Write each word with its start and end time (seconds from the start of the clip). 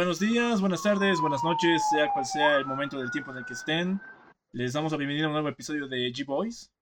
buenos 0.00 0.18
días, 0.18 0.62
buenas 0.62 0.82
tardes, 0.82 1.20
buenas 1.20 1.44
noches, 1.44 1.82
sea 1.90 2.10
cual 2.10 2.24
sea 2.24 2.56
el 2.56 2.64
momento 2.64 2.98
del 2.98 3.10
tiempo 3.10 3.32
en 3.32 3.36
el 3.36 3.44
que 3.44 3.52
estén. 3.52 4.00
Les 4.50 4.72
damos 4.72 4.92
la 4.92 4.96
bienvenida 4.96 5.26
a 5.26 5.28
un 5.28 5.34
nuevo 5.34 5.50
episodio 5.50 5.86
de 5.88 6.10
G-Boys. 6.10 6.72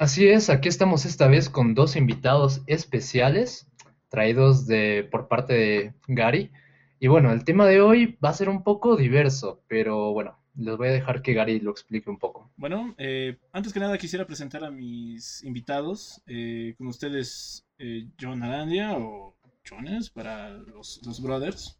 Así 0.00 0.28
es, 0.28 0.50
aquí 0.50 0.68
estamos 0.68 1.06
esta 1.06 1.28
vez 1.28 1.48
con 1.48 1.76
dos 1.76 1.94
invitados 1.94 2.62
especiales 2.66 3.70
traídos 4.08 4.66
de, 4.66 5.08
por 5.08 5.28
parte 5.28 5.52
de 5.52 5.94
Gary. 6.08 6.50
Y 6.98 7.06
bueno, 7.06 7.30
el 7.30 7.44
tema 7.44 7.64
de 7.66 7.80
hoy 7.80 8.18
va 8.22 8.30
a 8.30 8.34
ser 8.34 8.48
un 8.48 8.64
poco 8.64 8.96
diverso, 8.96 9.62
pero 9.68 10.12
bueno, 10.12 10.36
les 10.56 10.76
voy 10.76 10.88
a 10.88 10.92
dejar 10.92 11.22
que 11.22 11.32
Gary 11.32 11.60
lo 11.60 11.70
explique 11.70 12.10
un 12.10 12.18
poco. 12.18 12.50
Bueno, 12.56 12.96
eh, 12.98 13.38
antes 13.52 13.72
que 13.72 13.78
nada 13.78 13.96
quisiera 13.98 14.26
presentar 14.26 14.64
a 14.64 14.70
mis 14.72 15.44
invitados. 15.44 16.20
Eh, 16.26 16.74
con 16.76 16.88
ustedes, 16.88 17.64
eh, 17.78 18.08
John 18.20 18.42
Arandia 18.42 18.96
o 18.96 19.36
Jones 19.68 20.10
para 20.10 20.50
los, 20.50 21.00
los 21.04 21.22
brothers. 21.22 21.78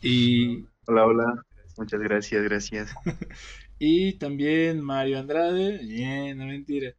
Y... 0.00 0.64
Hola, 0.86 1.06
hola. 1.06 1.44
Muchas 1.76 2.00
gracias, 2.00 2.42
gracias. 2.42 2.94
y 3.78 4.14
también 4.18 4.80
Mario 4.80 5.18
Andrade. 5.18 5.78
Bien, 5.78 6.38
no 6.38 6.46
mentira. 6.46 6.92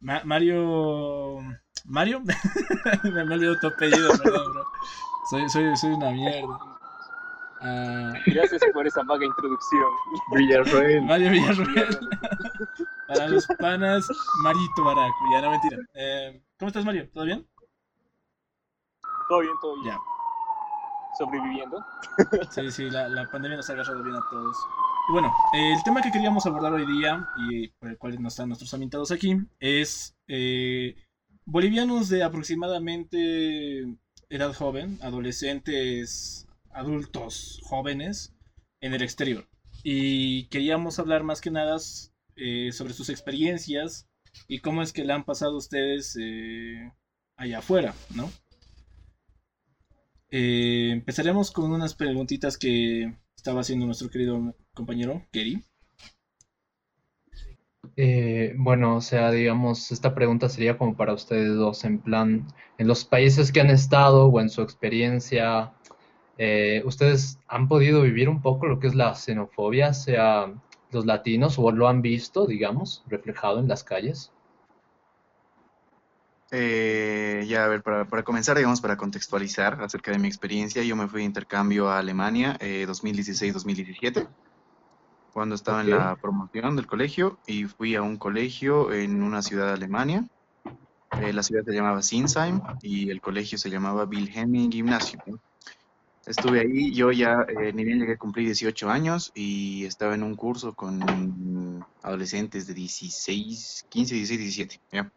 Mario... 0.00 1.38
Mario. 1.84 2.20
me, 3.04 3.24
me 3.24 3.34
olvidado 3.34 3.58
tu 3.60 3.66
apellido, 3.68 4.10
perdón, 4.22 4.52
bro. 4.52 4.64
Soy, 5.30 5.48
soy, 5.50 5.76
soy 5.76 5.90
una 5.92 6.10
mierda. 6.10 6.58
Uh, 7.60 8.12
Gracias 8.26 8.62
por 8.72 8.86
esa 8.86 9.02
vaga 9.02 9.24
introducción. 9.24 9.90
Villarroel. 10.32 11.02
Mario 11.02 11.30
Villarroel. 11.30 11.98
Para 13.08 13.28
los 13.28 13.46
panas, 13.58 14.06
Marito 14.42 14.84
Baraco. 14.84 15.16
Ya, 15.32 15.42
no 15.42 15.50
mentira. 15.50 15.78
Eh, 15.94 16.40
¿Cómo 16.58 16.68
estás, 16.68 16.84
Mario? 16.84 17.08
¿Todo 17.12 17.24
bien? 17.24 17.46
Todo 19.28 19.40
bien, 19.40 19.54
todo 19.60 19.74
bien. 19.82 19.94
Ya. 19.94 19.98
Sobreviviendo. 21.18 21.84
Sí, 22.50 22.70
sí, 22.70 22.90
la, 22.90 23.08
la 23.08 23.30
pandemia 23.30 23.56
nos 23.56 23.68
ha 23.70 23.72
agarrado 23.72 24.02
bien 24.02 24.16
a 24.16 24.22
todos. 24.30 24.56
Y 25.08 25.12
bueno, 25.12 25.32
el 25.54 25.82
tema 25.84 26.02
que 26.02 26.10
queríamos 26.10 26.44
abordar 26.46 26.72
hoy 26.72 26.86
día, 26.86 27.26
y 27.48 27.68
por 27.68 27.88
el 27.88 27.98
cual 27.98 28.20
nos 28.22 28.34
están 28.34 28.48
nuestros 28.48 28.72
invitados 28.74 29.10
aquí, 29.10 29.36
es 29.58 30.16
eh, 30.26 30.96
bolivianos 31.46 32.08
de 32.08 32.22
aproximadamente 32.22 33.86
edad 34.28 34.54
joven, 34.54 34.98
adolescentes 35.02 36.46
adultos 36.70 37.60
jóvenes 37.64 38.34
en 38.80 38.92
el 38.92 39.02
exterior. 39.02 39.48
Y 39.82 40.46
queríamos 40.48 40.98
hablar 40.98 41.24
más 41.24 41.40
que 41.40 41.50
nada 41.50 41.78
eh, 42.36 42.70
sobre 42.72 42.92
sus 42.92 43.08
experiencias 43.08 44.08
y 44.46 44.60
cómo 44.60 44.82
es 44.82 44.92
que 44.92 45.04
le 45.04 45.12
han 45.12 45.24
pasado 45.24 45.56
ustedes 45.56 46.16
eh, 46.20 46.92
allá 47.36 47.58
afuera, 47.58 47.94
¿no? 48.14 48.30
Eh, 50.30 50.90
empezaremos 50.92 51.50
con 51.50 51.72
unas 51.72 51.94
preguntitas 51.94 52.58
que 52.58 53.14
estaba 53.36 53.60
haciendo 53.60 53.86
nuestro 53.86 54.10
querido 54.10 54.54
compañero 54.74 55.26
Kerry. 55.32 55.64
bueno, 58.56 58.96
o 58.96 59.00
sea, 59.00 59.30
digamos, 59.30 59.90
esta 59.90 60.14
pregunta 60.14 60.48
sería 60.48 60.78
como 60.78 60.96
para 60.96 61.14
ustedes 61.14 61.54
dos, 61.56 61.84
en 61.84 61.98
plan, 61.98 62.46
en 62.78 62.86
los 62.86 63.04
países 63.04 63.50
que 63.50 63.60
han 63.60 63.70
estado 63.70 64.26
o 64.26 64.40
en 64.40 64.50
su 64.50 64.62
experiencia, 64.62 65.72
eh, 66.38 66.82
¿Ustedes 66.84 67.40
han 67.48 67.66
podido 67.66 68.02
vivir 68.02 68.28
un 68.28 68.40
poco 68.40 68.66
lo 68.66 68.78
que 68.78 68.86
es 68.86 68.94
la 68.94 69.14
xenofobia, 69.16 69.92
sea 69.92 70.54
los 70.92 71.04
latinos, 71.04 71.58
o 71.58 71.72
lo 71.72 71.88
han 71.88 72.00
visto, 72.00 72.46
digamos, 72.46 73.02
reflejado 73.08 73.58
en 73.58 73.66
las 73.66 73.82
calles? 73.82 74.32
Eh, 76.50 77.44
ya, 77.46 77.64
a 77.64 77.68
ver, 77.68 77.82
para, 77.82 78.22
comenzar, 78.22 78.56
digamos, 78.56 78.80
para 78.80 78.96
contextualizar 78.96 79.82
acerca 79.82 80.12
de 80.12 80.18
mi 80.18 80.28
experiencia, 80.28 80.82
yo 80.82 80.96
me 80.96 81.06
fui 81.06 81.20
de 81.20 81.26
intercambio 81.26 81.88
a 81.90 81.98
Alemania 81.98 82.56
eh, 82.60 82.86
2016-2017, 82.88 84.26
cuando 85.32 85.54
estaba 85.54 85.82
en 85.82 85.90
la 85.90 86.16
promoción 86.16 86.74
del 86.76 86.86
colegio, 86.86 87.38
y 87.46 87.64
fui 87.64 87.96
a 87.96 88.02
un 88.02 88.16
colegio 88.16 88.92
en 88.92 89.22
una 89.22 89.42
ciudad 89.42 89.66
de 89.66 89.72
Alemania. 89.74 90.24
Eh, 91.20 91.32
la 91.32 91.42
ciudad 91.42 91.64
se 91.64 91.72
llamaba 91.72 92.02
Sinsheim 92.02 92.60
y 92.82 93.10
el 93.10 93.20
colegio 93.20 93.58
se 93.58 93.70
llamaba 93.70 94.04
Wilhelming 94.04 94.70
Gymnasium. 94.70 95.38
Estuve 96.26 96.60
ahí, 96.60 96.92
yo 96.92 97.10
ya 97.10 97.46
eh, 97.48 97.72
ni 97.72 97.84
bien 97.84 97.98
llegué 97.98 98.12
a 98.12 98.18
cumplir 98.18 98.46
18 98.46 98.90
años 98.90 99.32
y 99.34 99.86
estaba 99.86 100.14
en 100.14 100.22
un 100.22 100.34
curso 100.34 100.74
con 100.74 101.82
adolescentes 102.02 102.66
de 102.66 102.74
16, 102.74 103.86
15, 103.88 104.14
16, 104.14 104.40
17. 104.40 104.80
¿ya? 104.92 105.10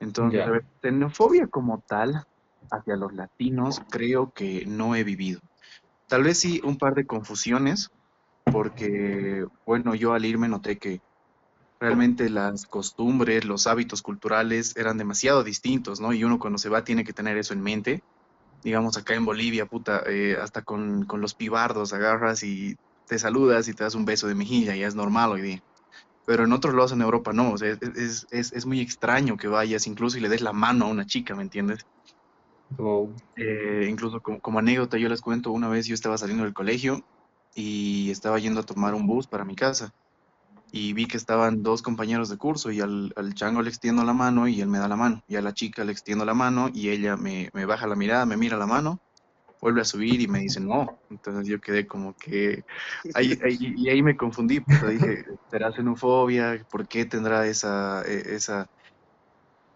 Entonces, 0.00 0.40
a 0.46 0.50
ver, 0.50 0.64
xenofobia 0.82 1.46
como 1.46 1.82
tal 1.86 2.24
hacia 2.70 2.96
los 2.96 3.12
latinos 3.12 3.80
creo 3.90 4.32
que 4.32 4.64
no 4.66 4.94
he 4.94 5.04
vivido. 5.04 5.40
Tal 6.08 6.24
vez 6.24 6.38
sí 6.38 6.60
un 6.64 6.78
par 6.78 6.94
de 6.94 7.06
confusiones, 7.06 7.88
porque, 8.50 9.44
bueno, 9.64 9.94
yo 9.94 10.12
al 10.12 10.24
irme 10.24 10.48
noté 10.48 10.78
que 10.78 11.00
realmente 11.78 12.28
las 12.28 12.66
costumbres, 12.66 13.44
los 13.44 13.66
hábitos 13.66 14.02
culturales 14.02 14.76
eran 14.76 14.98
demasiado 14.98 15.44
distintos, 15.44 16.00
¿no? 16.00 16.12
Y 16.12 16.24
uno 16.24 16.38
cuando 16.38 16.58
se 16.58 16.68
va 16.68 16.84
tiene 16.84 17.04
que 17.04 17.12
tener 17.12 17.36
eso 17.36 17.54
en 17.54 17.62
mente 17.62 18.00
digamos 18.62 18.96
acá 18.96 19.14
en 19.14 19.24
Bolivia, 19.24 19.66
puta, 19.66 20.02
eh, 20.06 20.36
hasta 20.40 20.62
con, 20.62 21.06
los 21.18 21.34
pibardos 21.34 21.92
agarras 21.92 22.42
y 22.42 22.76
te 23.06 23.18
saludas 23.18 23.68
y 23.68 23.74
te 23.74 23.84
das 23.84 23.94
un 23.94 24.04
beso 24.04 24.28
de 24.28 24.34
mejilla, 24.34 24.76
ya 24.76 24.86
es 24.86 24.94
normal 24.94 25.30
hoy 25.30 25.42
día. 25.42 25.60
Pero 26.26 26.44
en 26.44 26.52
otros 26.52 26.74
lados 26.74 26.92
en 26.92 27.02
Europa 27.02 27.32
no, 27.32 27.52
o 27.52 27.58
sea, 27.58 27.76
es, 27.80 28.66
muy 28.66 28.80
extraño 28.80 29.36
que 29.36 29.48
vayas 29.48 29.86
incluso 29.86 30.18
y 30.18 30.20
le 30.20 30.28
des 30.28 30.42
la 30.42 30.52
mano 30.52 30.86
a 30.86 30.88
una 30.88 31.06
chica, 31.06 31.34
¿me 31.34 31.42
entiendes? 31.42 31.84
Eh, 33.36 33.86
incluso 33.90 34.20
como, 34.20 34.40
como, 34.40 34.58
anécdota 34.58 34.96
yo 34.96 35.08
les 35.08 35.20
cuento, 35.20 35.50
una 35.50 35.68
vez 35.68 35.86
yo 35.86 35.94
estaba 35.94 36.18
saliendo 36.18 36.44
del 36.44 36.54
colegio 36.54 37.00
y 37.54 38.10
estaba 38.10 38.38
yendo 38.38 38.60
a 38.60 38.64
tomar 38.64 38.94
un 38.94 39.06
bus 39.06 39.26
para 39.26 39.44
mi 39.44 39.56
casa 39.56 39.92
y 40.72 40.92
vi 40.92 41.06
que 41.06 41.16
estaban 41.16 41.62
dos 41.62 41.82
compañeros 41.82 42.28
de 42.28 42.36
curso 42.36 42.70
y 42.70 42.80
al, 42.80 43.12
chango 43.34 43.62
le 43.62 43.70
extiendo 43.70 44.04
la 44.04 44.12
mano 44.12 44.46
y 44.48 44.60
él 44.60 44.68
me 44.68 44.78
da 44.78 44.88
la 44.88 44.96
mano. 44.96 45.22
Y 45.26 45.36
a 45.36 45.42
la 45.42 45.52
chica 45.52 45.84
le 45.84 45.92
extiendo 45.92 46.24
la 46.24 46.34
mano 46.34 46.70
y 46.72 46.90
ella 46.90 47.16
me, 47.16 47.50
baja 47.66 47.86
la 47.86 47.96
mirada, 47.96 48.26
me 48.26 48.36
mira 48.36 48.56
la 48.56 48.66
mano, 48.66 49.00
vuelve 49.60 49.80
a 49.82 49.84
subir 49.84 50.20
y 50.20 50.28
me 50.28 50.40
dice 50.40 50.60
no. 50.60 50.98
Entonces 51.10 51.46
yo 51.46 51.60
quedé 51.60 51.86
como 51.86 52.14
que... 52.14 52.64
Ahí, 53.14 53.38
y 53.48 53.88
ahí 53.88 54.02
me 54.02 54.16
confundí, 54.16 54.60
porque 54.60 54.86
dije, 54.86 55.24
¿será 55.50 55.72
xenofobia? 55.72 56.64
¿Por 56.70 56.86
qué 56.88 57.04
tendrá 57.04 57.46
esa, 57.46 58.02
e, 58.06 58.34
esa, 58.34 58.66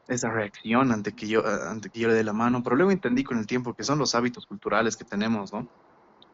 esa 0.09 0.31
reacción 0.31 0.93
ante 0.93 1.13
que, 1.13 1.29
yo, 1.29 1.45
ante 1.47 1.91
que 1.91 2.01
yo 2.01 2.09
le 2.09 2.15
dé 2.15 2.25
la 2.25 2.33
mano? 2.33 2.63
Pero 2.63 2.77
luego 2.77 2.91
entendí 2.91 3.25
con 3.25 3.39
el 3.39 3.47
tiempo 3.47 3.75
que 3.75 3.85
son 3.85 3.99
los 3.99 4.15
hábitos 4.15 4.47
culturales 4.47 4.97
que 4.97 5.05
tenemos, 5.05 5.53
¿no? 5.53 5.69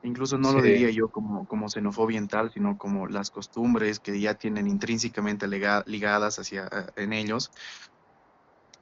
Incluso 0.03 0.39
no 0.39 0.53
lo 0.53 0.63
diría 0.63 0.91
yo 0.91 1.09
como, 1.09 1.47
como 1.47 1.69
xenofobia 1.69 2.25
tal, 2.27 2.51
sino 2.53 2.79
como 2.79 3.07
las 3.07 3.31
costumbres 3.31 4.01
que 4.01 4.19
ya 4.19 4.35
tienen 4.35 4.67
intrínsecamente 4.67 5.47
ligadas 5.47 6.39
hacia 6.39 6.65
eh, 6.65 6.87
en 6.97 7.13
ellos. 7.13 7.51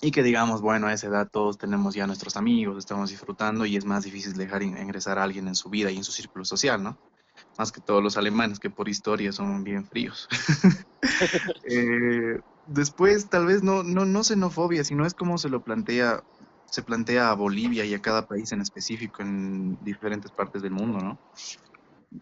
Y 0.00 0.10
que 0.12 0.22
digamos, 0.22 0.60
bueno, 0.60 0.86
a 0.86 0.92
esa 0.92 1.08
edad 1.08 1.28
todos 1.30 1.58
tenemos 1.58 1.94
ya 1.94 2.06
nuestros 2.06 2.36
amigos, 2.36 2.78
estamos 2.78 3.10
disfrutando 3.10 3.66
y 3.66 3.76
es 3.76 3.84
más 3.84 4.04
difícil 4.04 4.34
dejar 4.34 4.62
ingresar 4.62 5.18
a 5.18 5.24
alguien 5.24 5.48
en 5.48 5.56
su 5.56 5.70
vida 5.70 5.90
y 5.90 5.96
en 5.96 6.04
su 6.04 6.12
círculo 6.12 6.44
social, 6.44 6.82
¿no? 6.82 6.96
Más 7.58 7.72
que 7.72 7.80
todos 7.80 8.02
los 8.02 8.16
alemanes 8.16 8.60
que 8.60 8.70
por 8.70 8.88
historia 8.88 9.32
son 9.32 9.64
bien 9.64 9.86
fríos. 9.86 10.28
Eh, 11.70 12.40
después, 12.66 13.28
tal 13.28 13.46
vez 13.46 13.62
no, 13.62 13.84
no, 13.84 14.04
no 14.04 14.24
xenofobia, 14.24 14.82
sino 14.82 15.06
es 15.06 15.14
como 15.14 15.38
se 15.38 15.48
lo 15.48 15.62
plantea 15.62 16.24
se 16.70 16.82
plantea 16.82 17.30
a 17.30 17.34
Bolivia 17.34 17.84
y 17.84 17.94
a 17.94 18.02
cada 18.02 18.26
país 18.26 18.52
en 18.52 18.60
específico 18.60 19.22
en 19.22 19.82
diferentes 19.84 20.30
partes 20.30 20.62
del 20.62 20.72
mundo, 20.72 20.98
¿no? 20.98 21.18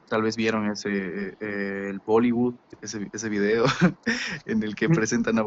Tal 0.09 0.22
vez 0.22 0.36
vieron 0.36 0.70
ese, 0.70 1.36
eh, 1.41 1.88
el 1.91 2.00
Bollywood, 2.00 2.54
ese, 2.81 3.09
ese 3.12 3.28
video 3.28 3.65
en 4.47 4.62
el 4.62 4.75
que 4.75 4.88
presentan 4.88 5.38
a 5.38 5.44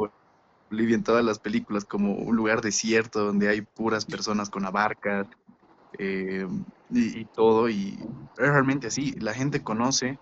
Bolivia 0.69 0.95
en 0.95 1.03
todas 1.03 1.23
las 1.23 1.39
películas 1.39 1.85
como 1.85 2.13
un 2.13 2.35
lugar 2.35 2.61
desierto 2.61 3.25
donde 3.25 3.49
hay 3.49 3.61
puras 3.61 4.05
personas 4.05 4.49
con 4.49 4.65
abarcas 4.65 5.27
eh, 5.97 6.47
y, 6.89 7.19
y, 7.19 7.25
todo, 7.25 7.69
y 7.69 7.99
es 8.37 8.49
realmente 8.49 8.87
así, 8.87 9.13
la 9.13 9.33
gente 9.33 9.63
conoce 9.63 10.19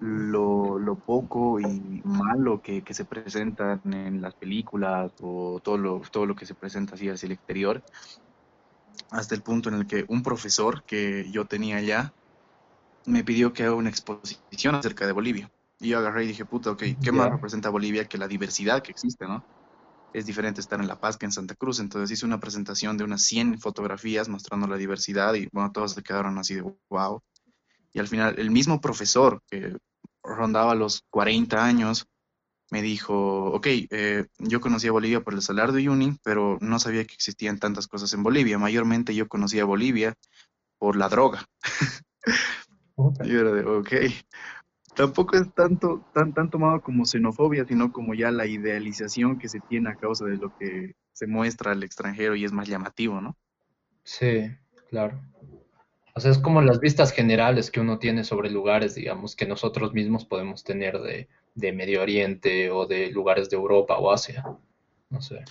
lo, 0.00 0.78
lo 0.78 0.96
poco 0.96 1.60
y 1.60 2.02
malo 2.04 2.60
que, 2.62 2.82
que, 2.82 2.94
se 2.94 3.04
presentan 3.04 3.80
en 3.92 4.20
las 4.20 4.34
películas 4.34 5.12
o 5.20 5.60
todo 5.62 5.76
lo, 5.76 6.00
todo 6.10 6.26
lo 6.26 6.36
que 6.36 6.46
se 6.46 6.54
presenta 6.54 6.94
así 6.94 7.08
hacia 7.08 7.26
el 7.26 7.32
exterior, 7.32 7.82
hasta 9.10 9.34
el 9.34 9.42
punto 9.42 9.68
en 9.68 9.76
el 9.76 9.86
que 9.86 10.04
un 10.08 10.22
profesor 10.22 10.84
que 10.84 11.30
yo 11.30 11.46
tenía 11.46 11.76
allá 11.76 12.12
me 13.06 13.24
pidió 13.24 13.52
que 13.52 13.64
haga 13.64 13.74
una 13.74 13.88
exposición 13.88 14.74
acerca 14.74 15.06
de 15.06 15.12
Bolivia. 15.12 15.50
Y 15.80 15.90
yo 15.90 15.98
agarré 15.98 16.24
y 16.24 16.28
dije, 16.28 16.44
puta, 16.44 16.72
ok, 16.72 16.82
¿qué 17.02 17.12
más 17.12 17.30
representa 17.30 17.70
Bolivia 17.70 18.04
que 18.04 18.18
la 18.18 18.28
diversidad 18.28 18.82
que 18.82 18.90
existe, 18.90 19.26
no? 19.26 19.44
Es 20.12 20.26
diferente 20.26 20.60
estar 20.60 20.80
en 20.80 20.88
La 20.88 20.96
Paz 20.96 21.16
que 21.16 21.26
en 21.26 21.32
Santa 21.32 21.54
Cruz. 21.54 21.80
Entonces 21.80 22.10
hice 22.10 22.26
una 22.26 22.40
presentación 22.40 22.96
de 22.96 23.04
unas 23.04 23.22
100 23.22 23.60
fotografías 23.60 24.28
mostrando 24.28 24.66
la 24.66 24.76
diversidad 24.76 25.34
y 25.34 25.48
bueno, 25.52 25.70
todos 25.72 25.92
se 25.92 26.02
quedaron 26.02 26.38
así 26.38 26.54
de 26.54 26.64
wow. 26.88 27.22
Y 27.92 27.98
al 27.98 28.08
final, 28.08 28.34
el 28.38 28.50
mismo 28.50 28.80
profesor 28.80 29.42
que 29.50 29.76
rondaba 30.22 30.74
los 30.74 31.02
40 31.10 31.64
años, 31.64 32.06
me 32.70 32.82
dijo, 32.82 33.46
ok, 33.46 33.66
eh, 33.66 34.26
yo 34.38 34.60
conocía 34.60 34.92
Bolivia 34.92 35.22
por 35.22 35.34
el 35.34 35.42
Salar 35.42 35.72
de 35.72 35.78
Uyuni, 35.78 36.18
pero 36.22 36.58
no 36.60 36.78
sabía 36.78 37.04
que 37.06 37.14
existían 37.14 37.58
tantas 37.58 37.86
cosas 37.88 38.12
en 38.12 38.22
Bolivia. 38.22 38.58
Mayormente 38.58 39.14
yo 39.14 39.26
conocía 39.26 39.64
Bolivia 39.64 40.14
por 40.78 40.96
la 40.96 41.08
droga. 41.08 41.46
y 43.24 43.30
era 43.34 43.52
de, 43.52 43.64
ok. 43.64 43.92
Tampoco 44.98 45.36
es 45.36 45.54
tanto, 45.54 46.04
tan, 46.12 46.34
tan 46.34 46.50
tomado 46.50 46.80
como 46.82 47.04
xenofobia, 47.04 47.64
sino 47.64 47.92
como 47.92 48.14
ya 48.14 48.32
la 48.32 48.46
idealización 48.46 49.38
que 49.38 49.48
se 49.48 49.60
tiene 49.60 49.90
a 49.90 49.94
causa 49.94 50.24
de 50.24 50.36
lo 50.36 50.52
que 50.58 50.96
se 51.12 51.28
muestra 51.28 51.70
al 51.70 51.84
extranjero 51.84 52.34
y 52.34 52.44
es 52.44 52.50
más 52.50 52.66
llamativo, 52.66 53.20
¿no? 53.20 53.36
Sí, 54.02 54.50
claro. 54.90 55.20
O 56.16 56.20
sea, 56.20 56.32
es 56.32 56.38
como 56.38 56.62
las 56.62 56.80
vistas 56.80 57.12
generales 57.12 57.70
que 57.70 57.78
uno 57.78 58.00
tiene 58.00 58.24
sobre 58.24 58.50
lugares, 58.50 58.96
digamos, 58.96 59.36
que 59.36 59.46
nosotros 59.46 59.92
mismos 59.92 60.24
podemos 60.24 60.64
tener 60.64 60.98
de, 60.98 61.28
de 61.54 61.72
Medio 61.72 62.02
Oriente 62.02 62.72
o 62.72 62.84
de 62.86 63.12
lugares 63.12 63.48
de 63.50 63.56
Europa 63.56 63.98
o 63.98 64.10
Asia. 64.10 64.44
No 65.10 65.22
sé. 65.22 65.44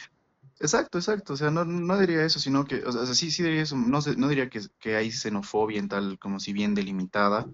Exacto, 0.59 0.97
exacto. 0.97 1.33
O 1.33 1.37
sea, 1.37 1.51
no, 1.51 1.63
no 1.63 1.97
diría 1.97 2.25
eso, 2.25 2.39
sino 2.39 2.65
que, 2.65 2.83
o 2.83 2.91
sea, 2.91 3.05
sí, 3.13 3.31
sí 3.31 3.43
diría 3.43 3.61
eso. 3.61 3.77
No, 3.77 3.99
no 4.17 4.27
diría 4.27 4.49
que, 4.49 4.59
que 4.77 4.97
hay 4.97 5.09
xenofobia 5.09 5.79
en 5.79 5.87
tal 5.87 6.19
como 6.19 6.41
si 6.41 6.51
bien 6.51 6.75
delimitada, 6.75 7.47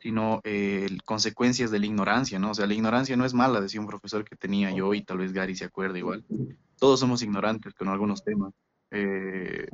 sino 0.00 0.40
eh, 0.44 0.88
consecuencias 1.04 1.70
de 1.70 1.78
la 1.78 1.86
ignorancia, 1.86 2.38
¿no? 2.38 2.50
O 2.50 2.54
sea, 2.54 2.66
la 2.66 2.74
ignorancia 2.74 3.16
no 3.16 3.24
es 3.24 3.34
mala, 3.34 3.60
decía 3.60 3.80
un 3.80 3.86
profesor 3.86 4.24
que 4.24 4.36
tenía 4.36 4.70
yo 4.70 4.94
y 4.94 5.02
tal 5.02 5.18
vez 5.18 5.32
Gary 5.32 5.54
se 5.54 5.64
acuerda 5.64 5.98
igual. 5.98 6.24
Todos 6.78 7.00
somos 7.00 7.22
ignorantes 7.22 7.74
con 7.74 7.88
algunos 7.88 8.24
temas, 8.24 8.52
eh, 8.90 9.66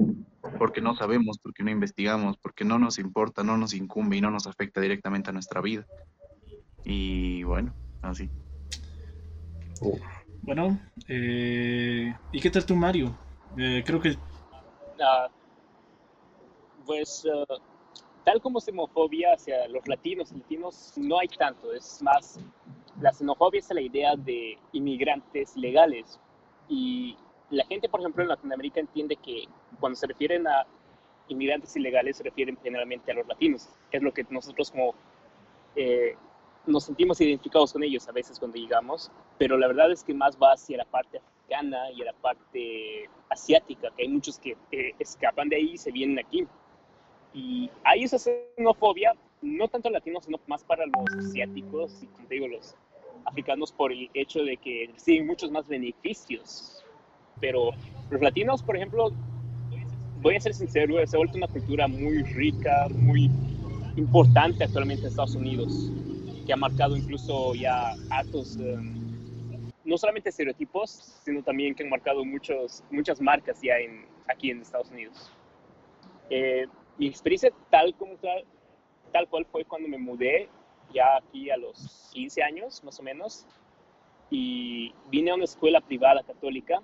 porque 0.59 0.81
no 0.81 0.95
sabemos, 0.95 1.39
porque 1.43 1.63
no 1.63 1.71
investigamos, 1.71 2.37
porque 2.39 2.65
no 2.65 2.79
nos 2.79 2.99
importa, 2.99 3.43
no 3.43 3.57
nos 3.57 3.75
incumbe 3.75 4.17
y 4.17 4.21
no 4.21 4.31
nos 4.31 4.47
afecta 4.47 4.81
directamente 4.81 5.31
a 5.31 5.33
nuestra 5.33 5.61
vida. 5.61 5.87
Y 6.85 7.43
bueno, 7.43 7.73
así. 8.03 8.29
Bueno, 10.43 10.79
eh, 11.09 12.15
¿y 12.33 12.41
qué 12.41 12.51
tal 12.51 12.65
tú, 12.65 12.75
Mario? 12.75 13.17
Eh, 13.57 13.83
creo 13.85 14.01
que... 14.01 14.17
Ah, 15.01 15.29
pues 16.89 17.25
uh, 17.27 17.45
tal 18.29 18.43
como 18.43 18.61
xenofobia 18.61 19.33
hacia 19.33 19.67
los 19.69 19.89
latinos, 19.89 20.31
latinos 20.33 20.93
no 20.97 21.19
hay 21.19 21.29
tanto, 21.29 21.73
es 21.73 22.03
más, 22.03 22.39
la 23.01 23.11
xenofobia 23.11 23.61
es 23.61 23.71
la 23.71 23.81
idea 23.81 24.17
de 24.17 24.59
inmigrantes 24.73 25.57
legales. 25.57 26.21
Y 26.69 27.17
la 27.49 27.65
gente, 27.65 27.89
por 27.89 28.01
ejemplo, 28.01 28.23
en 28.23 28.29
Latinoamérica 28.29 28.81
entiende 28.81 29.17
que 29.17 29.45
cuando 29.81 29.97
se 29.97 30.07
refieren 30.07 30.47
a 30.47 30.67
inmigrantes 31.29 31.75
ilegales 31.75 32.19
se 32.19 32.23
refieren 32.23 32.59
generalmente 32.63 33.11
a 33.13 33.15
los 33.15 33.27
latinos, 33.27 33.71
que 33.91 33.97
es 33.97 34.03
lo 34.03 34.13
que 34.13 34.27
nosotros 34.29 34.71
como 34.73 34.95
eh, 35.75 36.15
nos 36.67 36.85
sentimos 36.85 37.19
identificados 37.23 37.73
con 37.73 37.83
ellos 37.83 38.07
a 38.09 38.13
veces 38.13 38.39
cuando 38.39 38.59
llegamos, 38.59 39.11
pero 39.39 39.57
la 39.57 39.69
verdad 39.69 39.91
es 39.91 40.05
que 40.05 40.13
más 40.13 40.37
va 40.37 40.53
hacia 40.53 40.77
la 40.77 40.85
parte 40.85 41.17
africana 41.17 41.91
y 41.93 42.03
a 42.03 42.05
la 42.05 42.13
parte 42.13 43.09
asiática, 43.31 43.91
que 43.97 44.03
hay 44.03 44.09
muchos 44.09 44.39
que 44.39 44.55
escapan 44.99 45.49
de 45.49 45.57
ahí 45.57 45.71
y 45.73 45.79
se 45.79 45.91
vienen 45.91 46.19
aquí. 46.19 46.47
Y 47.35 47.71
hay 47.85 48.05
esa 48.05 48.19
xenofobia, 48.19 49.15
no 49.43 49.69
tanto 49.69 49.91
latinos, 49.91 50.25
sino 50.25 50.39
más 50.47 50.65
para 50.65 50.85
los 50.87 51.27
asiáticos 51.27 52.03
y, 52.03 52.07
como 52.07 52.27
te 52.27 52.35
digo, 52.35 52.49
los 52.49 52.75
africanos 53.25 53.73
por 53.73 53.93
el 53.93 54.11
hecho 54.15 54.43
de 54.43 54.57
que 54.57 54.91
reciben 54.93 55.27
muchos 55.27 55.51
más 55.51 55.69
beneficios. 55.69 56.83
Pero 57.41 57.71
los 58.11 58.21
latinos, 58.21 58.63
por 58.63 58.77
ejemplo, 58.77 59.13
voy 60.21 60.37
a 60.37 60.41
ser 60.41 60.55
sincero, 60.55 60.95
se 61.07 61.17
ha 61.17 61.19
vuelto 61.19 61.37
una 61.37 61.49
cultura 61.49 61.87
muy 61.87 62.23
rica, 62.23 62.89
muy 62.91 63.31
importante 63.97 64.65
actualmente 64.65 65.03
en 65.03 65.09
Estados 65.09 65.35
Unidos 65.35 65.93
que 66.49 66.55
ha 66.55 66.57
marcado 66.57 66.97
incluso 66.97 67.55
ya 67.55 67.95
actos, 68.09 68.57
em, 68.59 69.71
no 69.85 69.99
solamente 69.99 70.31
estereotipos, 70.31 71.21
sino 71.23 71.43
también 71.43 71.75
que 71.75 71.83
han 71.83 71.91
marcado 71.91 72.25
muchos, 72.25 72.83
muchas 72.91 73.21
marcas 73.21 73.61
ya 73.63 73.77
en, 73.77 74.07
aquí 74.27 74.51
en 74.51 74.63
Estados 74.63 74.91
Unidos. 74.91 75.31
Eh, 76.31 76.67
mi 76.99 77.06
experiencia 77.06 77.50
tal, 77.71 77.95
como 77.95 78.17
tal, 78.17 78.45
tal 79.12 79.29
cual 79.29 79.47
fue 79.47 79.65
cuando 79.65 79.89
me 79.89 79.99
mudé 79.99 80.49
ya 80.93 81.17
aquí 81.17 81.50
a 81.50 81.56
los 81.56 82.11
15 82.12 82.43
años 82.43 82.83
más 82.85 82.99
o 82.99 83.03
menos 83.03 83.47
y 84.31 84.93
vine 85.09 85.31
a 85.31 85.35
una 85.35 85.45
escuela 85.45 85.81
privada 85.81 86.23
católica 86.23 86.81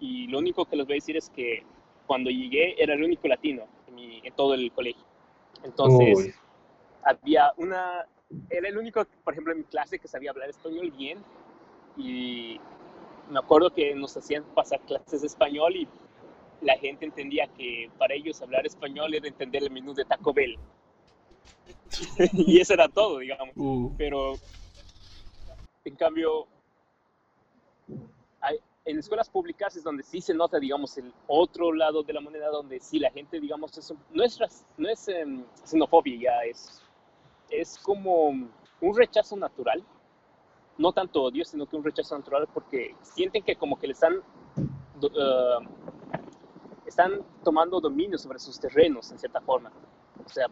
y 0.00 0.26
lo 0.28 0.38
único 0.38 0.64
que 0.64 0.76
les 0.76 0.86
voy 0.86 0.94
a 0.94 0.96
decir 0.96 1.16
es 1.16 1.30
que 1.30 1.64
cuando 2.06 2.30
llegué 2.30 2.80
era 2.82 2.94
el 2.94 3.04
único 3.04 3.28
latino 3.28 3.66
en, 3.88 4.24
en 4.24 4.32
todo 4.34 4.54
el 4.54 4.72
colegio. 4.72 5.04
Entonces 5.62 6.34
había 7.04 7.52
una 7.56 8.06
era 8.50 8.68
el 8.68 8.78
único, 8.78 9.06
por 9.24 9.34
ejemplo, 9.34 9.52
en 9.52 9.60
mi 9.60 9.64
clase 9.64 9.98
que 9.98 10.08
sabía 10.08 10.30
hablar 10.30 10.48
español 10.48 10.90
bien 10.92 11.18
y 11.96 12.58
me 13.30 13.38
acuerdo 13.38 13.70
que 13.70 13.94
nos 13.94 14.16
hacían 14.16 14.44
pasar 14.54 14.80
clases 14.80 15.20
de 15.20 15.26
español 15.26 15.76
y 15.76 15.88
la 16.62 16.76
gente 16.78 17.04
entendía 17.04 17.46
que 17.48 17.90
para 17.98 18.14
ellos 18.14 18.40
hablar 18.40 18.66
español 18.66 19.14
era 19.14 19.28
entender 19.28 19.62
el 19.62 19.70
menú 19.70 19.94
de 19.94 20.04
Taco 20.04 20.32
Bell. 20.32 20.58
y 22.32 22.60
eso 22.60 22.74
era 22.74 22.88
todo, 22.88 23.18
digamos. 23.18 23.54
Uh. 23.56 23.92
Pero, 23.98 24.34
en 25.84 25.96
cambio, 25.96 26.46
hay, 28.40 28.58
en 28.84 28.98
escuelas 28.98 29.28
públicas 29.28 29.76
es 29.76 29.84
donde 29.84 30.02
sí 30.02 30.20
se 30.20 30.34
nota, 30.34 30.58
digamos, 30.58 30.96
el 30.98 31.12
otro 31.26 31.72
lado 31.72 32.02
de 32.02 32.12
la 32.12 32.20
moneda, 32.20 32.48
donde 32.48 32.80
sí 32.80 32.98
la 32.98 33.10
gente, 33.10 33.40
digamos, 33.40 33.76
es, 33.76 33.92
no 34.10 34.24
es, 34.24 34.38
no 34.76 34.88
es 34.88 35.08
em, 35.08 35.44
xenofobia, 35.64 36.20
ya 36.20 36.44
es 36.48 36.82
es 37.52 37.78
como 37.78 38.28
un 38.28 38.96
rechazo 38.96 39.36
natural, 39.36 39.84
no 40.78 40.92
tanto 40.92 41.22
odio, 41.22 41.44
sino 41.44 41.66
que 41.66 41.76
un 41.76 41.84
rechazo 41.84 42.16
natural 42.16 42.48
porque 42.52 42.96
sienten 43.02 43.44
que 43.44 43.56
como 43.56 43.78
que 43.78 43.86
le 43.86 43.92
están, 43.92 44.16
uh, 44.16 45.62
están 46.92 47.22
tomando 47.42 47.80
dominio 47.80 48.18
sobre 48.18 48.38
sus 48.38 48.60
terrenos 48.60 49.10
en 49.10 49.18
cierta 49.18 49.40
forma. 49.40 49.72
O 50.24 50.28
sea, 50.28 50.46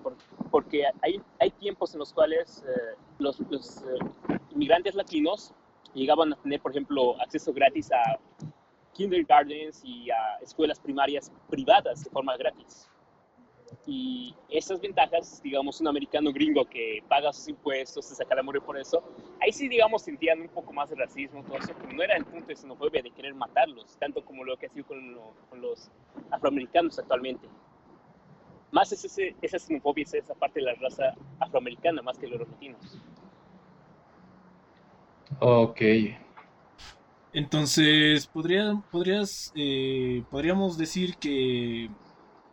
porque 0.51 0.85
hay, 1.03 1.21
hay 1.39 1.51
tiempos 1.51 1.93
en 1.93 2.01
los 2.01 2.13
cuales 2.13 2.65
uh, 2.67 3.23
los, 3.23 3.39
los 3.51 3.83
uh, 3.83 4.39
inmigrantes 4.51 4.95
latinos 4.95 5.53
llegaban 5.95 6.33
a 6.33 6.37
tener, 6.37 6.61
por 6.61 6.73
ejemplo, 6.73 7.21
acceso 7.21 7.53
gratis 7.53 7.93
a 7.93 8.19
kindergartens 8.95 9.83
y 9.85 10.11
a 10.11 10.39
escuelas 10.43 10.81
primarias 10.81 11.31
privadas 11.49 12.05
de 12.05 12.11
forma 12.11 12.37
gratis. 12.37 12.90
Y 13.87 14.35
esas 14.49 14.81
ventajas, 14.81 15.41
digamos, 15.43 15.81
un 15.81 15.89
americano 15.89 16.33
gringo 16.33 16.65
que 16.65 17.03
paga 17.09 17.33
sus 17.33 17.49
impuestos, 17.49 18.05
se 18.05 18.15
saca 18.15 18.35
la 18.35 18.43
morir 18.43 18.63
por 18.63 18.79
eso, 18.79 19.03
ahí 19.41 19.53
sí, 19.53 19.69
digamos, 19.69 20.03
sentían 20.03 20.41
un 20.41 20.49
poco 20.49 20.73
más 20.73 20.91
de 20.91 20.97
racismo, 20.97 21.43
todo 21.45 21.57
eso, 21.59 21.73
pero 21.81 21.93
no 21.93 22.03
era 22.03 22.17
el 22.17 22.25
punto 22.25 22.47
de 22.47 22.57
xenofobia 22.57 23.03
de 23.03 23.11
querer 23.11 23.35
matarlos, 23.35 23.97
tanto 23.99 24.25
como 24.25 24.45
lo 24.45 24.57
que 24.57 24.67
ha 24.67 24.69
sido 24.71 24.87
con, 24.87 25.19
con 25.49 25.61
los 25.61 25.91
afroamericanos 26.31 26.99
actualmente. 26.99 27.49
Más 28.71 28.93
es 28.93 29.05
ese, 29.05 29.35
esa 29.41 29.59
xenofobia, 29.59 30.05
es 30.05 30.15
esa 30.15 30.35
parte 30.35 30.61
de 30.61 30.67
la 30.67 30.75
raza 30.75 31.15
afroamericana, 31.41 32.03
más 32.03 32.19
que 32.19 32.29
los 32.29 32.41
latinos. 32.41 32.99
Ok. 35.41 35.81
Entonces, 37.33 38.27
¿podría, 38.27 38.83
podrías, 38.91 39.53
eh, 39.55 40.25
podríamos 40.31 40.77
decir 40.77 41.17
que 41.17 41.89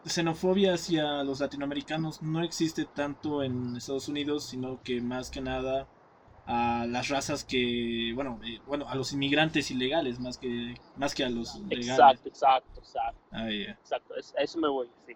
xenofobia 0.07 0.73
hacia 0.73 1.23
los 1.23 1.39
latinoamericanos 1.39 2.21
no 2.21 2.43
existe 2.43 2.85
tanto 2.85 3.43
en 3.43 3.75
Estados 3.75 4.07
Unidos, 4.07 4.45
sino 4.45 4.81
que 4.83 5.01
más 5.01 5.29
que 5.29 5.41
nada 5.41 5.87
a 6.45 6.85
las 6.87 7.09
razas 7.09 7.43
que, 7.43 8.11
bueno, 8.15 8.39
eh, 8.45 8.59
bueno, 8.65 8.87
a 8.87 8.95
los 8.95 9.11
inmigrantes 9.11 9.69
ilegales 9.69 10.19
más 10.19 10.37
que 10.37 10.75
más 10.95 11.13
que 11.13 11.25
a 11.25 11.29
los 11.29 11.59
legales. 11.61 11.89
Exacto, 11.89 12.29
exacto, 12.29 12.79
exacto. 12.79 13.21
Ah, 13.31 13.51
exacto, 13.51 14.13
a 14.15 14.41
eso 14.41 14.59
me 14.59 14.69
voy, 14.69 14.89
sí. 15.05 15.13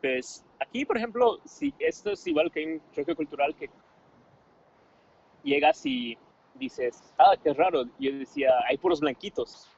Pues 0.00 0.44
aquí, 0.60 0.84
por 0.84 0.98
ejemplo, 0.98 1.38
si 1.44 1.72
esto 1.78 2.12
es 2.12 2.26
igual 2.26 2.50
que 2.52 2.64
un 2.64 2.82
choque 2.92 3.14
cultural 3.14 3.54
que 3.56 3.70
llegas 5.42 5.84
y 5.86 6.18
dices, 6.58 7.02
ah, 7.18 7.34
qué 7.42 7.54
raro. 7.54 7.84
Yo 7.98 8.12
decía, 8.12 8.50
hay 8.68 8.76
puros 8.76 9.00
blanquitos. 9.00 9.70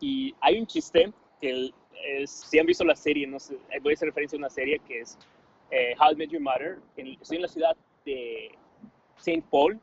Y 0.00 0.34
hay 0.40 0.58
un 0.58 0.66
chiste 0.66 1.12
que 1.40 1.50
el, 1.50 1.74
si 2.26 2.58
han 2.58 2.66
visto 2.66 2.84
la 2.84 2.96
serie, 2.96 3.26
no 3.26 3.38
sé, 3.38 3.54
eh, 3.70 3.80
voy 3.82 3.92
a 3.92 3.94
hacer 3.94 4.08
referencia 4.08 4.36
a 4.36 4.40
una 4.40 4.50
serie 4.50 4.78
que 4.80 5.00
es 5.00 5.18
eh, 5.70 5.94
How 5.98 6.12
I 6.12 6.16
Met 6.16 6.30
Your 6.30 6.42
Mother. 6.42 6.78
estoy 6.96 7.36
en 7.36 7.42
la 7.42 7.48
ciudad 7.48 7.76
de 8.04 8.50
St. 9.18 9.44
Paul, 9.50 9.80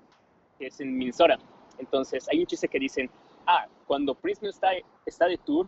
que 0.58 0.67
es 0.67 0.79
en 0.79 0.98
Minnesota. 0.98 1.38
Entonces, 1.77 2.27
hay 2.29 2.39
un 2.39 2.46
chiste 2.46 2.67
que 2.67 2.79
dicen, 2.79 3.10
ah, 3.46 3.67
cuando 3.88 4.15
Prince 4.15 4.41
no 4.43 4.50
está, 4.50 4.70
está 5.05 5.27
de 5.27 5.38
tour, 5.38 5.67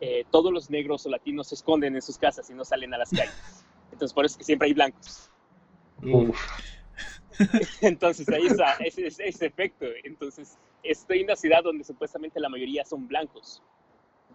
eh, 0.00 0.24
todos 0.30 0.52
los 0.52 0.70
negros 0.70 1.04
o 1.06 1.10
latinos 1.10 1.48
se 1.48 1.56
esconden 1.56 1.94
en 1.94 2.02
sus 2.02 2.16
casas 2.18 2.48
y 2.50 2.54
no 2.54 2.64
salen 2.64 2.94
a 2.94 2.98
las 2.98 3.10
calles. 3.10 3.64
Entonces, 3.92 4.14
por 4.14 4.24
eso 4.24 4.34
es 4.34 4.38
que 4.38 4.44
siempre 4.44 4.68
hay 4.68 4.74
blancos. 4.74 5.30
Entonces, 7.80 8.28
ahí 8.28 8.46
está 8.46 8.74
ese, 8.74 9.06
ese 9.06 9.46
efecto. 9.46 9.86
Entonces, 10.04 10.56
estoy 10.82 11.20
en 11.20 11.24
una 11.24 11.36
ciudad 11.36 11.62
donde 11.62 11.84
supuestamente 11.84 12.38
la 12.38 12.48
mayoría 12.48 12.84
son 12.84 13.08
blancos. 13.08 13.62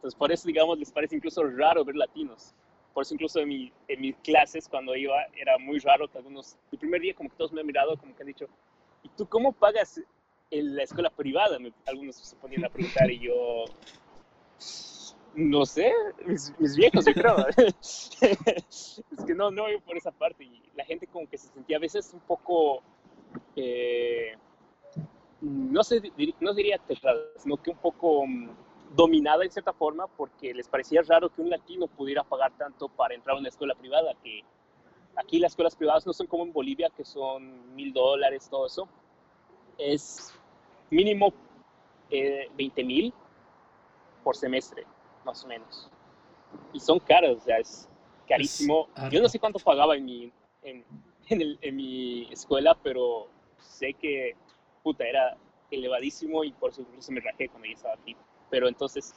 Entonces, 0.03 0.19
por 0.19 0.33
eso, 0.33 0.45
digamos, 0.45 0.77
les 0.77 0.91
parece 0.91 1.15
incluso 1.15 1.41
raro 1.43 1.85
ver 1.85 1.95
latinos. 1.95 2.53
Por 2.93 3.03
eso, 3.03 3.13
incluso 3.13 3.39
en, 3.39 3.47
mi, 3.47 3.71
en 3.87 4.01
mis 4.01 4.17
clases, 4.17 4.67
cuando 4.67 4.93
iba, 4.97 5.15
era 5.33 5.57
muy 5.57 5.79
raro 5.79 6.09
que 6.09 6.17
algunos, 6.17 6.57
el 6.73 6.77
primer 6.77 6.99
día, 6.99 7.15
como 7.15 7.29
que 7.29 7.37
todos 7.37 7.53
me 7.53 7.61
han 7.61 7.67
mirado, 7.67 7.95
como 7.95 8.13
que 8.13 8.21
han 8.21 8.27
dicho, 8.27 8.47
¿y 9.01 9.07
tú 9.15 9.25
cómo 9.25 9.53
pagas 9.53 10.01
en 10.51 10.75
la 10.75 10.83
escuela 10.83 11.09
privada, 11.09 11.57
algunos 11.87 12.17
se 12.17 12.35
ponían 12.35 12.65
a 12.65 12.69
preguntar 12.69 13.09
y 13.09 13.19
yo, 13.19 13.63
no 15.35 15.65
sé, 15.65 15.93
mis, 16.25 16.75
viejos, 16.75 17.05
yo 17.05 17.13
creo. 17.13 17.37
es 17.57 19.03
que 19.25 19.33
no, 19.33 19.51
no 19.51 19.63
voy 19.63 19.79
por 19.79 19.95
esa 19.95 20.11
parte. 20.11 20.43
Y 20.43 20.61
la 20.75 20.83
gente 20.83 21.07
como 21.07 21.29
que 21.29 21.37
se 21.37 21.47
sentía 21.47 21.77
a 21.77 21.79
veces 21.79 22.13
un 22.13 22.19
poco, 22.19 22.83
eh, 23.55 24.33
no 25.39 25.81
sé, 25.81 26.01
no 26.41 26.53
diría 26.53 26.75
aterrada, 26.75 27.21
sino 27.37 27.55
que 27.55 27.71
un 27.71 27.77
poco 27.77 28.27
mm, 28.27 28.49
dominada 28.95 29.43
en 29.43 29.51
cierta 29.51 29.73
forma 29.73 30.07
porque 30.07 30.53
les 30.53 30.67
parecía 30.67 31.01
raro 31.01 31.29
que 31.29 31.41
un 31.41 31.49
latino 31.49 31.87
pudiera 31.87 32.23
pagar 32.23 32.51
tanto 32.57 32.87
para 32.89 33.15
entrar 33.15 33.35
a 33.35 33.39
una 33.39 33.49
escuela 33.49 33.75
privada, 33.75 34.13
que 34.23 34.43
aquí 35.15 35.39
las 35.39 35.53
escuelas 35.53 35.75
privadas 35.75 36.05
no 36.05 36.13
son 36.13 36.27
como 36.27 36.43
en 36.43 36.53
Bolivia, 36.53 36.89
que 36.95 37.03
son 37.03 37.75
mil 37.75 37.93
dólares, 37.93 38.47
todo 38.49 38.67
eso. 38.67 38.87
Es 39.77 40.33
mínimo 40.89 41.33
eh, 42.09 42.49
20 42.55 42.83
mil 42.83 43.13
por 44.23 44.35
semestre 44.35 44.85
más 45.25 45.43
o 45.43 45.47
menos. 45.47 45.89
Y 46.71 46.79
son 46.79 46.99
caros, 46.99 47.37
o 47.37 47.41
sea, 47.41 47.57
es 47.57 47.89
carísimo. 48.27 48.87
Yo 49.11 49.21
no 49.21 49.29
sé 49.29 49.39
cuánto 49.39 49.59
pagaba 49.59 49.95
en 49.95 50.05
mi, 50.05 50.31
en, 50.61 50.83
en, 51.29 51.75
mi 51.75 52.31
escuela, 52.31 52.77
pero 52.83 53.27
sé 53.57 53.93
que, 53.93 54.35
puta, 54.83 55.05
era 55.05 55.37
elevadísimo 55.71 56.43
y 56.43 56.51
por 56.51 56.69
eso 56.71 56.81
incluso 56.81 57.11
me 57.11 57.21
rajé 57.21 57.49
cuando 57.49 57.67
yo 57.67 57.73
estaba 57.73 57.95
aquí. 57.95 58.15
Pero 58.53 58.67
entonces, 58.67 59.15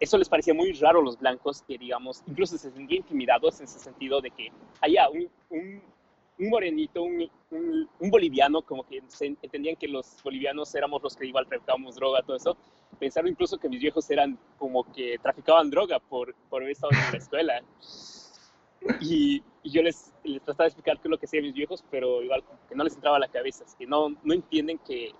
eso 0.00 0.16
les 0.16 0.26
parecía 0.26 0.54
muy 0.54 0.72
raro 0.72 1.00
a 1.00 1.02
los 1.02 1.18
blancos 1.18 1.60
que, 1.68 1.76
digamos, 1.76 2.22
incluso 2.26 2.56
se 2.56 2.70
sentían 2.70 3.02
intimidados 3.02 3.60
en 3.60 3.64
ese 3.64 3.78
sentido 3.78 4.22
de 4.22 4.30
que 4.30 4.50
allá 4.80 5.10
un, 5.10 5.30
un, 5.50 6.48
morenito, 6.48 7.02
un, 7.02 7.30
boliviano, 8.00 8.62
como 8.62 8.84
que 8.84 9.02
entendían 9.20 9.76
que 9.76 9.86
los 9.86 10.16
bolivianos 10.24 10.74
éramos 10.74 11.02
los 11.02 11.14
que 11.14 11.26
igual 11.26 11.46
traficábamos 11.46 11.96
droga, 11.96 12.22
todo 12.22 12.38
eso. 12.38 12.56
Pensaron 12.98 13.30
incluso 13.30 13.58
que 13.58 13.68
mis 13.68 13.82
viejos 13.82 14.10
eran 14.10 14.38
como 14.56 14.90
que 14.90 15.18
traficaban 15.18 15.68
droga 15.68 15.98
por, 15.98 16.34
por 16.48 16.62
haber 16.62 16.72
estado 16.72 16.92
en 16.94 17.12
la 17.12 17.18
escuela. 17.18 17.62
Y, 19.02 19.42
yo 19.62 19.82
les, 19.82 20.10
les, 20.24 20.40
trataba 20.40 20.64
de 20.64 20.68
explicar 20.68 20.96
qué 20.96 21.08
es 21.08 21.10
lo 21.10 21.18
que 21.18 21.26
hacían 21.26 21.42
mis 21.42 21.52
viejos, 21.52 21.84
pero 21.90 22.22
igual 22.22 22.42
que 22.66 22.74
no 22.74 22.82
les 22.82 22.94
entraba 22.94 23.18
a 23.18 23.20
la 23.20 23.28
cabeza, 23.28 23.62
es 23.62 23.74
que 23.74 23.86
no, 23.86 24.16
no 24.24 24.32
entienden 24.32 24.78
que 24.78 25.12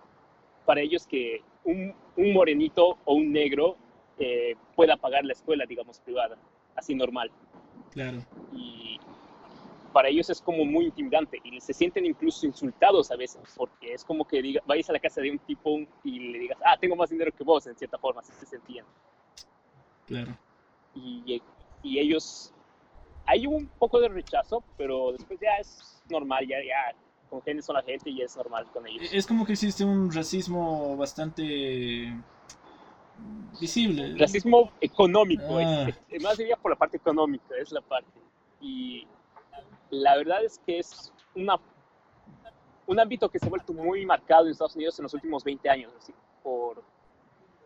para 0.64 0.81
ellos 0.81 1.07
que 1.07 1.43
un, 1.64 1.95
un 2.21 2.33
morenito 2.33 2.99
o 3.05 3.15
un 3.15 3.33
negro 3.33 3.77
eh, 4.19 4.55
pueda 4.77 4.97
pagar 4.97 5.25
la 5.25 5.33
escuela, 5.33 5.65
digamos, 5.67 6.00
privada, 6.00 6.37
así 6.77 6.95
normal. 6.95 7.31
Claro. 7.91 8.19
Y, 8.53 8.99
para 9.93 10.09
ellos 10.09 10.31
es 10.31 10.41
como 10.41 10.65
muy 10.65 10.85
intimidante 10.85 11.41
y 11.43 11.61
se 11.61 11.73
sienten 11.73 12.07
incluso 12.07 12.47
insultados 12.47 13.11
a 13.11 13.17
veces, 13.17 13.41
porque 13.57 13.95
es 13.95 14.05
como 14.05 14.25
que 14.25 14.41
diga, 14.41 14.62
vayas 14.65 14.89
a 14.89 14.93
la 14.93 15.00
casa 15.00 15.21
de 15.21 15.33
un 15.33 15.39
tipo 15.41 15.81
y 16.05 16.19
le 16.33 16.39
digas, 16.39 16.59
ah, 16.65 16.77
tengo 16.79 16.95
más 16.95 17.11
dinero 17.11 17.33
que 17.33 17.43
vos, 17.43 17.67
en 17.67 17.77
cierta 17.77 17.99
forma, 17.99 18.21
así 18.21 18.33
se 18.33 18.47
sentían. 18.47 18.87
Claro. 20.07 20.37
Y, 20.95 21.43
y 21.83 21.99
ellos, 21.99 22.55
hay 23.27 23.47
un 23.47 23.67
poco 23.67 24.00
de 24.00 24.09
rechazo, 24.09 24.62
pero 24.77 25.12
después 25.12 25.41
ya 25.41 25.57
es 25.59 26.00
normal, 26.09 26.47
ya, 26.47 26.59
ya 26.62 26.95
congenias 27.31 27.67
con 27.67 27.77
la 27.77 27.83
gente 27.83 28.11
y 28.11 28.21
es 28.21 28.37
normal 28.37 28.67
con 28.73 28.87
ellos. 28.87 29.09
Es 29.13 29.27
como 29.27 29.47
que 29.47 29.53
existe 29.53 29.85
un 29.85 30.13
racismo 30.13 30.97
bastante 30.97 32.13
visible. 33.61 34.17
Racismo 34.19 34.73
económico, 34.81 35.59
ah. 35.59 35.89
más 36.21 36.37
diría 36.37 36.57
por 36.57 36.73
la 36.73 36.77
parte 36.77 36.97
económica, 36.97 37.55
es 37.59 37.73
la 37.73 37.81
parte. 37.81 38.21
Y 38.61 39.07
la 39.91 40.17
verdad 40.17 40.45
es 40.45 40.61
que 40.67 40.79
es 40.81 41.13
una, 41.35 41.57
un 42.87 43.01
ámbito 43.01 43.29
que 43.29 43.39
se 43.39 43.47
ha 43.47 43.49
vuelto 43.49 43.73
muy 43.73 44.05
marcado 44.05 44.45
en 44.47 44.53
Estados 44.53 44.77
Unidos 44.77 44.99
en 44.99 45.05
los 45.05 45.15
últimos 45.15 45.45
20 45.45 45.69
años, 45.71 45.93
así, 45.97 46.13
por, 46.43 46.83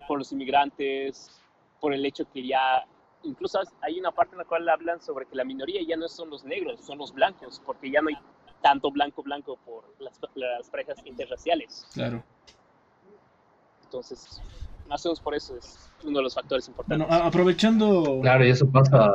por 0.06 0.18
los 0.18 0.30
inmigrantes, 0.32 1.42
por 1.80 1.94
el 1.94 2.04
hecho 2.04 2.30
que 2.30 2.46
ya, 2.46 2.84
incluso 3.22 3.60
hay 3.80 3.98
una 3.98 4.12
parte 4.12 4.34
en 4.34 4.38
la 4.38 4.44
cual 4.44 4.68
hablan 4.68 5.00
sobre 5.00 5.26
que 5.26 5.36
la 5.36 5.44
minoría 5.44 5.80
ya 5.86 5.96
no 5.96 6.08
son 6.08 6.30
los 6.30 6.44
negros, 6.44 6.80
son 6.84 6.98
los 6.98 7.12
blancos, 7.12 7.60
porque 7.64 7.90
ya 7.90 8.00
no 8.02 8.08
hay 8.08 8.16
tanto 8.64 8.90
blanco 8.90 9.22
blanco 9.22 9.58
por 9.66 9.84
las, 9.98 10.18
las 10.34 10.70
parejas 10.70 10.96
interraciales. 11.04 11.86
Claro. 11.92 12.24
Entonces, 13.84 14.40
más 14.88 15.04
o 15.04 15.10
menos 15.10 15.20
por 15.20 15.34
eso 15.34 15.54
es 15.54 15.92
uno 16.02 16.18
de 16.18 16.22
los 16.22 16.34
factores 16.34 16.66
importantes. 16.66 17.06
Bueno, 17.06 17.24
aprovechando... 17.24 18.20
Claro, 18.22 18.46
y 18.46 18.48
eso 18.48 18.66
pasa... 18.66 19.12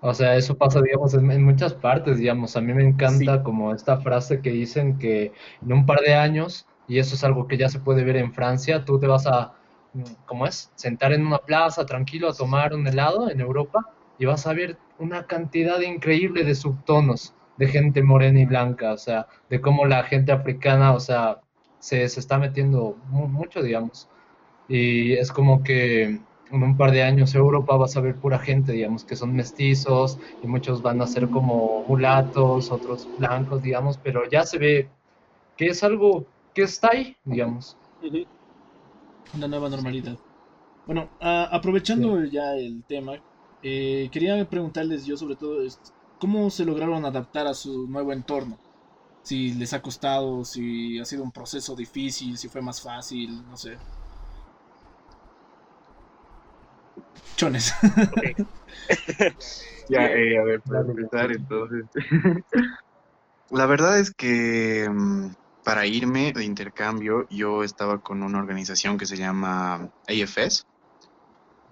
O 0.00 0.14
sea, 0.14 0.36
eso 0.36 0.56
pasa, 0.56 0.80
digamos, 0.80 1.12
en, 1.12 1.44
muchas 1.44 1.74
partes, 1.74 2.16
digamos. 2.16 2.56
A 2.56 2.62
mí 2.62 2.72
me 2.72 2.82
encanta 2.82 3.42
como 3.42 3.74
esta 3.74 3.98
frase 3.98 4.40
que 4.40 4.50
dicen 4.50 4.98
que 4.98 5.32
en 5.60 5.72
un 5.72 5.84
par 5.84 6.00
de 6.00 6.14
años, 6.14 6.66
y 6.88 6.98
eso 6.98 7.14
es 7.14 7.24
algo 7.24 7.46
que 7.46 7.58
ya 7.58 7.68
se 7.68 7.80
puede 7.80 8.04
ver 8.04 8.16
en 8.16 8.32
Francia, 8.32 8.86
tú 8.86 8.98
te 8.98 9.06
vas 9.06 9.26
a, 9.26 9.52
¿cómo 10.24 10.46
es? 10.46 10.72
Sentar 10.76 11.12
en 11.12 11.26
una 11.26 11.38
plaza 11.38 11.84
tranquilo 11.84 12.30
a 12.30 12.34
tomar 12.34 12.72
un 12.72 12.86
helado 12.86 13.28
en 13.28 13.40
Europa 13.40 13.90
y 14.18 14.24
vas 14.24 14.46
a 14.46 14.54
ver 14.54 14.78
una 14.98 15.26
cantidad 15.26 15.78
increíble 15.80 16.42
de 16.42 16.54
subtonos 16.54 17.34
de 17.56 17.68
gente 17.68 18.02
morena 18.02 18.40
y 18.40 18.46
blanca, 18.46 18.92
o 18.92 18.98
sea, 18.98 19.26
de 19.48 19.60
cómo 19.60 19.86
la 19.86 20.04
gente 20.04 20.32
africana, 20.32 20.94
o 20.94 21.00
sea, 21.00 21.40
se, 21.78 22.08
se 22.08 22.20
está 22.20 22.38
metiendo 22.38 22.96
mucho, 23.06 23.62
digamos. 23.62 24.08
Y 24.68 25.14
es 25.14 25.32
como 25.32 25.62
que 25.62 26.04
en 26.04 26.62
un 26.62 26.76
par 26.76 26.92
de 26.92 27.02
años 27.02 27.34
Europa 27.34 27.76
vas 27.76 27.96
a 27.96 28.00
ver 28.00 28.18
pura 28.20 28.38
gente, 28.38 28.72
digamos, 28.72 29.04
que 29.04 29.16
son 29.16 29.34
mestizos 29.34 30.18
y 30.42 30.46
muchos 30.46 30.82
van 30.82 31.00
a 31.02 31.06
ser 31.06 31.30
como 31.30 31.84
mulatos, 31.86 32.70
otros 32.72 33.10
blancos, 33.16 33.62
digamos, 33.62 33.98
pero 33.98 34.28
ya 34.30 34.44
se 34.44 34.58
ve 34.58 34.90
que 35.56 35.68
es 35.68 35.82
algo 35.82 36.26
que 36.54 36.62
está 36.62 36.90
ahí, 36.92 37.16
digamos. 37.24 37.76
Una 39.34 39.48
nueva 39.48 39.68
normalidad. 39.68 40.18
Bueno, 40.86 41.10
aprovechando 41.20 42.24
ya 42.26 42.54
el 42.54 42.84
tema, 42.86 43.22
eh, 43.62 44.08
quería 44.12 44.48
preguntarles 44.48 45.04
yo 45.04 45.16
sobre 45.16 45.36
todo 45.36 45.62
cómo 46.18 46.50
se 46.50 46.64
lograron 46.64 47.04
adaptar 47.04 47.46
a 47.46 47.54
su 47.54 47.86
nuevo 47.88 48.12
entorno. 48.12 48.58
Si 49.22 49.54
les 49.54 49.72
ha 49.72 49.82
costado, 49.82 50.44
si 50.44 50.98
ha 50.98 51.04
sido 51.04 51.22
un 51.22 51.32
proceso 51.32 51.74
difícil, 51.74 52.38
si 52.38 52.48
fue 52.48 52.62
más 52.62 52.80
fácil, 52.80 53.44
no 53.48 53.56
sé. 53.56 53.76
chones. 57.36 57.74
ya, 59.88 60.06
eh, 60.06 60.38
a 60.38 60.44
ver, 60.44 60.60
para 60.62 60.80
empezar 60.80 61.30
entonces. 61.30 61.84
La 63.50 63.66
verdad 63.66 64.00
es 64.00 64.10
que 64.10 64.88
mm, 64.90 65.28
para 65.62 65.86
irme 65.86 66.32
de 66.32 66.44
intercambio 66.44 67.26
yo 67.30 67.62
estaba 67.62 67.98
con 67.98 68.22
una 68.22 68.38
organización 68.38 68.98
que 68.98 69.06
se 69.06 69.16
llama 69.16 69.88
AFS. 70.08 70.64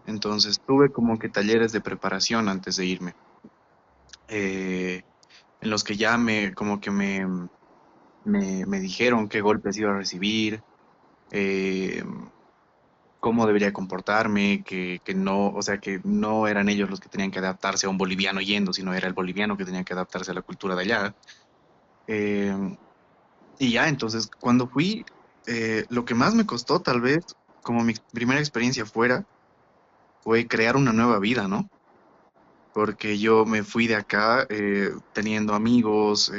Entonces 0.06 0.60
tuve 0.64 0.92
como 0.92 1.18
que 1.18 1.28
talleres 1.28 1.72
de 1.72 1.80
preparación 1.80 2.48
antes 2.48 2.76
de 2.76 2.86
irme. 2.86 3.14
Eh, 4.28 5.02
en 5.60 5.70
los 5.70 5.84
que 5.84 5.96
ya 5.96 6.16
me, 6.16 6.54
como 6.54 6.80
que 6.80 6.90
me, 6.90 7.26
me, 8.24 8.66
me 8.66 8.80
dijeron 8.80 9.28
qué 9.28 9.40
golpes 9.40 9.76
iba 9.76 9.90
a 9.90 9.96
recibir, 9.98 10.60
eh, 11.30 12.02
cómo 13.20 13.46
debería 13.46 13.72
comportarme, 13.72 14.62
que, 14.64 15.00
que, 15.02 15.14
no, 15.14 15.48
o 15.48 15.62
sea, 15.62 15.78
que 15.78 16.00
no 16.04 16.46
eran 16.46 16.68
ellos 16.68 16.90
los 16.90 17.00
que 17.00 17.08
tenían 17.08 17.30
que 17.30 17.38
adaptarse 17.38 17.86
a 17.86 17.90
un 17.90 17.96
boliviano 17.96 18.40
yendo, 18.40 18.72
sino 18.72 18.92
era 18.92 19.08
el 19.08 19.14
boliviano 19.14 19.56
que 19.56 19.64
tenía 19.64 19.82
que 19.84 19.94
adaptarse 19.94 20.30
a 20.30 20.34
la 20.34 20.42
cultura 20.42 20.74
de 20.74 20.82
allá. 20.82 21.14
Eh, 22.06 22.76
y 23.58 23.72
ya, 23.72 23.88
entonces, 23.88 24.28
cuando 24.38 24.68
fui, 24.68 25.04
eh, 25.46 25.86
lo 25.88 26.04
que 26.04 26.14
más 26.14 26.34
me 26.34 26.44
costó, 26.44 26.80
tal 26.80 27.00
vez, 27.00 27.24
como 27.62 27.82
mi 27.82 27.94
primera 28.12 28.40
experiencia 28.40 28.84
fuera, 28.84 29.24
fue 30.20 30.46
crear 30.46 30.76
una 30.76 30.92
nueva 30.92 31.18
vida, 31.18 31.48
¿no? 31.48 31.68
Porque 32.74 33.18
yo 33.18 33.46
me 33.46 33.62
fui 33.62 33.86
de 33.86 33.94
acá 33.94 34.46
eh, 34.50 34.90
teniendo 35.12 35.54
amigos, 35.54 36.32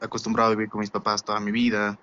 acostumbrado 0.00 0.50
a 0.50 0.54
vivir 0.54 0.68
con 0.68 0.80
mis 0.80 0.90
papás 0.90 1.24
toda 1.24 1.40
mi 1.40 1.52
vida, 1.52 1.96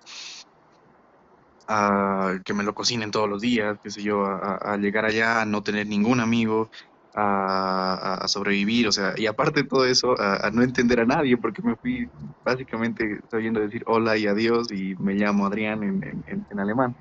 a 1.67 2.39
que 2.43 2.53
me 2.53 2.63
lo 2.63 2.73
cocinen 2.73 3.11
todos 3.11 3.29
los 3.29 3.41
días, 3.41 3.77
qué 3.81 3.89
sé 3.89 4.03
yo, 4.03 4.25
a, 4.25 4.77
llegar 4.77 5.05
allá, 5.05 5.41
a 5.41 5.45
no 5.45 5.63
tener 5.63 5.87
ningún 5.87 6.19
amigo, 6.19 6.69
a, 7.13 8.23
sobrevivir, 8.27 8.87
o 8.87 8.91
sea, 8.91 9.13
y 9.17 9.25
aparte 9.25 9.63
de 9.63 9.67
todo 9.67 9.85
eso, 9.85 10.15
a, 10.19 10.49
no 10.51 10.63
entender 10.63 10.99
a 10.99 11.05
nadie, 11.05 11.37
porque 11.37 11.61
me 11.61 11.75
fui 11.75 12.09
básicamente 12.43 13.19
sabiendo 13.29 13.59
decir 13.59 13.83
hola 13.85 14.17
y 14.17 14.27
adiós 14.27 14.71
y 14.71 14.95
me 14.97 15.13
llamo 15.13 15.45
Adrián 15.45 15.83
en, 15.83 16.59
alemán. 16.59 16.95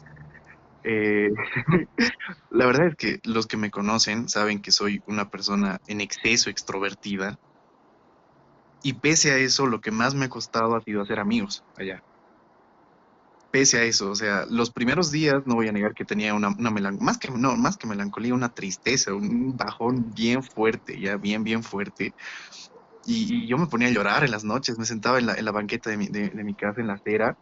Eh, 0.84 1.30
la 2.50 2.66
verdad 2.66 2.86
es 2.88 2.96
que 2.96 3.20
los 3.24 3.46
que 3.46 3.56
me 3.56 3.70
conocen 3.70 4.28
saben 4.28 4.62
que 4.62 4.72
soy 4.72 5.02
una 5.06 5.30
persona 5.30 5.80
en 5.88 6.00
exceso 6.00 6.48
extrovertida 6.50 7.38
y 8.82 8.94
pese 8.94 9.32
a 9.32 9.36
eso, 9.36 9.66
lo 9.66 9.80
que 9.80 9.90
más 9.90 10.14
me 10.14 10.26
ha 10.26 10.30
costado 10.30 10.74
ha 10.74 10.80
sido 10.80 11.02
hacer 11.02 11.18
amigos 11.18 11.62
allá 11.76 12.02
pese 13.50 13.78
a 13.78 13.82
eso, 13.82 14.10
o 14.10 14.14
sea, 14.14 14.46
los 14.48 14.70
primeros 14.70 15.10
días 15.10 15.42
no 15.46 15.56
voy 15.56 15.68
a 15.68 15.72
negar 15.72 15.94
que 15.94 16.04
tenía 16.04 16.34
una, 16.34 16.50
melancolía, 16.50 17.04
más 17.04 17.18
que, 17.18 17.30
no, 17.30 17.56
más 17.56 17.76
que 17.76 17.86
melancolía, 17.86 18.34
una 18.34 18.54
tristeza, 18.54 19.12
un 19.12 19.56
bajón 19.56 20.12
bien 20.14 20.42
fuerte, 20.42 21.00
ya 21.00 21.16
bien, 21.16 21.42
bien 21.42 21.62
fuerte. 21.62 22.14
Y, 23.06 23.46
yo 23.46 23.58
me 23.58 23.66
ponía 23.66 23.88
a 23.88 23.90
llorar 23.90 24.24
en 24.24 24.30
las 24.30 24.44
noches, 24.44 24.78
me 24.78 24.84
sentaba 24.84 25.18
en 25.18 25.26
la, 25.26 25.52
banqueta 25.52 25.90
de 25.90 25.96
mi, 25.96 26.06
de, 26.08 26.30
mi 26.44 26.54
casa, 26.54 26.80
en 26.80 26.86
la 26.86 26.94
acera, 26.94 27.36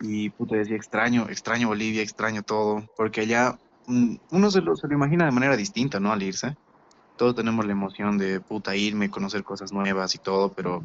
y 0.00 0.30
puta, 0.30 0.56
decía, 0.56 0.76
extraño, 0.76 1.28
extraño 1.28 1.68
Bolivia, 1.68 2.02
extraño 2.02 2.42
todo, 2.42 2.84
porque 2.96 3.22
allá 3.22 3.58
mm, 3.86 4.16
uno 4.30 4.50
se 4.50 4.60
lo, 4.60 4.76
se 4.76 4.88
lo 4.88 4.94
imagina 4.94 5.24
de 5.24 5.32
manera 5.32 5.56
distinta, 5.56 6.00
¿no? 6.00 6.12
Al 6.12 6.22
irse. 6.22 6.56
Todos 7.16 7.34
tenemos 7.34 7.64
la 7.64 7.72
emoción 7.72 8.18
de, 8.18 8.40
puta, 8.40 8.76
irme, 8.76 9.10
conocer 9.10 9.42
cosas 9.42 9.72
nuevas 9.72 10.14
y 10.14 10.18
todo, 10.18 10.52
pero 10.52 10.82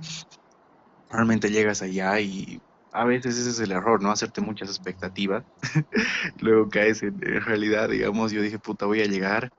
realmente 1.10 1.52
llegas 1.52 1.82
allá 1.82 2.20
y 2.22 2.62
a 2.94 3.06
veces 3.06 3.38
ese 3.38 3.50
es 3.50 3.60
el 3.60 3.72
error, 3.72 4.02
¿no? 4.02 4.12
Hacerte 4.12 4.42
muchas 4.42 4.70
expectativas. 4.70 5.44
Luego 6.42 6.70
caes 6.70 7.04
en, 7.04 7.20
en, 7.22 7.42
realidad, 7.42 7.90
digamos, 7.90 8.32
yo 8.32 8.42
dije, 8.42 8.60
puta, 8.60 8.86
voy 8.86 9.02
a 9.02 9.06
llegar 9.06 9.52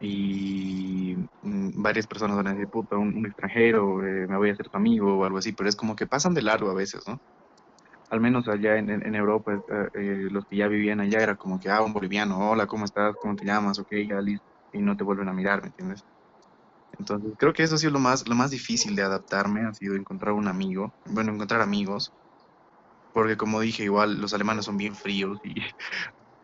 y 0.00 1.16
mm, 1.42 1.82
varias 1.82 2.06
personas 2.06 2.36
van 2.36 2.48
a 2.48 2.52
decir, 2.52 2.68
puta, 2.68 2.96
un, 2.96 3.24
extranjero, 3.26 4.06
eh, 4.06 4.26
me 4.26 4.36
voy 4.36 4.50
a 4.50 4.52
hacer 4.52 4.68
tu 4.68 4.76
amigo 4.76 5.18
o 5.18 5.24
algo 5.24 5.38
así, 5.38 5.52
pero 5.52 5.68
es 5.68 5.76
como 5.76 5.96
que 5.96 6.06
pasan 6.06 6.34
de 6.34 6.42
largo 6.42 6.70
a 6.70 6.74
veces, 6.74 7.06
¿no? 7.08 7.20
Al 8.10 8.20
menos 8.20 8.46
allá 8.48 8.76
en, 8.78 8.90
en, 8.90 9.14
Europa, 9.14 9.54
eh, 9.54 9.88
eh, 9.94 10.28
los 10.30 10.44
que 10.46 10.56
ya 10.56 10.68
vivían 10.68 11.00
allá 11.00 11.20
era 11.22 11.36
como 11.36 11.58
que, 11.58 11.68
ah, 11.70 11.82
un 11.82 11.92
boliviano, 11.92 12.50
hola, 12.50 12.66
¿cómo 12.66 12.84
estás? 12.84 13.16
¿Cómo 13.18 13.34
te 13.36 13.44
llamas? 13.44 13.78
Ok, 13.78 13.88
ya 14.08 14.20
listo. 14.20 14.46
Y 14.72 14.80
no 14.80 14.96
te 14.96 15.04
vuelven 15.04 15.28
a 15.28 15.32
mirar, 15.32 15.62
¿me 15.62 15.68
entiendes? 15.68 16.02
Entonces, 16.98 17.34
creo 17.38 17.52
que 17.52 17.62
eso 17.62 17.74
ha 17.74 17.78
sido 17.78 17.92
lo 17.92 17.98
más, 17.98 18.28
lo 18.28 18.34
más 18.34 18.50
difícil 18.50 18.96
de 18.96 19.02
adaptarme, 19.02 19.62
ha 19.66 19.74
sido 19.74 19.96
encontrar 19.96 20.34
un 20.34 20.48
amigo, 20.48 20.94
bueno, 21.06 21.32
encontrar 21.32 21.60
amigos, 21.60 22.12
porque 23.12 23.36
como 23.36 23.60
dije, 23.60 23.84
igual 23.84 24.20
los 24.20 24.34
alemanes 24.34 24.66
son 24.66 24.76
bien 24.76 24.94
fríos 24.94 25.38
y 25.42 25.54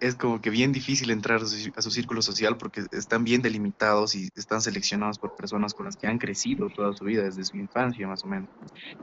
es 0.00 0.16
como 0.16 0.40
que 0.40 0.50
bien 0.50 0.73
difícil 0.73 1.11
entrar 1.11 1.42
a 1.42 1.83
su, 1.83 1.90
círculo 1.90 2.23
social 2.23 2.57
porque 2.59 2.85
están 2.92 3.25
bien 3.25 3.42
delimitados 3.42 4.14
y 4.14 4.28
están 4.35 4.62
seleccionados 4.62 5.19
por 5.19 5.33
personas 5.33 5.75
con 5.75 5.87
las 5.87 5.97
que 5.97 6.07
han 6.07 6.19
crecido 6.19 6.69
toda 6.75 6.92
su 6.95 7.04
vida, 7.04 7.25
desde 7.25 7.45
su 7.45 7.57
infancia 7.57 8.09
más 8.09 8.25
o 8.25 8.28
menos. 8.28 8.49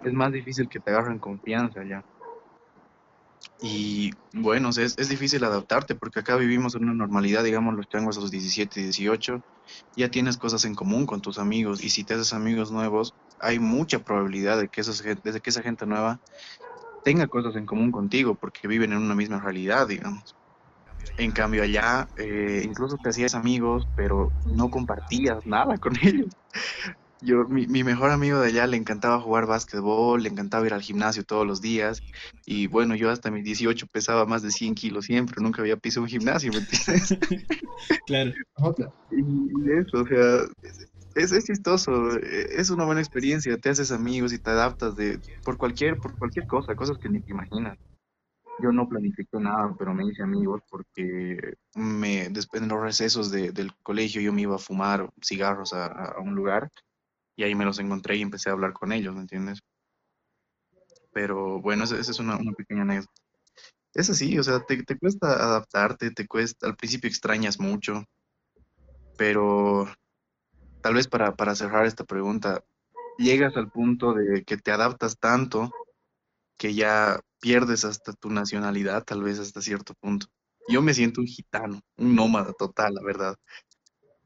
Es 0.02 0.14
más 0.14 0.32
difícil 0.32 0.68
que 0.70 0.80
te 0.80 0.92
agarren 0.92 1.20
confianza 1.20 1.84
ya. 1.86 2.04
Y 3.62 4.12
bueno, 4.34 4.70
es, 4.70 4.96
es 4.98 5.10
difícil 5.10 5.44
adaptarte 5.44 5.96
porque 5.96 6.20
acá 6.20 6.38
vivimos 6.38 6.76
en 6.76 6.84
una 6.84 6.94
normalidad, 6.94 7.44
digamos, 7.44 7.76
los 7.76 7.88
changos 7.88 8.18
a 8.18 8.22
los 8.22 8.32
17 8.32 8.80
y 8.80 8.84
18, 8.84 9.42
ya 9.96 10.10
tienes 10.10 10.38
cosas 10.38 10.64
en 10.66 10.76
común 10.76 11.06
con 11.06 11.22
tus 11.22 11.38
amigos 11.40 11.84
y 11.84 11.90
si 11.90 12.04
te 12.06 12.14
haces 12.14 12.34
amigos 12.34 12.72
nuevos, 12.72 13.14
hay 13.38 13.60
mucha 13.60 14.00
probabilidad 14.00 14.60
de 14.60 14.70
que, 14.70 14.82
esos, 14.82 15.04
de 15.04 15.42
que 15.42 15.50
esa 15.50 15.62
gente 15.62 15.86
nueva 15.86 16.20
tenga 17.04 17.28
cosas 17.28 17.56
en 17.56 17.66
común 17.66 17.92
contigo 17.92 18.36
porque 18.36 18.68
viven 18.68 18.94
en 18.94 19.00
una 19.00 19.16
misma 19.16 19.40
realidad, 19.40 19.88
digamos. 19.88 20.36
En 21.18 21.32
cambio 21.32 21.64
allá, 21.64 22.08
eh, 22.18 22.62
incluso 22.64 22.98
te 22.98 23.10
hacías 23.10 23.36
amigos, 23.36 23.88
pero 23.96 24.34
no 24.46 24.70
compartías 24.70 25.46
nada 25.46 25.78
con 25.78 25.94
ellos. 26.02 26.28
Yo, 27.22 27.46
mi, 27.48 27.68
mi, 27.68 27.84
mejor 27.84 28.12
amigo 28.12 28.40
de 28.40 28.48
allá 28.48 28.66
le 28.68 28.78
encantaba 28.78 29.20
jugar 29.20 29.46
básquetbol, 29.46 30.24
le 30.24 30.30
encantaba 30.30 30.66
ir 30.66 30.74
al 30.74 30.82
gimnasio 30.82 31.24
todos 31.24 31.46
los 31.46 31.62
días. 31.62 32.02
Y 32.46 32.68
bueno, 32.68 32.96
yo 32.96 33.10
hasta 33.10 33.32
mis 33.32 33.44
18 33.44 33.88
pesaba 33.88 34.26
más 34.26 34.42
de 34.42 34.52
100 34.52 34.76
kilos 34.76 35.06
siempre, 35.06 35.42
nunca 35.42 35.62
había 35.62 35.78
pisado 35.78 36.04
un 36.04 36.10
gimnasio, 36.10 36.52
¿me 36.52 36.60
entiendes? 36.60 37.18
claro. 38.06 38.34
Y 39.12 39.72
eso, 39.72 40.04
o 40.04 40.08
sea, 40.08 40.42
es, 41.16 41.32
es 41.32 41.46
chistoso, 41.46 42.18
es 42.20 42.70
una 42.70 42.86
buena 42.86 43.02
experiencia, 43.02 43.58
te 43.58 43.70
haces 43.70 43.92
amigos 43.92 44.32
y 44.34 44.40
te 44.40 44.52
adaptas 44.52 44.96
de, 44.96 45.20
por, 45.44 45.58
cualquier, 45.58 45.98
por 45.98 46.18
cualquier 46.18 46.46
cosa, 46.46 46.76
cosas 46.76 46.98
que 47.00 47.10
ni 47.10 47.20
te 47.22 47.32
imaginas 47.32 47.78
yo 48.62 48.72
no 48.72 48.88
planifiqué 48.88 49.40
nada, 49.40 49.74
pero 49.78 49.94
me 49.94 50.06
hice 50.06 50.24
amigos 50.24 50.62
porque 50.70 51.56
me, 51.76 52.30
después 52.30 52.62
de 52.62 52.68
los 52.68 52.82
recesos 52.82 53.32
del 53.32 53.74
colegio 53.84 54.22
yo 54.22 54.34
me 54.34 54.42
iba 54.42 54.56
a 54.56 54.60
fumar 54.60 55.10
cigarros 55.22 55.74
a, 55.74 56.16
un 56.20 56.36
lugar 56.36 56.70
y 57.40 57.44
ahí 57.44 57.56
me 57.56 57.64
los 57.64 57.80
encontré 57.80 58.18
y 58.18 58.22
empecé 58.22 58.50
a 58.50 58.52
hablar 58.52 58.74
con 58.74 58.92
ellos, 58.92 59.16
¿me 59.16 59.22
entiendes? 59.22 59.62
Pero 61.14 61.62
bueno, 61.62 61.86
esa, 61.86 61.96
es 61.96 62.20
una, 62.20 62.38
pequeña 62.58 62.82
anécdota. 62.82 63.14
Es 63.94 64.10
así, 64.10 64.38
o 64.38 64.44
sea, 64.44 64.60
te, 64.66 64.84
te, 64.84 64.98
cuesta 64.98 65.32
adaptarte, 65.32 66.12
te 66.12 66.28
cuesta, 66.28 66.68
al 66.68 66.76
principio 66.76 67.08
extrañas 67.08 67.58
mucho, 67.58 68.04
pero 69.18 69.88
tal 70.82 70.96
vez 70.96 71.08
para, 71.08 71.34
para 71.34 71.56
cerrar 71.56 71.86
esta 71.86 72.04
pregunta, 72.04 72.62
llegas 73.18 73.56
al 73.56 73.72
punto 73.72 74.14
de 74.14 74.44
que 74.44 74.58
te 74.58 74.74
adaptas 74.74 75.18
tanto 75.18 75.72
que 76.58 76.74
ya 76.74 77.22
pierdes 77.40 77.86
hasta 77.86 78.12
tu 78.12 78.32
nacionalidad, 78.32 79.06
tal 79.06 79.24
vez 79.24 79.40
hasta 79.40 79.62
cierto 79.62 79.94
punto. 79.94 80.28
Yo 80.68 80.82
me 80.82 80.94
siento 80.94 81.22
un 81.22 81.28
gitano, 81.28 81.80
un 81.96 82.16
nómada 82.16 82.52
total, 82.52 82.96
la 82.96 83.02
verdad. 83.02 83.38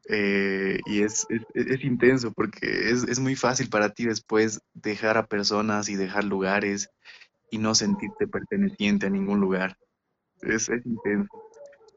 Eh, 0.10 0.80
y 0.86 1.02
es, 1.02 1.26
es, 1.54 1.84
intenso 1.84 2.34
porque 2.34 2.92
es, 2.92 3.04
es, 3.04 3.20
muy 3.20 3.36
fácil 3.36 3.70
para 3.70 3.90
ti 3.94 4.06
después 4.06 4.60
dejar 4.74 5.18
a 5.18 5.28
personas 5.28 5.88
y 5.88 5.96
dejar 5.96 6.26
lugares 6.26 6.90
y 7.50 7.58
no 7.58 7.74
sentirte 7.74 8.28
perteneciente 8.28 9.06
a 9.06 9.10
ningún 9.10 9.40
lugar. 9.40 9.78
Es, 10.42 10.70
intenso. 10.70 11.30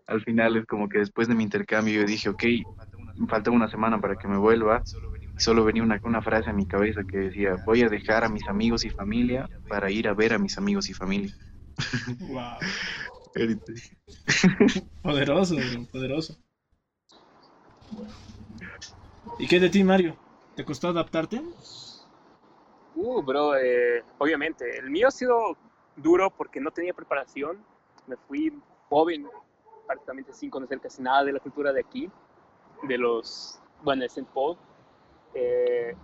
Al 0.07 0.23
final 0.23 0.57
es 0.57 0.67
como 0.67 0.89
que 0.89 0.99
después 0.99 1.27
de 1.27 1.35
mi 1.35 1.43
intercambio 1.43 2.01
yo 2.01 2.07
dije, 2.07 2.29
ok, 2.29 2.45
falta 3.29 3.51
una 3.51 3.69
semana 3.69 4.01
para 4.01 4.15
que 4.15 4.29
me 4.29 4.37
vuelva 4.37 4.85
solo 5.37 5.65
venía 5.65 5.83
una, 5.83 6.01
una 6.03 6.23
frase 6.23 6.51
a 6.51 6.53
mi 6.53 6.67
cabeza 6.67 7.03
que 7.05 7.19
decía, 7.19 7.57
voy 7.65 7.83
a 7.83 7.89
dejar 7.89 8.25
a 8.25 8.29
mis 8.29 8.47
amigos 8.49 8.85
y 8.85 8.91
familia 8.91 9.49
para 9.69 9.91
ir 9.91 10.09
a 10.09 10.15
ver 10.15 10.33
a 10.33 10.39
mis 10.39 10.57
amigos 10.59 10.89
y 10.89 10.95
familia. 10.95 11.35
Wow. 12.21 12.57
poderoso, 15.03 15.57
poderoso. 15.93 16.39
¿Y 19.39 19.47
qué 19.47 19.61
de 19.61 19.69
ti, 19.69 19.85
Mario? 19.85 20.17
¿Te 20.55 20.65
costó 20.65 20.89
adaptarte? 20.89 21.43
Uh, 22.95 23.23
bro, 23.23 23.57
eh, 23.57 24.03
obviamente. 24.19 24.79
El 24.79 24.91
mío 24.91 25.09
ha 25.09 25.11
sido 25.11 25.57
duro 25.97 26.31
porque 26.31 26.61
no 26.61 26.71
tenía 26.71 26.95
preparación. 26.95 27.63
Me 28.07 28.17
fui 28.17 28.59
joven, 28.89 29.29
prácticamente 29.87 30.33
sin 30.33 30.51
conocer 30.51 30.81
casi 30.81 31.03
nada 31.03 31.25
de 31.25 31.33
la 31.33 31.41
cultura 31.41 31.73
de 31.73 31.81
aquí, 31.81 32.11
de 32.83 32.99
los, 32.99 33.61
bueno, 33.83 34.01
de 34.01 34.07
St. 34.07 34.27
Paul. 34.33 34.57
Eh, 35.35 35.95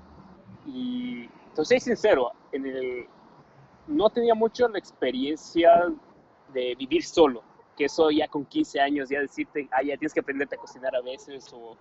y 0.66 1.28
entonces, 1.48 1.82
sincero, 1.82 2.32
en 2.52 2.66
el, 2.66 3.06
no 3.86 4.10
tenía 4.10 4.34
mucho 4.34 4.68
la 4.68 4.78
experiencia 4.78 5.90
de 6.52 6.74
vivir 6.74 7.02
solo, 7.04 7.42
que 7.76 7.86
eso 7.86 8.10
ya 8.10 8.28
con 8.28 8.44
15 8.44 8.80
años, 8.80 9.08
ya 9.08 9.20
decirte, 9.20 9.68
ah, 9.72 9.82
ya 9.82 9.96
tienes 9.96 10.12
que 10.12 10.20
aprenderte 10.20 10.56
a 10.56 10.58
cocinar 10.58 10.94
a 10.94 11.00
veces, 11.00 11.52
o, 11.52 11.76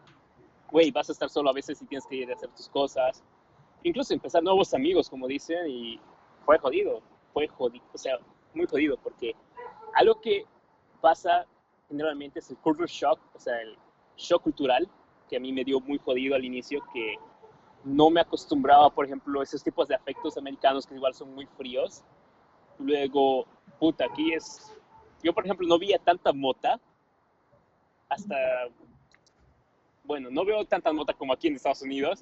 güey, 0.72 0.92
vas 0.92 1.10
a 1.10 1.12
estar 1.12 1.30
solo 1.30 1.50
a 1.50 1.54
veces 1.54 1.82
y 1.82 1.86
tienes 1.86 2.06
que 2.06 2.16
ir 2.16 2.30
a 2.30 2.34
hacer 2.34 2.50
tus 2.50 2.70
cosas. 2.70 3.24
Incluso 3.84 4.14
empezar 4.14 4.44
nuevos 4.44 4.74
amigos, 4.74 5.10
como 5.10 5.28
dicen, 5.28 5.68
y 5.68 6.00
fue 6.46 6.58
jodido, 6.60 7.02
fue 7.34 7.48
jodido, 7.48 7.86
o 7.94 7.98
sea, 7.98 8.18
muy 8.54 8.68
jodido, 8.68 8.98
porque 8.98 9.36
algo 9.96 10.20
que 10.22 10.46
pasa 11.02 11.46
generalmente 11.90 12.40
es 12.40 12.50
el 12.50 12.58
culture 12.58 12.88
shock, 12.88 13.20
o 13.34 13.40
sea, 13.40 13.62
el 13.62 13.76
shock 14.18 14.44
cultural, 14.44 14.88
que 15.30 15.38
a 15.38 15.40
mí 15.40 15.52
me 15.52 15.64
dio 15.64 15.80
muy 15.80 15.98
jodido 15.98 16.36
al 16.36 16.46
inicio, 16.46 16.82
que 16.94 17.16
no 17.84 18.10
me 18.10 18.22
acostumbraba, 18.22 18.90
por 18.90 19.06
ejemplo, 19.06 19.40
a 19.40 19.44
esos 19.44 19.64
tipos 19.64 19.88
de 19.88 19.96
afectos 19.96 20.38
americanos 20.38 20.86
que 20.86 20.96
igual 20.96 21.14
son 21.14 21.34
muy 21.34 21.46
fríos. 21.58 22.04
Luego, 22.80 23.46
puta, 23.80 24.06
aquí 24.06 24.34
es... 24.34 24.78
Yo, 25.24 25.34
por 25.34 25.46
ejemplo, 25.46 25.68
no 25.68 25.80
veía 25.80 26.00
tanta 26.00 26.34
mota 26.34 26.80
hasta... 28.10 28.36
Bueno, 30.04 30.30
no 30.32 30.44
veo 30.44 30.66
tanta 30.66 30.92
mota 30.92 31.14
como 31.14 31.32
aquí 31.32 31.48
en 31.48 31.56
Estados 31.56 31.82
Unidos. 31.84 32.20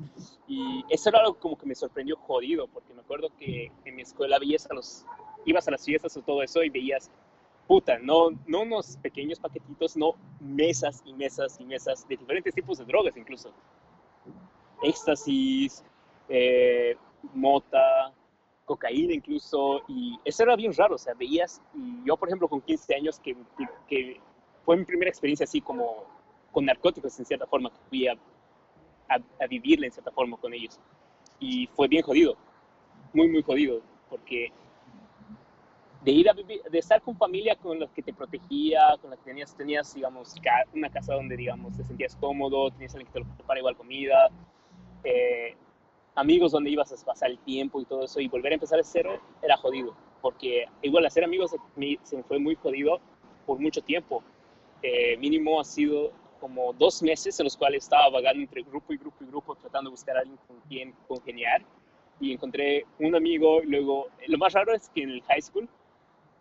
Y 0.47 0.83
eso 0.89 1.09
era 1.09 1.19
algo 1.19 1.35
como 1.39 1.57
que 1.57 1.65
me 1.65 1.75
sorprendió 1.75 2.17
jodido, 2.17 2.67
porque 2.67 2.93
me 2.93 3.01
acuerdo 3.01 3.29
que 3.37 3.71
en 3.85 3.95
mi 3.95 4.01
escuela 4.01 4.39
veías 4.39 4.69
a 4.69 4.73
los... 4.73 5.05
Ibas 5.45 5.67
a 5.67 5.71
las 5.71 5.85
fiestas 5.85 6.15
o 6.17 6.21
todo 6.21 6.43
eso 6.43 6.61
y 6.63 6.69
veías 6.69 7.09
puta, 7.65 7.99
no, 7.99 8.31
no 8.47 8.63
unos 8.63 8.97
pequeños 8.97 9.39
paquetitos, 9.39 9.95
no 9.95 10.15
mesas 10.39 11.03
y 11.05 11.13
mesas 11.13 11.55
y 11.59 11.65
mesas 11.65 12.05
de 12.07 12.17
diferentes 12.17 12.53
tipos 12.55 12.79
de 12.79 12.85
drogas 12.85 13.15
incluso 13.15 13.53
éxtasis, 14.81 15.83
eh, 16.27 16.95
mota, 17.33 18.11
cocaína 18.69 19.13
incluso, 19.15 19.81
y 19.87 20.19
eso 20.23 20.43
era 20.43 20.55
bien 20.55 20.71
raro, 20.75 20.93
o 20.93 20.97
sea, 20.99 21.15
veías, 21.15 21.59
y 21.73 22.05
yo 22.05 22.15
por 22.15 22.29
ejemplo 22.29 22.47
con 22.47 22.61
15 22.61 22.93
años, 22.93 23.19
que, 23.19 23.35
que 23.87 24.21
fue 24.63 24.77
mi 24.77 24.85
primera 24.85 25.09
experiencia 25.09 25.45
así 25.45 25.59
como 25.59 26.05
con 26.51 26.65
narcóticos 26.65 27.17
en 27.17 27.25
cierta 27.25 27.47
forma, 27.47 27.71
que 27.71 27.79
fui 27.89 28.07
a, 28.07 28.13
a, 29.07 29.47
vivirla 29.47 29.87
en 29.87 29.91
cierta 29.91 30.11
forma 30.11 30.37
con 30.37 30.53
ellos, 30.53 30.79
y 31.39 31.65
fue 31.75 31.87
bien 31.87 32.03
jodido, 32.03 32.37
muy, 33.11 33.27
muy 33.27 33.41
jodido, 33.41 33.81
porque 34.07 34.51
de 36.03 36.11
ir 36.11 36.29
a 36.29 36.33
vivir, 36.33 36.61
de 36.61 36.77
estar 36.77 37.01
con 37.01 37.17
familia 37.17 37.55
con 37.55 37.79
la 37.79 37.87
que 37.87 38.03
te 38.03 38.13
protegía, 38.13 38.95
con 39.01 39.09
la 39.09 39.17
que 39.17 39.23
tenías, 39.23 39.55
tenías, 39.55 39.95
digamos, 39.95 40.35
una 40.75 40.91
casa 40.91 41.15
donde, 41.15 41.35
digamos, 41.35 41.75
te 41.75 41.83
sentías 41.83 42.15
cómodo, 42.15 42.69
tenías 42.69 42.93
alguien 42.93 43.11
que 43.11 43.19
te 43.19 43.35
prepara 43.35 43.59
igual 43.59 43.75
comida, 43.75 44.29
eh, 45.03 45.57
amigos 46.19 46.51
donde 46.51 46.69
ibas 46.69 46.91
a 46.91 47.05
pasar 47.05 47.31
el 47.31 47.39
tiempo 47.39 47.81
y 47.81 47.85
todo 47.85 48.03
eso, 48.03 48.19
y 48.19 48.27
volver 48.27 48.51
a 48.51 48.55
empezar 48.55 48.77
de 48.77 48.83
cero 48.83 49.19
era 49.41 49.55
jodido, 49.55 49.95
porque 50.21 50.65
igual 50.81 51.05
hacer 51.05 51.23
amigos 51.23 51.55
se 52.03 52.17
me 52.17 52.23
fue 52.23 52.39
muy 52.39 52.55
jodido 52.55 52.99
por 53.45 53.59
mucho 53.59 53.81
tiempo. 53.81 54.21
Eh, 54.81 55.17
mínimo 55.17 55.59
ha 55.59 55.63
sido 55.63 56.11
como 56.39 56.73
dos 56.73 57.01
meses 57.03 57.39
en 57.39 57.45
los 57.45 57.57
cuales 57.57 57.83
estaba 57.83 58.09
vagando 58.09 58.41
entre 58.41 58.63
grupo 58.63 58.93
y 58.93 58.97
grupo 58.97 59.23
y 59.23 59.27
grupo 59.27 59.55
tratando 59.55 59.89
de 59.89 59.91
buscar 59.91 60.17
a 60.17 60.19
alguien 60.21 60.37
con 60.47 60.59
quien 60.61 60.93
congeniar 61.07 61.63
y 62.19 62.33
encontré 62.33 62.85
un 62.99 63.15
amigo. 63.15 63.61
Luego, 63.63 64.07
lo 64.27 64.37
más 64.37 64.53
raro 64.53 64.73
es 64.73 64.89
que 64.89 65.03
en 65.03 65.11
el 65.11 65.21
high 65.23 65.41
school, 65.41 65.69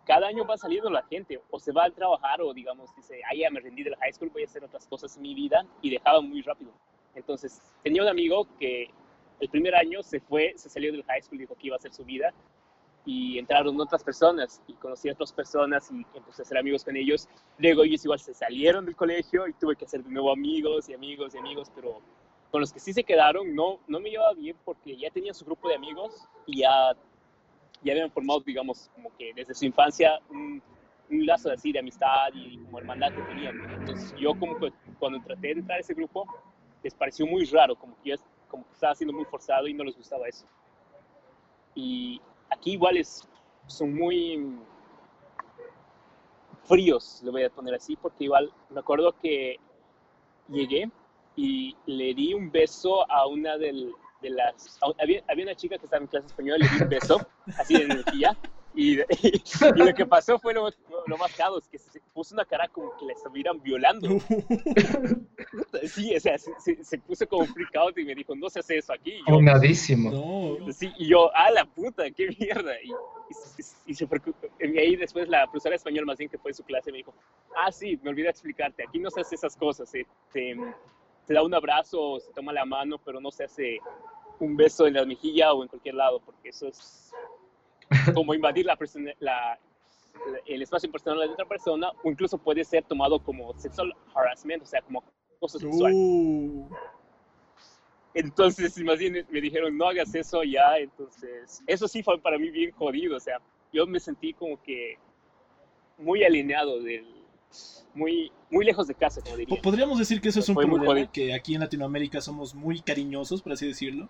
cada 0.05 0.27
año 0.27 0.45
va 0.45 0.57
saliendo 0.57 0.89
la 0.89 1.03
gente, 1.03 1.39
o 1.51 1.59
se 1.59 1.71
va 1.71 1.85
a 1.85 1.91
trabajar, 1.91 2.41
o 2.41 2.53
digamos, 2.53 2.93
dice, 2.95 3.21
ah, 3.25 3.35
ya 3.35 3.49
me 3.49 3.59
rendí 3.59 3.83
del 3.83 3.95
high 3.97 4.11
school, 4.11 4.29
voy 4.31 4.41
a 4.41 4.45
hacer 4.45 4.63
otras 4.63 4.87
cosas 4.87 5.15
en 5.15 5.21
mi 5.21 5.35
vida, 5.35 5.65
y 5.81 5.91
dejaba 5.91 6.19
muy 6.21 6.41
rápido. 6.41 6.71
Entonces, 7.15 7.61
tenía 7.83 8.01
un 8.01 8.07
amigo 8.07 8.47
que 8.59 8.89
el 9.39 9.49
primer 9.49 9.75
año 9.75 10.03
se 10.03 10.19
fue, 10.19 10.53
se 10.57 10.69
salió 10.69 10.91
del 10.91 11.03
high 11.03 11.21
school, 11.21 11.39
dijo 11.39 11.55
que 11.55 11.67
iba 11.67 11.75
a 11.75 11.79
hacer 11.79 11.93
su 11.93 12.03
vida, 12.03 12.33
y 13.05 13.39
entraron 13.39 13.79
otras 13.79 14.03
personas 14.03 14.61
y 14.67 14.73
conocí 14.73 15.09
a 15.09 15.13
otras 15.13 15.33
personas 15.33 15.89
y 15.91 16.05
empecé 16.15 16.41
a 16.41 16.45
ser 16.45 16.57
amigos 16.57 16.83
con 16.83 16.95
ellos. 16.95 17.27
Luego 17.57 17.83
ellos 17.83 18.03
igual 18.05 18.19
se 18.19 18.33
salieron 18.33 18.85
del 18.85 18.95
colegio 18.95 19.47
y 19.47 19.53
tuve 19.53 19.75
que 19.75 19.85
hacer 19.85 20.03
de 20.03 20.11
nuevo 20.11 20.31
amigos 20.31 20.89
y 20.89 20.93
amigos 20.93 21.33
y 21.33 21.37
amigos, 21.37 21.71
pero 21.73 22.01
con 22.51 22.61
los 22.61 22.73
que 22.73 22.79
sí 22.79 22.93
se 22.93 23.03
quedaron 23.03 23.55
no, 23.55 23.79
no 23.87 23.99
me 23.99 24.09
llevaba 24.09 24.33
bien 24.33 24.55
porque 24.65 24.97
ya 24.97 25.09
tenían 25.09 25.33
su 25.33 25.45
grupo 25.45 25.69
de 25.69 25.75
amigos 25.75 26.27
y 26.45 26.59
ya, 26.59 26.95
ya 27.83 27.93
habían 27.93 28.11
formado, 28.11 28.41
digamos, 28.41 28.89
como 28.93 29.15
que 29.17 29.33
desde 29.33 29.55
su 29.55 29.65
infancia 29.65 30.19
un, 30.29 30.61
un 31.09 31.25
lazo 31.25 31.51
así 31.51 31.71
de 31.71 31.79
amistad 31.79 32.29
y 32.33 32.57
como 32.57 32.79
hermandad 32.79 33.13
que 33.13 33.21
tenían. 33.23 33.55
Entonces 33.79 34.13
yo 34.19 34.35
como 34.35 34.59
que 34.59 34.71
cuando 34.99 35.19
traté 35.21 35.47
de 35.47 35.53
entrar 35.61 35.77
a 35.77 35.81
ese 35.81 35.93
grupo 35.93 36.25
les 36.83 36.93
pareció 36.93 37.25
muy 37.25 37.45
raro, 37.45 37.75
como 37.75 37.95
que 38.01 38.09
yo 38.09 38.15
como 38.49 38.65
que 38.65 38.73
estaba 38.73 38.95
siendo 38.95 39.13
muy 39.13 39.25
forzado 39.25 39.67
y 39.67 39.73
no 39.73 39.83
les 39.83 39.95
gustaba 39.95 40.27
eso. 40.27 40.45
Y 41.75 42.19
aquí 42.49 42.73
igual 42.73 42.97
es, 42.97 43.27
son 43.67 43.95
muy 43.95 44.57
fríos, 46.63 47.21
lo 47.23 47.31
voy 47.31 47.43
a 47.43 47.49
poner 47.49 47.75
así, 47.75 47.95
porque 47.95 48.25
igual 48.25 48.51
me 48.69 48.79
acuerdo 48.79 49.15
que 49.21 49.57
llegué 50.49 50.91
y 51.35 51.75
le 51.85 52.13
di 52.13 52.33
un 52.33 52.51
beso 52.51 53.09
a 53.09 53.27
una 53.27 53.57
del, 53.57 53.93
de 54.21 54.31
las... 54.31 54.77
había, 54.99 55.23
había, 55.27 55.45
una 55.45 55.55
chica 55.55 55.77
que 55.77 55.85
estaba 55.85 56.01
en 56.01 56.07
clase 56.07 56.27
español, 56.27 56.59
le 56.59 56.67
di 56.67 56.83
un 56.83 56.89
beso, 56.89 57.25
así 57.57 57.77
de 57.77 57.83
energía, 57.83 58.37
y, 58.75 58.99
y, 59.23 59.41
lo 59.75 59.93
que 59.93 60.05
pasó 60.05 60.39
fue 60.39 60.53
lo, 60.53 60.69
lo, 61.07 61.17
más 61.17 61.33
caro, 61.35 61.57
es 61.57 61.67
que 61.67 61.77
se 61.77 61.99
puso 62.13 62.35
una 62.35 62.45
cara 62.45 62.67
como 62.67 62.95
que 62.97 63.05
la 63.05 63.13
estuvieran 63.13 63.61
violando. 63.61 64.09
Sí, 65.87 66.15
o 66.15 66.19
sea, 66.19 66.37
se, 66.37 66.83
se, 66.83 66.97
puso 66.99 67.27
como 67.27 67.45
freak 67.45 67.75
out 67.75 67.97
y 67.97 68.03
me 68.05 68.13
dijo, 68.13 68.35
no 68.35 68.49
se 68.49 68.59
hace 68.59 68.77
eso 68.77 68.93
aquí. 68.93 69.13
Y 69.13 69.23
yo. 69.27 69.41
No. 70.11 70.71
Sí, 70.71 70.91
y 70.97 71.07
yo, 71.07 71.31
ah, 71.33 71.49
la 71.51 71.65
puta, 71.65 72.11
qué 72.11 72.27
mierda. 72.37 72.73
Y, 72.83 72.89
y, 72.89 73.61
y 73.87 73.93
se 73.95 74.07
y 74.59 74.77
ahí 74.77 74.95
después 74.95 75.27
la 75.27 75.45
profesora 75.45 75.71
de 75.71 75.77
español 75.77 76.05
más 76.05 76.17
bien 76.17 76.29
que 76.29 76.37
fue 76.37 76.51
en 76.51 76.55
su 76.55 76.63
clase 76.63 76.91
me 76.91 76.99
dijo, 76.99 77.13
ah, 77.55 77.71
sí, 77.71 77.99
me 78.03 78.09
olvidé 78.09 78.29
explicarte, 78.29 78.83
aquí 78.87 78.99
no 78.99 79.09
se 79.09 79.21
hace 79.21 79.35
esas 79.35 79.55
cosas, 79.55 79.89
se, 79.89 80.05
se, 80.31 80.55
se 81.25 81.33
da 81.33 81.41
un 81.41 81.53
abrazo, 81.53 82.19
se 82.19 82.31
toma 82.33 82.53
la 82.53 82.65
mano, 82.65 82.97
pero 83.03 83.19
no 83.19 83.31
se 83.31 83.45
hace 83.45 83.79
un 84.39 84.55
beso 84.55 84.87
en 84.87 84.93
la 84.95 85.05
mejilla 85.05 85.53
o 85.53 85.63
en 85.63 85.69
cualquier 85.69 85.95
lado, 85.95 86.19
porque 86.19 86.49
eso 86.49 86.67
es 86.67 87.08
como 88.13 88.33
invadir 88.33 88.65
la, 88.65 88.77
la, 89.19 89.59
el 90.45 90.61
espacio 90.61 90.91
personal 90.91 91.19
de 91.19 91.33
otra 91.33 91.45
persona, 91.45 91.91
o 92.03 92.09
incluso 92.09 92.37
puede 92.37 92.63
ser 92.63 92.83
tomado 92.83 93.19
como 93.19 93.53
sexual 93.57 93.93
harassment, 94.13 94.63
o 94.63 94.65
sea, 94.65 94.81
como 94.81 95.03
acoso 95.37 95.59
sexual. 95.59 95.91
Uh. 95.93 96.69
Entonces, 98.13 98.75
bien 98.75 99.25
me 99.29 99.41
dijeron, 99.41 99.77
no 99.77 99.87
hagas 99.87 100.13
eso 100.15 100.43
ya, 100.43 100.77
entonces, 100.77 101.61
eso 101.67 101.87
sí 101.87 102.01
fue 102.01 102.19
para 102.19 102.37
mí 102.37 102.49
bien 102.49 102.71
jodido, 102.71 103.17
o 103.17 103.19
sea, 103.19 103.39
yo 103.71 103.85
me 103.85 103.99
sentí 103.99 104.33
como 104.33 104.61
que 104.61 104.97
muy 105.97 106.23
alineado 106.23 106.81
del, 106.81 107.05
muy, 107.93 108.31
muy 108.49 108.65
lejos 108.65 108.87
de 108.87 108.95
casa, 108.95 109.21
como 109.21 109.37
diría. 109.37 109.61
Podríamos 109.61 109.99
decir 109.99 110.21
que 110.21 110.29
eso 110.29 110.39
es 110.39 110.49
un 110.49 110.55
problema, 110.55 111.11
que 111.11 111.33
aquí 111.33 111.53
en 111.53 111.61
Latinoamérica 111.61 112.21
somos 112.21 112.55
muy 112.55 112.81
cariñosos, 112.81 113.41
por 113.41 113.53
así 113.53 113.67
decirlo. 113.67 114.09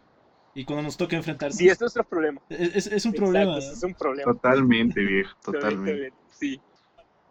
Y 0.56 0.66
cuando 0.66 0.84
nos 0.84 0.98
toca 0.98 1.16
enfrentarnos. 1.16 1.56
Sí, 1.58 1.68
es 1.68 1.80
nuestro 1.80 2.04
problema. 2.04 2.42
Es, 2.50 2.88
es 2.88 3.06
un 3.06 3.12
Exacto, 3.12 3.18
problema. 3.18 3.58
Es 3.60 3.84
un 3.84 3.94
problema. 3.94 4.34
Totalmente, 4.34 5.02
viejo, 5.02 5.36
totalmente. 5.44 6.14
Sí. 6.32 6.60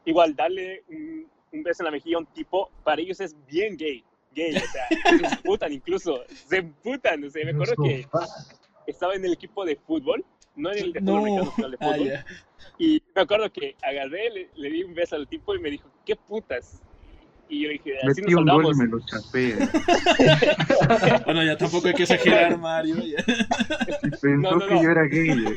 Igual, 0.04 0.34
darle 0.36 0.84
un, 0.88 1.26
un, 1.52 1.62
beso 1.62 1.82
en 1.82 1.86
la 1.86 1.90
mejilla 1.90 2.16
a 2.16 2.20
un 2.20 2.26
tipo, 2.26 2.70
para 2.84 3.02
ellos 3.02 3.20
es 3.20 3.36
bien 3.46 3.76
gay. 3.76 4.04
Gay, 4.34 4.56
o 4.56 4.60
sea, 4.60 4.86
se 5.18 5.26
emputan 5.36 5.72
incluso. 5.72 6.22
Se 6.46 6.58
emputan. 6.58 7.24
O 7.24 7.30
sea, 7.30 7.44
me 7.44 7.50
acuerdo 7.50 7.74
que 7.82 8.06
estaba 8.86 9.14
en 9.14 9.24
el 9.24 9.32
equipo 9.32 9.64
de 9.64 9.76
fútbol, 9.76 10.24
no 10.54 10.70
en 10.72 10.78
el 10.78 10.92
de 10.92 11.00
fútbol 11.00 11.14
No. 11.14 11.20
americano, 11.20 11.52
sino 11.56 11.66
el 11.66 11.72
de 11.72 11.78
Ah, 11.80 11.92
fútbol. 11.92 12.08
ya. 12.08 12.24
Y 12.78 13.02
me 13.14 13.22
acuerdo 13.22 13.52
que 13.52 13.76
agarré, 13.82 14.30
le, 14.30 14.50
le 14.54 14.70
di 14.70 14.84
un 14.84 14.94
beso 14.94 15.16
al 15.16 15.26
tipo 15.28 15.54
y 15.54 15.60
me 15.60 15.70
dijo, 15.70 15.90
¿qué 16.06 16.14
putas? 16.16 16.80
Y 17.50 17.62
yo 17.62 17.70
dije, 17.70 17.94
así 17.98 18.20
Metí 18.20 18.34
nos 18.34 18.40
un 18.42 18.46
gol 18.46 18.66
hablamos. 18.66 18.76
y 18.76 18.80
me 18.80 18.86
lo 18.88 19.00
chapé. 19.06 19.56
Bueno, 21.24 21.44
ya 21.44 21.56
tampoco 21.56 21.88
hay 21.88 21.94
que 21.94 22.02
exagerar, 22.04 22.58
Mario. 22.58 22.96
Y 22.98 23.14
pensó 24.10 24.28
No, 24.36 24.50
no, 24.56 24.66
que 24.66 24.74
no. 24.74 24.82
yo 24.82 24.90
era 24.90 25.02
gay. 25.04 25.30
eh. 25.30 25.56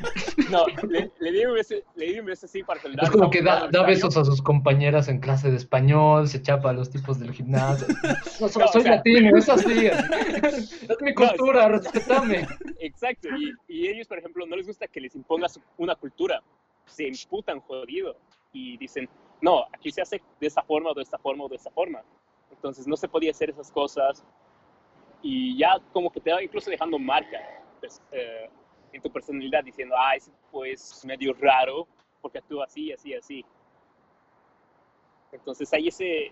No, 0.50 0.66
le, 0.88 1.12
le 1.20 1.32
di 1.32 1.46
un 1.46 1.54
beso, 1.54 1.76
le 1.96 2.06
di 2.14 2.20
un 2.20 2.26
beso 2.26 2.46
así 2.46 2.64
para 2.64 2.82
saludar. 2.82 3.04
Es 3.06 3.12
como 3.12 3.30
que 3.30 3.42
da, 3.42 3.68
besos 3.86 4.16
a 4.18 4.26
sus 4.26 4.42
compañeras 4.42 5.08
en 5.08 5.20
clase 5.20 5.50
de 5.52 5.58
español, 5.58 6.28
se 6.28 6.42
chapa 6.42 6.70
a 6.72 6.74
los 6.74 6.90
tipos 6.90 7.20
del 7.20 7.32
gimnasio. 7.34 7.88
No, 8.40 8.48
soy, 8.48 8.62
No, 8.64 8.68
soy 8.70 8.82
o 8.82 8.84
sea- 8.84 8.96
latino, 8.96 9.38
es 9.38 9.50
así. 9.50 9.86
Es 9.88 10.98
mi 11.02 11.14
cultura, 11.14 11.68
respetame. 11.70 12.48
Exacto, 12.80 13.28
y, 13.38 13.54
y 13.68 13.88
ellos, 13.88 14.08
por 14.08 14.18
ejemplo, 14.18 14.46
no 14.46 14.56
les 14.56 14.66
gusta 14.68 14.88
que 14.88 15.00
les 15.00 15.16
impongas 15.16 15.60
una 15.78 15.96
cultura. 15.96 16.42
Se 16.86 17.08
imputan 17.08 17.60
jodido 17.62 18.18
y 18.54 18.78
dicen, 18.78 19.08
no, 19.42 19.66
aquí 19.74 19.92
se 19.92 20.02
hace 20.02 20.22
de 20.40 20.48
esta 20.48 20.62
forma 20.62 20.92
o 20.92 20.94
de 20.94 21.02
esta 21.02 21.18
forma 21.18 21.46
o 21.46 21.50
de 21.50 21.56
esta 21.56 21.72
forma. 21.72 22.02
Entonces 22.52 22.88
no 22.88 22.96
se 22.96 23.08
podía 23.08 23.32
hacer 23.32 23.50
esas 23.50 23.72
cosas 23.72 24.24
y 25.24 25.58
ya 25.58 25.80
como 25.92 26.12
que 26.12 26.20
te 26.20 26.32
va 26.32 26.44
incluso 26.44 26.70
dejando 26.70 26.98
marca 27.00 27.40
pues, 27.80 28.02
eh, 28.12 28.50
en 28.92 29.02
tu 29.02 29.12
personalidad 29.12 29.64
diciendo, 29.64 29.96
ah, 29.98 30.16
ese 30.16 30.32
tipo 30.32 30.64
es 30.64 31.04
medio 31.06 31.34
raro 31.34 31.88
porque 32.22 32.38
actúa 32.38 32.66
así, 32.66 32.92
así, 32.92 33.16
así. 33.16 33.46
Entonces 35.32 35.72
hay 35.74 35.88
ese 35.88 36.32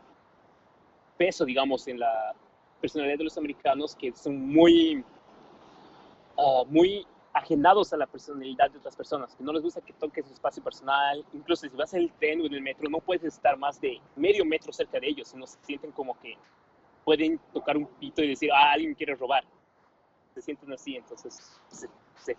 peso, 1.17 1.45
digamos, 1.45 1.87
en 1.87 1.99
la 1.99 2.35
personalidad 2.79 3.17
de 3.17 3.23
los 3.23 3.37
americanos 3.37 3.95
que 3.95 4.11
son 4.11 4.39
muy, 4.47 5.03
ah, 6.37 6.63
muy 6.67 7.07
ajenados 7.33 7.93
a 7.93 7.97
la 7.97 8.07
personalidad 8.07 8.71
de 8.71 8.79
otras 8.79 8.95
personas, 8.95 9.35
que 9.35 9.43
no 9.43 9.53
les 9.53 9.61
gusta 9.61 9.81
que 9.81 9.93
toques 9.93 10.25
su 10.25 10.33
espacio 10.33 10.63
personal, 10.63 11.23
incluso 11.33 11.67
si 11.67 11.75
vas 11.75 11.93
en 11.93 12.01
el 12.01 12.11
tren 12.13 12.41
o 12.41 12.45
en 12.45 12.53
el 12.53 12.61
metro, 12.61 12.89
no 12.89 12.99
puedes 12.99 13.23
estar 13.23 13.57
más 13.57 13.79
de 13.79 14.01
medio 14.15 14.45
metro 14.45 14.73
cerca 14.73 14.99
de 14.99 15.07
ellos, 15.07 15.27
sino 15.27 15.45
se 15.45 15.57
sienten 15.63 15.91
como 15.91 16.19
que 16.19 16.37
pueden 17.05 17.39
tocar 17.53 17.77
un 17.77 17.85
pito 17.85 18.23
y 18.23 18.29
decir, 18.29 18.49
ah, 18.51 18.71
alguien 18.73 18.93
quiere 18.93 19.15
robar. 19.15 19.43
Se 20.33 20.41
sienten 20.41 20.71
así, 20.73 20.95
entonces 20.95 21.59
se, 21.69 21.87
se, 22.17 22.37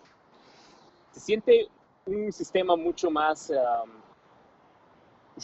se 1.11 1.19
siente 1.19 1.67
un 2.05 2.31
sistema 2.31 2.75
mucho 2.75 3.11
más 3.11 3.49
um, 3.49 3.91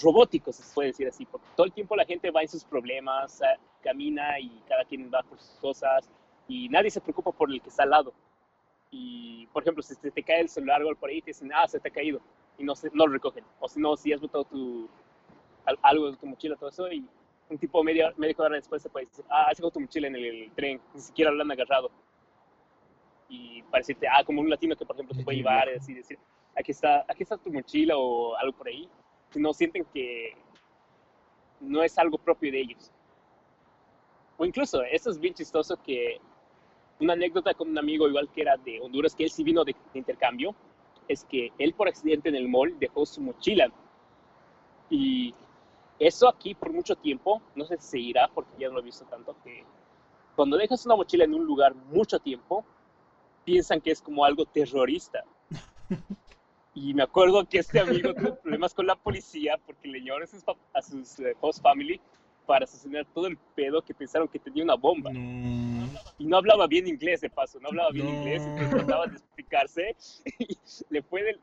robótico, 0.01 0.51
se 0.51 0.63
puede 0.73 0.89
decir 0.89 1.07
así, 1.07 1.25
porque 1.25 1.47
todo 1.55 1.65
el 1.65 1.73
tiempo 1.73 1.95
la 1.95 2.05
gente 2.05 2.31
va 2.31 2.41
en 2.41 2.47
sus 2.47 2.63
problemas, 2.63 3.41
ah, 3.41 3.57
camina 3.81 4.39
y 4.39 4.49
cada 4.67 4.83
quien 4.85 5.09
va 5.13 5.23
por 5.23 5.39
sus 5.39 5.57
cosas 5.59 6.09
y 6.47 6.69
nadie 6.69 6.89
se 6.89 7.01
preocupa 7.01 7.31
por 7.31 7.51
el 7.51 7.61
que 7.61 7.69
está 7.69 7.83
al 7.83 7.91
lado. 7.91 8.13
Y, 8.99 9.45
por 9.53 9.61
ejemplo, 9.61 9.83
si 9.83 9.93
se 9.93 10.09
te 10.09 10.23
cae 10.23 10.41
el 10.41 10.49
celular 10.49 10.81
o 10.81 10.87
algo 10.87 10.99
por 10.99 11.09
ahí, 11.11 11.21
te 11.21 11.29
dicen, 11.29 11.51
ah, 11.53 11.67
se 11.67 11.79
te 11.79 11.89
ha 11.89 11.91
caído, 11.91 12.19
y 12.57 12.63
no, 12.63 12.75
se, 12.75 12.89
no 12.93 13.05
lo 13.05 13.13
recogen. 13.13 13.45
O 13.59 13.67
si 13.69 13.79
no, 13.79 13.95
si 13.95 14.11
has 14.11 14.19
botado 14.19 14.43
tu, 14.45 14.89
al- 15.65 15.77
algo 15.83 16.09
de 16.09 16.17
tu 16.17 16.25
mochila, 16.25 16.55
todo 16.55 16.69
eso, 16.69 16.91
y 16.91 17.05
un 17.47 17.57
tipo 17.59 17.83
media, 17.83 18.11
media 18.17 18.35
hora 18.39 18.55
después 18.55 18.81
se 18.81 18.89
puede 18.89 19.05
decir, 19.05 19.23
ah, 19.29 19.45
has 19.51 19.57
dejado 19.57 19.69
tu 19.69 19.79
mochila 19.81 20.07
en 20.07 20.15
el, 20.15 20.25
el 20.25 20.51
tren, 20.53 20.81
ni 20.95 20.99
siquiera 20.99 21.29
lo 21.29 21.43
han 21.43 21.51
agarrado. 21.51 21.91
Y 23.29 23.61
para 23.63 23.81
decirte, 23.81 24.07
ah, 24.07 24.23
como 24.25 24.41
un 24.41 24.49
latino 24.49 24.75
que, 24.75 24.85
por 24.85 24.95
ejemplo, 24.95 25.15
te 25.15 25.23
puede 25.23 25.37
llevar, 25.37 25.69
y 25.69 25.77
así 25.77 25.93
decir, 25.93 26.17
aquí 26.55 26.71
está, 26.71 27.05
aquí 27.07 27.21
está 27.21 27.37
tu 27.37 27.51
mochila 27.53 27.95
o 27.97 28.35
algo 28.35 28.57
por 28.57 28.67
ahí, 28.67 28.89
si 29.29 29.39
no 29.39 29.53
sienten 29.53 29.85
que 29.93 30.33
no 31.59 31.83
es 31.83 31.95
algo 31.99 32.17
propio 32.17 32.51
de 32.51 32.61
ellos. 32.61 32.91
O 34.37 34.45
incluso, 34.45 34.81
eso 34.81 35.11
es 35.11 35.19
bien 35.19 35.35
chistoso 35.35 35.77
que 35.83 36.19
una 36.99 37.13
anécdota 37.13 37.53
con 37.53 37.69
un 37.69 37.77
amigo 37.77 38.07
igual 38.07 38.29
que 38.33 38.41
era 38.41 38.57
de 38.57 38.79
Honduras, 38.81 39.15
que 39.15 39.23
él 39.23 39.29
sí 39.29 39.43
vino 39.43 39.63
de, 39.63 39.75
de 39.93 39.99
intercambio, 39.99 40.55
es 41.07 41.23
que 41.25 41.51
él 41.57 41.73
por 41.73 41.87
accidente 41.87 42.29
en 42.29 42.35
el 42.35 42.49
mall 42.49 42.77
dejó 42.79 43.05
su 43.05 43.21
mochila. 43.21 43.71
Y 44.89 45.33
eso 45.99 46.27
aquí 46.27 46.53
por 46.53 46.71
mucho 46.71 46.95
tiempo, 46.95 47.41
no 47.55 47.65
sé 47.65 47.77
si 47.77 47.87
se 47.87 47.99
irá 47.99 48.29
porque 48.33 48.51
ya 48.59 48.67
no 48.67 48.75
lo 48.75 48.79
he 48.81 48.85
visto 48.85 49.05
tanto, 49.05 49.35
que 49.43 49.63
cuando 50.35 50.57
dejas 50.57 50.85
una 50.85 50.95
mochila 50.95 51.23
en 51.23 51.33
un 51.33 51.45
lugar 51.45 51.73
mucho 51.75 52.19
tiempo, 52.19 52.63
piensan 53.43 53.81
que 53.81 53.91
es 53.91 54.01
como 54.01 54.23
algo 54.25 54.45
terrorista. 54.45 55.23
Y 56.79 56.93
me 56.93 57.01
acuerdo 57.01 57.43
que 57.49 57.57
este 57.57 57.79
amigo 57.79 58.13
tuvo 58.13 58.35
problemas 58.35 58.71
con 58.71 58.85
la 58.85 58.95
policía 58.95 59.59
porque 59.65 59.87
le 59.87 59.99
llevaron 59.99 60.25
a 60.25 60.27
sus, 60.27 60.43
a 60.47 60.81
sus 60.83 61.19
eh, 61.21 61.35
host 61.41 61.63
family 61.63 61.99
para 62.47 62.63
asesinar 62.63 63.05
todo 63.13 63.27
el 63.27 63.37
pedo 63.55 63.81
que 63.83 63.93
pensaron 63.93 64.27
que 64.27 64.39
tenía 64.39 64.63
una 64.63 64.73
bomba. 64.75 65.11
No. 65.13 65.87
Y 66.17 66.25
no 66.25 66.37
hablaba 66.37 66.65
bien 66.65 66.87
inglés, 66.87 67.21
de 67.21 67.29
paso, 67.29 67.59
no 67.59 67.67
hablaba 67.67 67.91
bien 67.91 68.07
No. 68.07 68.13
inglés, 68.13 68.47
entonces 68.47 68.71
trataba 68.73 69.05
de 69.05 69.17
explicarse 69.17 69.95
y 70.39 70.57
le 70.89 71.03
fue 71.03 71.21
del- 71.23 71.39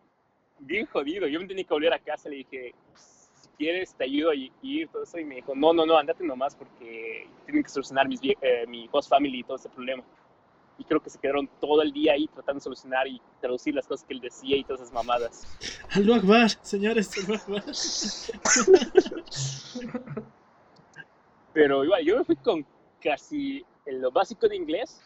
bien 0.59 0.87
jodido. 0.87 1.29
Yo 1.29 1.39
me 1.41 1.47
tenía 1.47 1.63
que 1.65 1.75
volver 1.75 1.93
a 1.93 1.99
casa, 2.01 2.29
le 2.29 2.37
dije, 2.37 2.75
si 2.97 3.49
quieres 3.59 3.95
te 3.95 4.05
ayudo 4.05 4.31
a 4.31 4.35
i- 4.35 4.51
ir, 4.63 4.89
todo 4.89 5.05
eso, 5.05 5.19
y 5.19 5.25
me 5.25 5.37
dijo, 5.37 5.55
no, 5.55 5.73
no, 5.73 5.85
no, 5.87 5.97
andate 5.97 6.25
nomás 6.25 6.57
porque 6.57 7.29
tienen 7.45 7.63
que 7.63 7.69
solucionar 7.69 8.09
mis, 8.09 8.21
vie- 8.21 8.39
eh, 8.41 8.65
mi 8.67 8.89
host 8.91 9.09
family 9.11 9.41
y 9.41 9.45
todo 9.45 9.57
ese 9.59 9.69
problema. 9.69 10.03
y 10.77 10.83
creo 10.83 10.99
que 11.01 11.09
se 11.09 11.21
quedaron 11.21 11.49
todo 11.61 11.83
el 11.83 11.93
día 11.93 12.15
ahí 12.15 12.27
tratando 12.27 12.59
de 12.59 12.63
solucionar 12.65 13.07
y 13.07 13.21
traducir 13.41 13.73
las 13.77 13.87
cosas 13.87 14.05
que 14.05 14.13
él 14.15 14.21
decía 14.21 14.57
y 14.57 14.65
todas 14.65 14.81
esas 14.81 14.93
mamadas. 14.93 15.47
Aló 15.91 16.15
Akbar, 16.15 16.51
señores, 16.63 17.13
Akbar. 17.17 17.63
Pero 21.55 21.85
igual, 21.85 22.05
yo 22.05 22.19
me 22.19 22.25
fui 22.25 22.37
con 22.37 22.67
casi 23.01 23.65
lo 23.87 24.11
básico 24.11 24.49
de 24.49 24.57
inglés, 24.57 25.01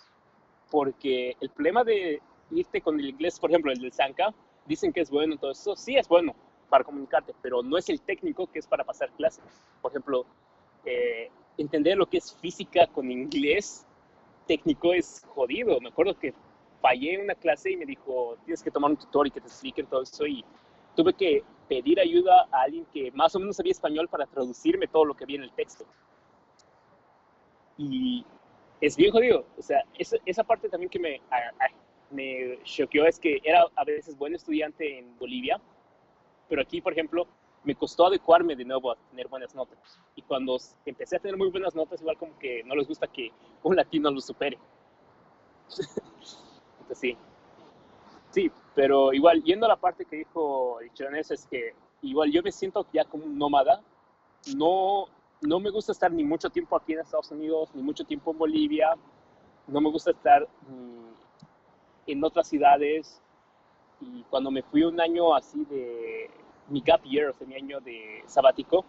porque 0.71 1.37
el 1.41 1.51
problema 1.51 1.85
de 1.85 2.21
irte 2.51 2.81
con 2.81 2.99
el 2.99 3.11
inglés, 3.11 3.39
por 3.39 3.51
ejemplo, 3.51 3.71
el 3.71 3.79
del 3.79 3.93
Sanka, 3.93 4.35
dicen 4.67 4.93
que 4.93 5.03
es 5.03 5.11
bueno, 5.11 5.37
todo 5.37 5.51
eso 5.51 5.77
sí 5.77 5.97
es 5.97 6.09
bueno 6.09 6.35
para 6.71 6.85
comunicarte, 6.85 7.35
pero 7.43 7.63
no 7.63 7.77
es 7.77 7.89
el 7.91 8.01
técnico 8.01 8.47
que 8.47 8.59
es 8.61 8.67
para 8.67 8.83
pasar 8.83 9.11
clases. 9.13 9.45
Por 9.83 9.93
ejemplo, 9.93 10.25
eh, 10.87 11.31
entender 11.59 11.99
lo 11.99 12.07
que 12.07 12.17
es 12.17 12.35
física 12.41 12.87
con 12.87 13.11
inglés 13.11 13.87
técnico 14.47 14.95
es 14.95 15.23
jodido. 15.29 15.79
Me 15.81 15.91
acuerdo 15.91 16.19
que 16.19 16.33
fallé 16.81 17.15
en 17.15 17.25
una 17.25 17.35
clase 17.35 17.73
y 17.73 17.77
me 17.77 17.85
dijo, 17.85 18.39
tienes 18.47 18.63
que 18.63 18.71
tomar 18.71 18.91
un 18.91 18.97
tutor 18.97 19.27
y 19.27 19.31
que 19.31 19.41
te 19.41 19.49
expliquen 19.49 19.87
todo 19.87 20.03
eso 20.03 20.27
y 20.27 20.43
tuve 20.97 21.13
que 21.13 21.45
pedir 21.69 22.01
ayuda 22.01 22.49
a 22.51 22.63
alguien 22.63 22.87
que 22.87 23.11
más 23.13 23.35
o 23.37 23.39
menos 23.39 23.57
sabía 23.57 23.73
español 23.73 24.09
para 24.09 24.25
traducirme 24.25 24.89
todo 24.89 25.05
lo 25.05 25.15
que 25.15 25.25
había 25.25 25.37
en 25.37 25.43
el 25.43 25.53
texto. 25.53 25.85
Y 27.79 28.25
es 28.81 28.97
bien 28.97 29.11
jodido. 29.13 29.47
O 29.57 29.63
sea, 29.63 29.83
esa, 29.99 30.17
esa 30.27 30.45
parte 30.45 30.69
también 30.69 30.91
que 30.91 30.99
me, 30.99 31.21
me 32.11 32.59
choqueó 32.65 33.07
es 33.07 33.19
que 33.19 33.41
era 33.43 33.65
a 33.75 33.85
veces 33.85 34.17
buen 34.17 34.35
estudiante 34.35 34.99
en 34.99 35.17
Bolivia, 35.19 35.61
pero 36.49 36.63
aquí, 36.63 36.81
por 36.81 36.93
ejemplo, 36.93 37.27
me 37.65 37.75
costó 37.75 38.07
adecuarme 38.07 38.57
de 38.57 38.65
nuevo 38.65 38.93
a 38.93 38.97
tener 39.11 39.29
buenas 39.29 39.55
notas. 39.55 39.79
Y 40.17 40.23
cuando 40.23 40.59
empecé 40.87 41.17
a 41.17 41.19
tener 41.19 41.37
muy 41.37 41.51
buenas 41.51 41.75
notas, 41.75 42.01
igual 42.01 42.17
como 42.17 42.39
que 42.39 42.63
no 42.65 42.75
les 42.75 42.87
gusta 42.89 43.07
que 43.07 43.31
un 43.63 43.77
latino 43.77 44.11
lo 44.11 44.21
supere. 44.21 44.59
Entonces 46.81 46.99
sí. 46.99 47.17
Sí, 48.31 48.51
pero 48.75 49.13
igual, 49.13 49.43
yendo 49.43 49.67
a 49.67 49.71
la 49.71 49.77
parte 49.77 50.05
que 50.05 50.17
dijo 50.17 50.81
el 50.81 50.93
chilenés, 50.93 51.31
es 51.31 51.47
que 51.47 51.75
igual 52.03 52.31
yo 52.31 52.43
me 52.43 52.53
siento 52.53 52.87
ya 52.93 53.05
como 53.05 53.25
un 53.25 53.39
nómada. 53.39 53.83
No, 54.57 55.07
no 55.41 55.61
me 55.61 55.71
gusta 55.71 55.93
estar 55.93 56.13
ni 56.13 56.25
mucho 56.25 56.51
tiempo 56.51 56.77
aquí 56.77 56.93
en 56.93 57.01
Estados 57.01 57.31
Unidos, 57.31 57.71
ni 57.75 57.83
mucho 57.83 58.05
tiempo 58.05 58.33
en 58.33 58.39
Bolivia. 58.39 58.95
No 59.67 59.81
me 59.81 59.91
gusta 59.91 60.11
estar 60.11 60.49
en 62.07 62.25
otras 62.25 62.49
ciudades. 62.49 63.21
Y 64.01 64.23
cuando 64.31 64.51
me 64.51 64.63
fui 64.63 64.83
un 64.83 65.01
año 65.01 65.35
así 65.35 65.65
de 65.67 66.31
mi 66.69 66.81
gap 66.81 67.03
year, 67.05 67.35
o 67.39 67.47
mi 67.47 67.55
año 67.55 67.81
de 67.81 68.23
sabático, 68.27 68.85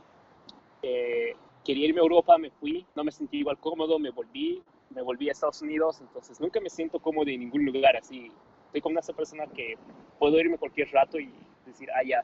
eh, 0.81 1.35
quería 1.63 1.87
irme 1.87 1.99
a 1.99 2.03
Europa, 2.03 2.37
me 2.37 2.51
fui, 2.51 2.85
no 2.95 3.03
me 3.03 3.11
sentí 3.11 3.39
igual 3.39 3.57
cómodo, 3.59 3.99
me 3.99 4.11
volví, 4.11 4.61
me 4.89 5.01
volví 5.01 5.29
a 5.29 5.31
Estados 5.31 5.61
Unidos, 5.61 5.99
entonces 6.01 6.39
nunca 6.39 6.59
me 6.59 6.69
siento 6.69 6.99
cómodo 6.99 7.29
en 7.29 7.39
ningún 7.39 7.65
lugar 7.65 7.95
así. 7.97 8.31
Soy 8.71 8.81
como 8.81 8.93
una 8.93 9.01
persona 9.01 9.47
que 9.47 9.75
puedo 10.19 10.39
irme 10.39 10.57
cualquier 10.57 10.89
rato 10.91 11.19
y 11.19 11.31
decir, 11.65 11.89
ah, 11.91 12.03
ya, 12.05 12.23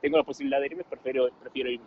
tengo 0.00 0.16
la 0.16 0.24
posibilidad 0.24 0.60
de 0.60 0.66
irme, 0.66 0.84
prefiero, 0.84 1.28
prefiero 1.40 1.70
irme. 1.70 1.86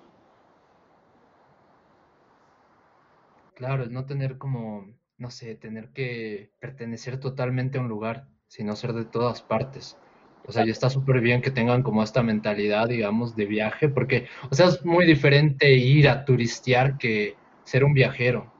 Claro, 3.57 3.83
es 3.83 3.89
no 3.89 4.05
tener 4.05 4.37
como, 4.37 4.85
no 5.17 5.31
sé, 5.31 5.55
tener 5.55 5.89
que 5.89 6.51
pertenecer 6.59 7.19
totalmente 7.19 7.79
a 7.79 7.81
un 7.81 7.87
lugar, 7.87 8.27
sino 8.45 8.75
ser 8.75 8.93
de 8.93 9.03
todas 9.03 9.41
partes. 9.41 9.97
O 10.45 10.51
sea, 10.51 10.63
ya 10.63 10.71
está 10.71 10.91
súper 10.91 11.21
bien 11.21 11.41
que 11.41 11.49
tengan 11.49 11.81
como 11.81 12.03
esta 12.03 12.21
mentalidad, 12.21 12.87
digamos, 12.87 13.35
de 13.35 13.47
viaje, 13.47 13.89
porque, 13.89 14.27
o 14.51 14.53
sea, 14.53 14.67
es 14.67 14.85
muy 14.85 15.07
diferente 15.07 15.73
ir 15.73 16.07
a 16.07 16.23
turistear 16.23 16.99
que 16.99 17.35
ser 17.63 17.83
un 17.83 17.95
viajero 17.95 18.53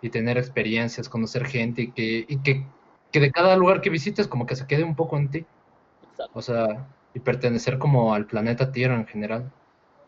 y 0.00 0.08
tener 0.08 0.38
experiencias, 0.38 1.10
conocer 1.10 1.44
gente 1.44 1.82
y 1.82 1.92
que, 1.92 2.24
y 2.26 2.38
que, 2.38 2.64
que 3.10 3.20
de 3.20 3.30
cada 3.32 3.54
lugar 3.54 3.82
que 3.82 3.90
visites 3.90 4.28
como 4.28 4.46
que 4.46 4.56
se 4.56 4.66
quede 4.66 4.82
un 4.82 4.96
poco 4.96 5.18
en 5.18 5.30
ti. 5.30 5.46
O 6.32 6.40
sea, 6.40 6.88
y 7.12 7.20
pertenecer 7.20 7.78
como 7.78 8.14
al 8.14 8.24
planeta 8.24 8.72
Tierra 8.72 8.94
en 8.94 9.06
general. 9.06 9.52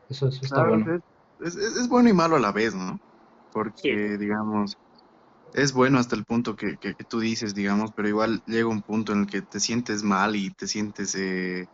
Eso, 0.08 0.28
eso 0.28 0.40
está 0.42 0.64
bueno. 0.64 1.02
Es, 1.42 1.56
es, 1.56 1.76
es, 1.76 1.88
bueno 1.90 2.08
y 2.08 2.14
malo 2.14 2.36
a 2.36 2.40
la 2.40 2.52
vez, 2.52 2.74
¿no? 2.74 2.98
Porque, 3.54 4.18
digamos, 4.18 4.76
es 5.54 5.72
bueno 5.72 6.00
hasta 6.00 6.16
el 6.16 6.24
punto 6.24 6.56
que, 6.56 6.76
que, 6.76 6.92
tú 6.94 7.20
dices, 7.20 7.54
digamos, 7.54 7.92
pero 7.94 8.08
igual 8.08 8.42
llega 8.46 8.66
un 8.66 8.82
punto 8.82 9.12
en 9.12 9.20
el 9.20 9.26
que 9.28 9.42
te 9.42 9.60
sientes 9.60 10.02
mal 10.02 10.34
y 10.34 10.50
te 10.50 10.66
sientes 10.66 11.14
eh, 11.14 11.68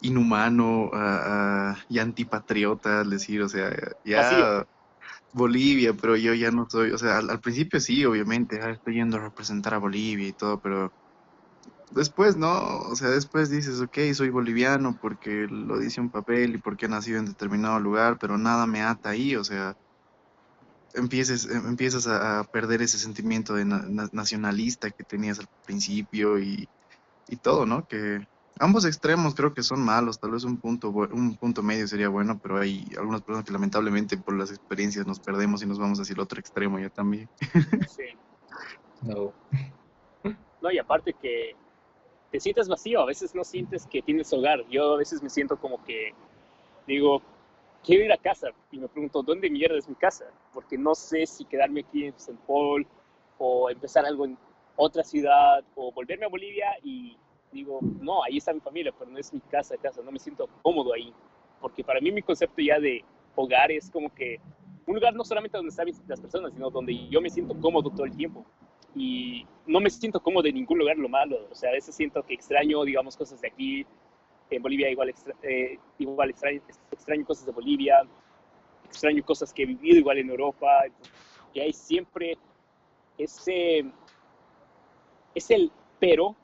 inhumano 0.00 0.84
uh, 0.84 1.72
uh, 1.72 1.76
y 1.90 1.98
antipatriota, 1.98 3.02
es 3.02 3.10
decir, 3.10 3.42
o 3.42 3.50
sea, 3.50 3.70
ya 4.02 4.66
Bolivia, 5.34 5.92
pero 5.92 6.16
yo 6.16 6.32
ya 6.32 6.50
no 6.50 6.66
soy, 6.70 6.92
o 6.92 6.98
sea, 6.98 7.18
al, 7.18 7.40
principio 7.40 7.78
sí, 7.80 8.02
obviamente, 8.06 8.58
ah, 8.62 8.70
estoy 8.70 8.94
yendo 8.94 9.18
a 9.18 9.20
representar 9.20 9.74
a 9.74 9.78
Bolivia 9.78 10.26
y 10.26 10.32
todo, 10.32 10.58
pero 10.58 10.90
después 11.90 12.38
no, 12.38 12.78
o 12.78 12.96
sea, 12.96 13.10
después 13.10 13.50
dices, 13.50 13.78
ok, 13.82 13.98
soy 14.14 14.30
boliviano 14.30 14.98
porque 15.02 15.46
lo 15.50 15.78
dice 15.78 16.00
un 16.00 16.08
papel 16.08 16.54
y 16.54 16.58
porque 16.58 16.86
he 16.86 16.88
nacido 16.88 17.18
en 17.18 17.26
determinado 17.26 17.78
lugar, 17.78 18.16
pero 18.18 18.38
nada 18.38 18.66
me 18.66 18.80
ata 18.80 19.10
ahí, 19.10 19.36
o 19.36 19.44
sea 19.44 19.76
empieces, 20.94 21.46
em, 21.46 21.68
empiezas 21.68 22.06
a, 22.06 22.44
perder 22.44 22.82
ese 22.82 22.98
sentimiento 22.98 23.54
de 23.54 23.64
nacionalista 23.64 24.90
que 24.90 25.04
tenías 25.04 25.38
al 25.38 25.48
principio 25.64 26.38
y, 26.38 26.68
y, 27.28 27.36
todo, 27.36 27.66
¿no? 27.66 27.86
Que 27.86 28.26
ambos 28.58 28.84
extremos 28.84 29.34
creo 29.34 29.54
que 29.54 29.62
son 29.62 29.80
malos, 29.80 30.18
tal 30.18 30.32
vez 30.32 30.44
un 30.44 30.58
punto, 30.58 30.90
un 30.90 31.36
punto 31.36 31.62
medio 31.62 31.86
sería 31.88 32.08
bueno, 32.08 32.38
pero 32.42 32.58
hay 32.58 32.86
algunas 32.98 33.22
personas 33.22 33.44
que 33.44 33.52
lamentablemente 33.52 34.16
por 34.16 34.36
las 34.36 34.50
experiencias 34.50 35.06
nos 35.06 35.20
perdemos 35.20 35.62
y 35.62 35.66
nos 35.66 35.78
vamos 35.78 36.00
hacia 36.00 36.14
el 36.14 36.20
otro 36.20 36.40
extremo 36.40 36.78
ya 36.78 36.90
también. 36.90 37.28
Sí. 37.88 38.04
No. 39.02 39.32
No, 40.60 40.70
y 40.70 40.78
aparte 40.78 41.14
que 41.14 41.56
te 42.30 42.38
sientes 42.38 42.68
vacío, 42.68 43.00
a 43.00 43.06
veces 43.06 43.34
no 43.34 43.44
sientes 43.44 43.86
que 43.86 44.02
tienes 44.02 44.32
hogar. 44.32 44.66
Yo 44.68 44.94
a 44.94 44.98
veces 44.98 45.22
me 45.22 45.30
siento 45.30 45.56
como 45.56 45.82
que 45.84 46.12
digo, 46.86 47.22
quiero 47.84 48.04
ir 48.04 48.12
a 48.12 48.16
casa 48.16 48.48
y 48.70 48.78
me 48.78 48.88
pregunto, 48.88 49.22
¿dónde 49.22 49.50
mierda 49.50 49.78
es 49.78 49.88
mi 49.88 49.94
casa? 49.94 50.26
Porque 50.52 50.76
no 50.76 50.94
sé 50.94 51.26
si 51.26 51.44
quedarme 51.44 51.80
aquí 51.80 52.06
en 52.06 52.14
St. 52.14 52.38
Paul 52.46 52.86
o 53.38 53.70
empezar 53.70 54.04
algo 54.04 54.24
en 54.24 54.36
otra 54.76 55.02
ciudad 55.02 55.64
o 55.74 55.92
volverme 55.92 56.26
a 56.26 56.28
Bolivia 56.28 56.68
y 56.82 57.16
digo, 57.52 57.80
no, 58.00 58.22
ahí 58.22 58.38
está 58.38 58.52
mi 58.52 58.60
familia, 58.60 58.92
pero 58.98 59.10
no 59.10 59.18
es 59.18 59.32
mi 59.32 59.40
casa, 59.40 59.76
casa, 59.76 60.02
no 60.02 60.12
me 60.12 60.18
siento 60.18 60.48
cómodo 60.62 60.92
ahí. 60.92 61.12
Porque 61.60 61.84
para 61.84 62.00
mí 62.00 62.10
mi 62.12 62.22
concepto 62.22 62.62
ya 62.62 62.78
de 62.78 63.04
hogar 63.34 63.70
es 63.70 63.90
como 63.90 64.12
que 64.14 64.40
un 64.86 64.94
lugar 64.94 65.14
no 65.14 65.24
solamente 65.24 65.56
donde 65.56 65.70
están 65.70 65.86
las 66.08 66.20
personas, 66.20 66.52
sino 66.52 66.70
donde 66.70 67.08
yo 67.08 67.20
me 67.20 67.30
siento 67.30 67.58
cómodo 67.60 67.90
todo 67.90 68.04
el 68.04 68.16
tiempo. 68.16 68.44
Y 68.94 69.46
no 69.66 69.78
me 69.80 69.88
siento 69.88 70.20
cómodo 70.20 70.48
en 70.48 70.54
ningún 70.56 70.78
lugar 70.78 70.96
lo 70.98 71.08
malo. 71.08 71.46
O 71.50 71.54
sea, 71.54 71.70
a 71.70 71.74
veces 71.74 71.94
siento 71.94 72.22
que 72.24 72.34
extraño, 72.34 72.84
digamos, 72.84 73.16
cosas 73.16 73.40
de 73.40 73.48
aquí, 73.48 73.86
en 74.50 74.62
Bolivia 74.62 74.90
igual, 74.90 75.14
eh, 75.42 75.78
igual 75.98 76.30
extraño, 76.30 77.24
cosas 77.24 77.46
de 77.46 77.52
Bolivia, 77.52 78.02
extraño 78.84 79.24
cosas 79.24 79.52
que 79.52 79.62
he 79.62 79.66
vivido 79.66 79.98
igual 79.98 80.18
en 80.18 80.30
Europa, 80.30 80.84
y 81.52 81.60
hay 81.60 81.72
siempre 81.72 82.36
ese, 83.18 83.84
es 85.34 85.50
el 85.50 85.70
pero 85.98 86.34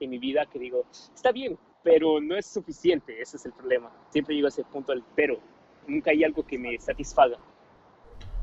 en 0.00 0.10
mi 0.10 0.18
vida 0.18 0.46
que 0.46 0.58
digo, 0.58 0.84
está 1.14 1.32
bien, 1.32 1.58
pero 1.82 2.20
no 2.20 2.36
es 2.36 2.46
suficiente, 2.46 3.20
ese 3.20 3.36
es 3.36 3.46
el 3.46 3.52
problema. 3.52 3.90
Siempre 4.10 4.34
llego 4.34 4.46
a 4.46 4.48
ese 4.48 4.64
punto 4.64 4.92
del 4.92 5.02
pero, 5.14 5.38
nunca 5.86 6.10
hay 6.10 6.24
algo 6.24 6.44
que 6.44 6.58
me 6.58 6.78
satisfaga. 6.78 7.36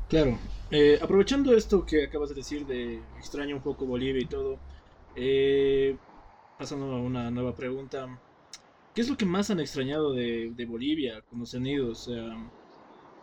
Claro, 0.08 0.38
eh, 0.70 0.98
aprovechando 1.00 1.54
esto 1.56 1.84
que 1.86 2.04
acabas 2.04 2.28
de 2.28 2.34
decir 2.34 2.66
de 2.66 3.00
extraño 3.18 3.56
un 3.56 3.62
poco 3.62 3.86
Bolivia 3.86 4.22
y 4.22 4.26
todo, 4.26 4.58
eh, 5.16 5.96
pasando 6.58 6.94
a 6.94 7.00
una 7.00 7.30
nueva 7.30 7.54
pregunta, 7.54 8.06
¿Qué 8.94 9.00
es 9.00 9.08
lo 9.08 9.16
que 9.16 9.24
más 9.24 9.50
han 9.50 9.60
extrañado 9.60 10.12
de, 10.12 10.66
Bolivia 10.68 11.22
cuando 11.28 11.46
se 11.46 11.56
han 11.56 11.66
ido? 11.66 11.90
O 11.90 11.94
sea, 11.94 12.36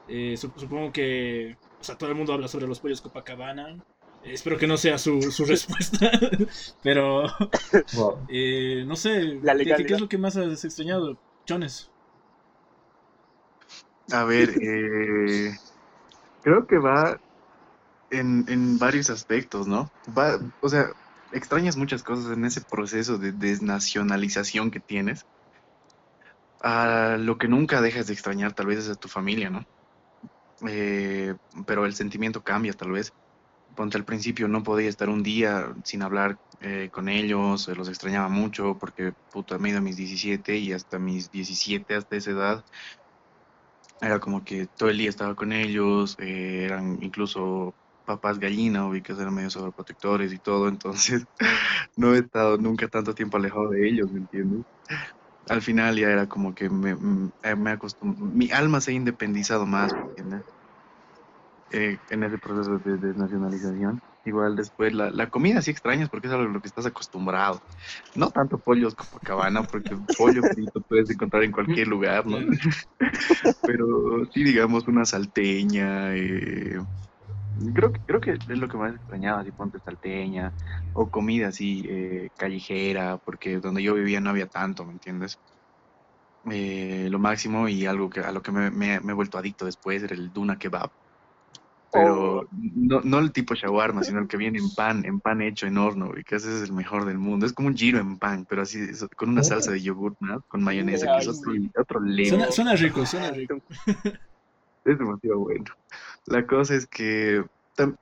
eh, 0.08 0.36
supongo 0.38 0.92
que 0.92 1.56
o 1.80 1.84
sea, 1.84 1.98
todo 1.98 2.10
el 2.10 2.16
mundo 2.16 2.34
habla 2.34 2.48
sobre 2.48 2.68
los 2.68 2.80
pollos 2.80 3.02
Copacabana. 3.02 3.78
espero 4.24 4.58
que 4.58 4.68
no 4.68 4.78
sea 4.78 4.98
su, 4.98 5.20
respuesta, 5.48 6.12
pero 6.84 7.24
eh, 8.28 8.84
no 8.86 8.96
sé, 8.96 9.40
¿qué, 9.44 9.94
es 9.94 10.02
lo 10.02 10.10
que 10.10 10.18
más 10.18 10.36
has 10.36 10.66
extrañado, 10.66 11.18
Chones? 11.46 11.90
A 14.12 14.24
ver, 14.24 14.50
eh, 14.62 15.56
creo 16.42 16.66
que 16.66 16.78
va 16.78 17.20
en, 18.10 18.46
en, 18.50 18.80
varios 18.80 19.10
aspectos, 19.12 19.68
¿no? 19.68 19.92
Va, 20.18 20.40
o 20.62 20.70
sea, 20.70 20.88
extrañas 21.32 21.78
muchas 21.78 22.02
cosas 22.02 22.36
en 22.36 22.44
ese 22.44 22.62
proceso 22.62 23.20
de 23.20 23.32
desnacionalización 23.32 24.72
que 24.72 24.80
tienes 24.80 25.26
a 26.62 27.18
lo 27.20 27.38
que 27.38 27.48
nunca 27.48 27.82
dejas 27.82 28.08
de 28.08 28.14
extrañar 28.14 28.54
tal 28.54 28.68
vez 28.68 28.80
es 28.80 28.90
a 28.90 28.96
tu 28.96 29.08
familia, 29.08 29.50
¿no? 29.50 29.64
Eh, 30.68 31.36
pero 31.66 31.86
el 31.86 31.94
sentimiento 31.96 32.44
cambia 32.44 32.74
tal 32.74 32.92
vez. 32.92 33.12
Ponte 33.76 33.98
al 33.98 34.06
principio 34.06 34.48
no 34.48 34.64
podía 34.64 34.90
estar 34.90 35.10
un 35.10 35.24
día 35.24 35.74
sin 35.86 36.02
hablar 36.04 36.38
eh, 36.62 36.90
con 36.92 37.10
ellos, 37.10 37.68
los 37.70 37.90
extrañaba 37.90 38.30
mucho 38.30 38.78
porque 38.80 39.14
puta, 39.32 39.60
me 39.60 39.70
he 39.70 39.72
ido 39.72 39.80
a 39.80 39.82
mis 39.84 39.98
17 39.98 40.58
y 40.58 40.74
hasta 40.74 41.00
mis 41.00 41.30
17, 41.32 41.96
hasta 41.96 42.16
esa 42.18 42.32
edad, 42.32 42.66
era 44.02 44.20
como 44.20 44.44
que 44.44 44.68
todo 44.78 44.90
el 44.90 44.98
día 44.98 45.10
estaba 45.10 45.36
con 45.36 45.52
ellos, 45.54 46.16
eh, 46.20 46.64
eran 46.66 46.98
incluso 47.02 47.76
papás 48.06 48.40
gallina, 48.40 48.88
ubicas, 48.88 49.20
eran 49.20 49.36
medio 49.36 49.50
sobreprotectores 49.50 50.34
y 50.34 50.40
todo, 50.40 50.68
entonces 50.70 51.26
no 51.96 52.16
he 52.16 52.20
estado 52.20 52.58
nunca 52.58 52.88
tanto 52.88 53.14
tiempo 53.14 53.38
alejado 53.38 53.70
de 53.70 53.88
ellos, 53.90 54.12
¿me 54.12 54.20
entiendes? 54.22 54.66
Al 55.48 55.62
final 55.62 55.98
ya 55.98 56.10
era 56.10 56.28
como 56.28 56.54
que 56.54 56.70
me, 56.70 56.96
me, 56.96 57.32
eh, 57.44 57.56
me 57.56 57.78
mi 58.18 58.52
alma 58.52 58.82
se 58.82 58.92
ha 58.92 58.94
independizado 58.94 59.66
más. 59.66 59.92
Eh, 61.72 62.00
en 62.10 62.24
ese 62.24 62.38
proceso 62.40 62.80
de 62.80 62.98
desnacionalización. 62.98 64.02
Igual 64.26 64.56
después 64.56 64.94
la, 64.94 65.12
la 65.12 65.30
comida 65.30 65.62
sí 65.62 65.72
extrañas 65.72 66.10
porque 66.10 66.28
es 66.28 66.34
algo 66.34 66.50
a 66.50 66.54
lo 66.54 66.62
que 66.62 66.68
estás 66.68 66.86
acostumbrado. 66.86 67.62
No 68.16 68.32
tanto 68.32 68.60
pollos 68.60 68.96
cabana 69.24 69.64
porque 69.64 69.96
pollo 70.18 70.44
frito 70.44 70.82
puedes 70.82 71.10
encontrar 71.10 71.44
en 71.44 71.52
cualquier 71.52 71.88
lugar, 71.88 72.26
¿no? 72.26 72.38
Pero 73.66 74.26
sí, 74.32 74.44
digamos, 74.44 74.88
una 74.88 75.06
salteña. 75.06 76.16
Eh, 76.16 76.80
creo, 77.74 77.92
que, 77.92 78.00
creo 78.06 78.22
que 78.22 78.32
es 78.32 78.48
lo 78.48 78.68
que 78.68 78.78
más 78.78 78.96
extrañaba, 78.96 79.42
así 79.42 79.52
ponte 79.52 79.80
salteña 79.80 80.54
o 80.94 81.10
comida 81.10 81.48
así 81.48 81.86
eh, 81.88 82.30
callejera, 82.38 83.18
porque 83.24 83.60
donde 83.60 83.84
yo 83.84 83.94
vivía 83.94 84.20
no 84.20 84.30
había 84.30 84.48
tanto, 84.48 84.86
¿me 84.86 84.94
entiendes? 84.94 85.38
Eh, 86.50 87.08
lo 87.12 87.20
máximo 87.20 87.68
y 87.68 87.86
algo 87.86 88.10
que 88.10 88.22
a 88.22 88.32
lo 88.32 88.42
que 88.42 88.52
me, 88.52 88.72
me, 88.72 89.00
me 89.02 89.12
he 89.12 89.16
vuelto 89.16 89.38
adicto 89.38 89.66
después 89.66 90.02
era 90.02 90.16
el 90.16 90.32
Duna 90.32 90.58
Kebab 90.58 90.90
pero 91.92 92.48
no, 92.52 93.02
no 93.02 93.20
el 93.20 93.32
tipo 93.32 93.56
shawarma, 93.56 94.04
sino 94.04 94.20
el 94.20 94.28
que 94.28 94.38
viene 94.38 94.60
en 94.60 94.70
pan, 94.76 95.04
en 95.06 95.20
pan 95.20 95.42
hecho 95.42 95.66
en 95.66 95.78
horno, 95.78 96.12
y 96.18 96.24
que 96.24 96.36
ese 96.36 96.56
es 96.56 96.64
el 96.64 96.74
mejor 96.74 97.06
del 97.06 97.18
mundo. 97.18 97.46
Es 97.46 97.54
como 97.54 97.68
un 97.68 97.76
giro 97.76 98.00
en 98.00 98.18
pan, 98.18 98.46
pero 98.48 98.62
así, 98.62 98.80
con 99.16 99.30
una 99.30 99.44
salsa 99.44 99.72
de 99.72 99.82
yogur, 99.82 100.16
¿no? 100.20 100.42
Con 100.48 100.64
mayonesa, 100.64 101.08
que 101.08 101.22
es 101.22 101.28
otro, 101.28 101.52
otro 101.80 102.00
suena, 102.26 102.52
suena, 102.52 102.76
rico, 102.76 103.06
suena 103.06 103.32
rico. 103.32 103.56
Es 104.90 104.98
demasiado 104.98 105.40
bueno. 105.40 105.66
La 106.26 106.48
cosa 106.48 106.74
es 106.74 106.88
que 106.88 107.44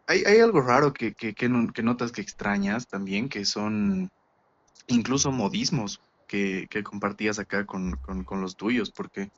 hay, 0.07 0.23
hay 0.23 0.39
algo 0.39 0.61
raro 0.61 0.93
que, 0.93 1.13
que, 1.13 1.33
que, 1.33 1.49
notas 1.49 2.13
que 2.13 2.21
extrañas 2.21 2.87
también, 2.87 3.27
que 3.27 3.43
son 3.43 4.09
incluso 4.87 5.31
modismos 5.33 6.01
que, 6.27 6.67
compartías 6.85 7.39
acá 7.39 7.65
con, 7.65 7.97
con, 7.97 8.23
con 8.23 8.41
los 8.41 8.55
tuyos, 8.55 8.89
porque 8.89 9.29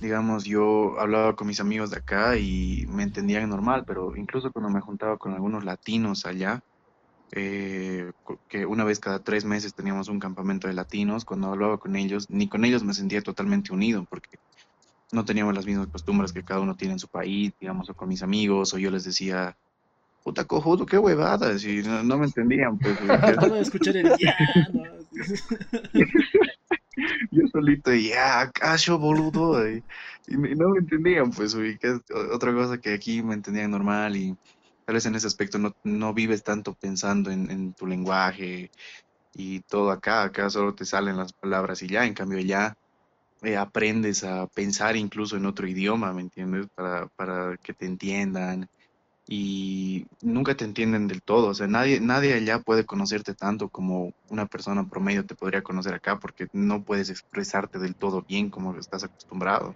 digamos, 0.00 0.44
yo 0.44 0.98
hablaba 1.00 1.34
con 1.34 1.48
mis 1.48 1.58
amigos 1.58 1.90
de 1.90 1.96
acá 1.96 2.36
y 2.36 2.86
me 2.88 3.02
entendían 3.02 3.50
normal, 3.50 3.84
pero 3.84 4.14
incluso 4.14 4.52
cuando 4.52 4.70
me 4.70 4.80
juntaba 4.80 5.16
con 5.16 5.34
algunos 5.34 5.64
latinos 5.64 6.26
allá, 6.26 6.62
eh, 7.32 8.12
que 8.48 8.66
una 8.66 8.84
vez 8.84 9.00
cada 9.00 9.18
tres 9.18 9.44
meses 9.44 9.74
teníamos 9.74 10.08
un 10.08 10.20
campamento 10.20 10.68
de 10.68 10.74
latinos, 10.74 11.24
cuando 11.24 11.48
hablaba 11.48 11.78
con 11.78 11.96
ellos, 11.96 12.30
ni 12.30 12.48
con 12.48 12.64
ellos 12.64 12.84
me 12.84 12.94
sentía 12.94 13.20
totalmente 13.20 13.72
unido, 13.72 14.06
porque 14.08 14.38
no 15.12 15.24
teníamos 15.24 15.54
las 15.54 15.66
mismas 15.66 15.88
costumbres 15.88 16.32
que 16.32 16.44
cada 16.44 16.60
uno 16.60 16.76
tiene 16.76 16.94
en 16.94 16.98
su 16.98 17.08
país, 17.08 17.52
digamos, 17.60 17.88
o 17.88 17.94
con 17.94 18.08
mis 18.08 18.22
amigos, 18.22 18.74
o 18.74 18.78
yo 18.78 18.90
les 18.90 19.04
decía, 19.04 19.56
puta 20.22 20.44
cojudo, 20.44 20.84
qué 20.84 20.98
huevada, 20.98 21.54
y 21.54 21.82
no, 21.82 22.18
me 22.18 22.26
entendían, 22.26 22.78
pues. 22.78 22.98
escuchar 23.60 23.96
el 23.96 24.12
yo 27.30 27.42
solito, 27.52 27.94
ya, 27.94 28.50
cacho, 28.50 28.98
boludo. 28.98 29.68
Y, 29.68 29.82
no 30.28 30.70
me 30.70 30.80
entendían, 30.80 31.30
pues, 31.30 31.54
ubicas. 31.54 32.00
Otra 32.32 32.52
cosa 32.52 32.78
que 32.78 32.92
aquí 32.92 33.22
me 33.22 33.34
entendían 33.34 33.70
normal 33.70 34.16
y 34.16 34.36
tal 34.84 34.94
vez 34.94 35.06
en 35.06 35.14
ese 35.14 35.26
aspecto 35.26 35.58
no, 35.58 35.74
no 35.84 36.12
vives 36.12 36.42
tanto 36.42 36.74
pensando 36.74 37.30
en, 37.30 37.50
en, 37.50 37.72
tu 37.72 37.86
lenguaje 37.86 38.70
y 39.34 39.60
todo 39.60 39.90
acá. 39.90 40.24
Acá 40.24 40.50
solo 40.50 40.74
te 40.74 40.84
salen 40.84 41.16
las 41.16 41.32
palabras 41.32 41.82
y 41.82 41.88
ya, 41.88 42.04
en 42.04 42.14
cambio, 42.14 42.40
ya 42.40 42.76
eh, 43.42 43.56
aprendes 43.56 44.24
a 44.24 44.46
pensar 44.48 44.96
incluso 44.96 45.36
en 45.36 45.46
otro 45.46 45.66
idioma, 45.66 46.12
¿me 46.12 46.22
entiendes? 46.22 46.66
Para, 46.74 47.06
para 47.16 47.56
que 47.58 47.72
te 47.74 47.86
entiendan 47.86 48.68
y 49.28 50.06
nunca 50.22 50.56
te 50.56 50.64
entienden 50.64 51.06
del 51.06 51.22
todo. 51.22 51.48
O 51.48 51.54
sea, 51.54 51.66
nadie, 51.66 52.00
nadie 52.00 52.34
allá 52.34 52.60
puede 52.60 52.86
conocerte 52.86 53.34
tanto 53.34 53.68
como 53.68 54.12
una 54.30 54.46
persona 54.46 54.88
promedio 54.88 55.26
te 55.26 55.34
podría 55.34 55.62
conocer 55.62 55.94
acá 55.94 56.18
porque 56.18 56.48
no 56.52 56.82
puedes 56.82 57.10
expresarte 57.10 57.78
del 57.78 57.94
todo 57.94 58.22
bien 58.22 58.50
como 58.50 58.76
estás 58.78 59.04
acostumbrado. 59.04 59.74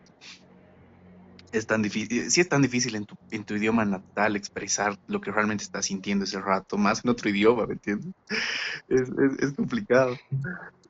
Es 1.52 1.66
tan 1.66 1.82
difícil, 1.82 2.30
sí 2.30 2.40
es 2.40 2.48
tan 2.48 2.62
difícil 2.62 2.94
en 2.94 3.04
tu, 3.04 3.14
en 3.30 3.44
tu 3.44 3.54
idioma 3.54 3.84
natal 3.84 4.36
expresar 4.36 4.98
lo 5.06 5.20
que 5.20 5.30
realmente 5.30 5.64
estás 5.64 5.86
sintiendo 5.86 6.24
ese 6.24 6.40
rato, 6.40 6.78
más 6.78 7.04
en 7.04 7.10
otro 7.10 7.28
idioma, 7.28 7.66
¿me 7.66 7.74
entiendes? 7.74 8.14
Es, 8.88 9.02
es, 9.02 9.38
es 9.38 9.52
complicado. 9.52 10.16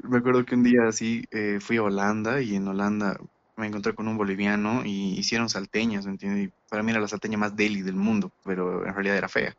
Me 0.04 0.18
acuerdo 0.18 0.44
que 0.44 0.54
un 0.54 0.62
día 0.62 0.86
así 0.88 1.24
eh, 1.32 1.58
fui 1.60 1.78
a 1.78 1.82
Holanda 1.82 2.40
y 2.40 2.54
en 2.54 2.68
Holanda 2.68 3.18
me 3.56 3.66
encontré 3.66 3.94
con 3.94 4.08
un 4.08 4.16
boliviano 4.16 4.84
y 4.84 5.18
hicieron 5.18 5.48
salteñas, 5.48 6.06
¿me 6.06 6.12
entiendes? 6.12 6.48
Y 6.48 6.52
para 6.68 6.82
mí 6.82 6.90
era 6.90 7.00
la 7.00 7.08
salteña 7.08 7.38
más 7.38 7.54
deli 7.56 7.82
del 7.82 7.96
mundo, 7.96 8.32
pero 8.44 8.86
en 8.86 8.94
realidad 8.94 9.16
era 9.16 9.28
fea. 9.28 9.56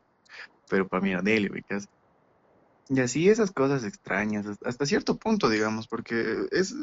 Pero 0.68 0.88
para 0.88 1.02
mí 1.02 1.10
era 1.10 1.22
deli, 1.22 1.48
¿ves? 1.48 1.88
Y 2.88 3.00
así 3.00 3.28
esas 3.28 3.50
cosas 3.50 3.84
extrañas, 3.84 4.46
hasta 4.64 4.84
cierto 4.84 5.16
punto, 5.16 5.48
digamos, 5.48 5.88
porque 5.88 6.46
es, 6.50 6.74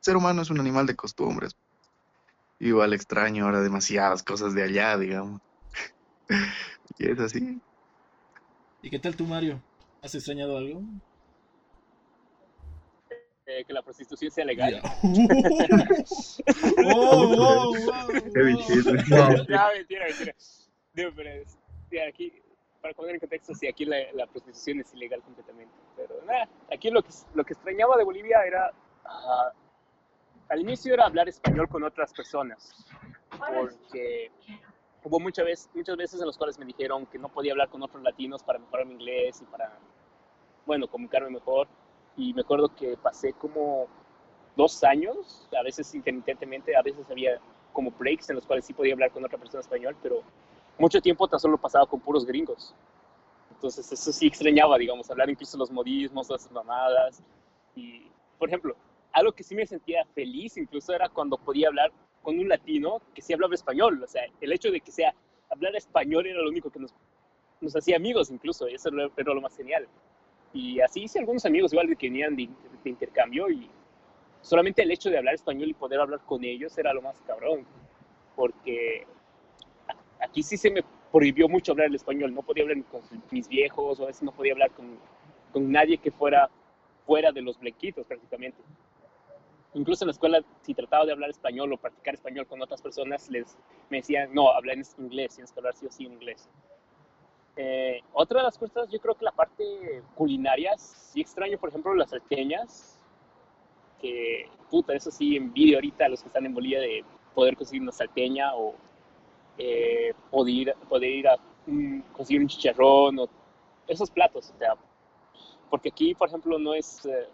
ser 0.00 0.16
humano 0.16 0.42
es 0.42 0.50
un 0.50 0.58
animal 0.58 0.86
de 0.86 0.96
costumbres. 0.96 1.56
Igual 2.58 2.92
extraño 2.94 3.44
ahora 3.44 3.60
demasiadas 3.60 4.22
cosas 4.22 4.54
de 4.54 4.62
allá, 4.62 4.96
digamos. 4.96 5.40
y 6.98 7.10
es 7.10 7.18
así. 7.18 7.60
¿Y 8.82 8.90
qué 8.90 8.98
tal 8.98 9.16
tú, 9.16 9.26
Mario? 9.26 9.62
¿Has 10.02 10.14
extrañado 10.14 10.56
algo? 10.58 10.82
Eh, 13.46 13.64
que 13.66 13.72
la 13.74 13.82
prostitución 13.82 14.30
sea 14.30 14.44
legal. 14.46 14.80
oh, 16.84 17.34
oh, 17.36 17.36
oh, 17.38 17.74
no, 17.76 18.14
mentira, 19.74 20.06
mentira. 20.06 20.34
Digo, 20.94 21.10
pero 21.14 21.30
aquí, 22.08 22.32
para 22.80 22.94
poner 22.94 23.14
en 23.14 23.20
contexto, 23.20 23.54
sí, 23.54 23.66
aquí 23.66 23.84
la, 23.84 23.96
la, 24.14 24.26
prostitución 24.26 24.80
es 24.80 24.94
ilegal 24.94 25.20
completamente. 25.22 25.74
Pero 25.94 26.22
nada, 26.24 26.48
aquí 26.72 26.90
lo 26.90 27.02
que, 27.02 27.10
lo 27.34 27.44
que 27.44 27.52
extrañaba 27.52 27.98
de 27.98 28.04
Bolivia 28.04 28.44
era, 28.46 28.70
uh, 29.04 29.52
al 30.48 30.60
inicio 30.60 30.94
era 30.94 31.06
hablar 31.06 31.28
español 31.28 31.68
con 31.68 31.82
otras 31.82 32.12
personas, 32.12 32.74
porque 33.38 34.30
hubo 35.02 35.20
muchas 35.20 35.44
veces, 35.44 35.70
muchas 35.74 35.96
veces 35.96 36.20
en 36.20 36.26
las 36.26 36.38
cuales 36.38 36.58
me 36.58 36.66
dijeron 36.66 37.06
que 37.06 37.18
no 37.18 37.28
podía 37.28 37.52
hablar 37.52 37.68
con 37.68 37.82
otros 37.82 38.02
latinos 38.02 38.42
para 38.42 38.58
mejorar 38.58 38.86
mi 38.86 38.94
inglés 38.94 39.40
y 39.42 39.44
para, 39.46 39.78
bueno, 40.66 40.88
comunicarme 40.88 41.30
mejor 41.30 41.68
y 42.16 42.32
me 42.34 42.42
acuerdo 42.42 42.74
que 42.74 42.96
pasé 42.96 43.32
como 43.32 43.86
dos 44.56 44.84
años, 44.84 45.48
a 45.58 45.62
veces 45.62 45.94
intermitentemente, 45.94 46.76
a 46.76 46.82
veces 46.82 47.10
había 47.10 47.40
como 47.72 47.90
breaks 47.90 48.30
en 48.30 48.36
los 48.36 48.46
cuales 48.46 48.64
sí 48.64 48.72
podía 48.72 48.92
hablar 48.92 49.10
con 49.10 49.24
otra 49.24 49.38
persona 49.38 49.60
español, 49.60 49.96
pero 50.02 50.22
mucho 50.78 51.00
tiempo 51.00 51.26
tan 51.28 51.40
solo 51.40 51.58
pasaba 51.58 51.86
con 51.86 52.00
puros 52.00 52.24
gringos. 52.24 52.74
Entonces 53.50 53.90
eso 53.90 54.12
sí 54.12 54.26
extrañaba, 54.26 54.78
digamos, 54.78 55.10
hablar 55.10 55.28
incluso 55.28 55.56
los 55.58 55.70
modismos, 55.70 56.28
las 56.30 56.50
mamadas. 56.52 57.22
Y, 57.74 58.06
por 58.38 58.48
ejemplo, 58.48 58.76
algo 59.14 59.32
que 59.32 59.44
sí 59.44 59.54
me 59.54 59.64
sentía 59.64 60.04
feliz 60.14 60.56
incluso 60.56 60.92
era 60.92 61.08
cuando 61.08 61.38
podía 61.38 61.68
hablar 61.68 61.92
con 62.22 62.38
un 62.38 62.48
latino 62.48 63.00
que 63.14 63.22
sí 63.22 63.32
hablaba 63.32 63.54
español. 63.54 64.02
O 64.02 64.06
sea, 64.06 64.24
el 64.40 64.52
hecho 64.52 64.70
de 64.70 64.80
que 64.80 64.90
sea 64.90 65.14
hablar 65.50 65.74
español 65.76 66.26
era 66.26 66.42
lo 66.42 66.48
único 66.48 66.70
que 66.70 66.80
nos, 66.80 66.92
nos 67.60 67.76
hacía 67.76 67.96
amigos 67.96 68.30
incluso, 68.30 68.66
eso 68.66 68.90
era 69.16 69.34
lo 69.34 69.40
más 69.40 69.56
genial. 69.56 69.86
Y 70.52 70.80
así 70.80 71.04
hice 71.04 71.18
algunos 71.18 71.44
amigos 71.46 71.72
igual 71.72 71.88
de 71.88 71.96
que 71.96 72.08
venían 72.08 72.36
de, 72.36 72.48
intercambio 72.84 73.48
y 73.50 73.70
solamente 74.42 74.82
el 74.82 74.90
hecho 74.90 75.08
de 75.08 75.16
hablar 75.16 75.34
español 75.34 75.70
y 75.70 75.74
poder 75.74 76.00
hablar 76.00 76.20
con 76.26 76.44
ellos 76.44 76.76
era 76.76 76.92
lo 76.92 77.00
más 77.00 77.20
cabrón. 77.22 77.64
Porque 78.36 79.06
aquí 80.20 80.42
sí 80.42 80.56
se 80.56 80.70
me 80.70 80.82
prohibió 81.12 81.48
mucho 81.48 81.72
hablar 81.72 81.86
el 81.86 81.94
español. 81.94 82.34
No 82.34 82.42
podía 82.42 82.64
hablar 82.64 82.82
con 82.84 83.00
mis 83.30 83.48
viejos 83.48 84.00
o 84.00 84.02
a 84.02 84.06
veces 84.08 84.22
no 84.22 84.32
podía 84.32 84.52
hablar 84.52 84.70
con, 84.72 84.98
con 85.52 85.70
nadie 85.70 85.98
que 85.98 86.10
fuera 86.10 86.50
fuera 87.06 87.32
de 87.32 87.42
los 87.42 87.58
blanquitos 87.58 88.06
prácticamente. 88.06 88.58
Incluso 89.74 90.04
en 90.04 90.08
la 90.08 90.12
escuela, 90.12 90.40
si 90.62 90.72
trataba 90.72 91.04
de 91.04 91.12
hablar 91.12 91.30
español 91.30 91.72
o 91.72 91.76
practicar 91.76 92.14
español 92.14 92.46
con 92.46 92.62
otras 92.62 92.80
personas, 92.80 93.28
les 93.28 93.58
me 93.90 93.98
decían, 93.98 94.32
no, 94.32 94.50
habla 94.50 94.72
en 94.72 94.82
inglés, 94.98 95.34
tienes 95.34 95.52
que 95.52 95.60
hablar 95.60 95.74
sí 95.74 95.86
o 95.86 95.90
sí 95.90 96.04
inglés. 96.04 96.48
Eh, 97.56 98.00
otra 98.12 98.40
de 98.40 98.44
las 98.44 98.58
cosas, 98.58 98.88
yo 98.90 98.98
creo 99.00 99.14
que 99.14 99.24
la 99.24 99.32
parte 99.32 99.64
culinaria, 100.14 100.76
sí 100.78 101.20
extraño, 101.20 101.58
por 101.58 101.68
ejemplo, 101.68 101.94
las 101.94 102.10
salteñas, 102.10 103.00
que, 104.00 104.48
puta, 104.70 104.94
eso 104.94 105.10
sí, 105.10 105.36
envidio 105.36 105.76
ahorita 105.76 106.06
a 106.06 106.08
los 106.08 106.22
que 106.22 106.28
están 106.28 106.46
en 106.46 106.54
Bolivia 106.54 106.80
de 106.80 107.04
poder 107.34 107.56
conseguir 107.56 107.82
una 107.82 107.92
salteña 107.92 108.54
o 108.54 108.74
eh, 109.58 110.12
poder, 110.30 110.74
poder 110.88 111.10
ir 111.10 111.28
a 111.28 111.36
conseguir 112.12 112.42
un 112.42 112.48
chicharrón 112.48 113.18
o 113.18 113.28
esos 113.86 114.10
platos, 114.10 114.50
o 114.54 114.58
sea, 114.58 114.74
porque 115.70 115.88
aquí, 115.88 116.14
por 116.14 116.28
ejemplo, 116.28 116.58
no 116.58 116.74
es, 116.74 117.04
eh, 117.06 117.28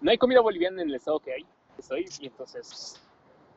no 0.00 0.10
hay 0.10 0.18
comida 0.18 0.40
boliviana 0.40 0.82
en 0.82 0.88
el 0.88 0.94
estado 0.94 1.20
que 1.20 1.32
hay, 1.32 1.46
estoy, 1.78 2.06
y 2.20 2.26
entonces 2.26 3.00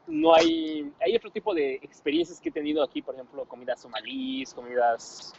no 0.08 0.34
hay, 0.34 0.92
hay 1.00 1.16
otro 1.16 1.32
tipo 1.32 1.54
de 1.54 1.76
experiencias 1.76 2.40
que 2.40 2.50
he 2.50 2.52
tenido 2.52 2.84
aquí, 2.84 3.02
por 3.02 3.16
ejemplo, 3.16 3.46
comidas 3.46 3.82
somalíes, 3.82 4.54
comidas 4.54 5.34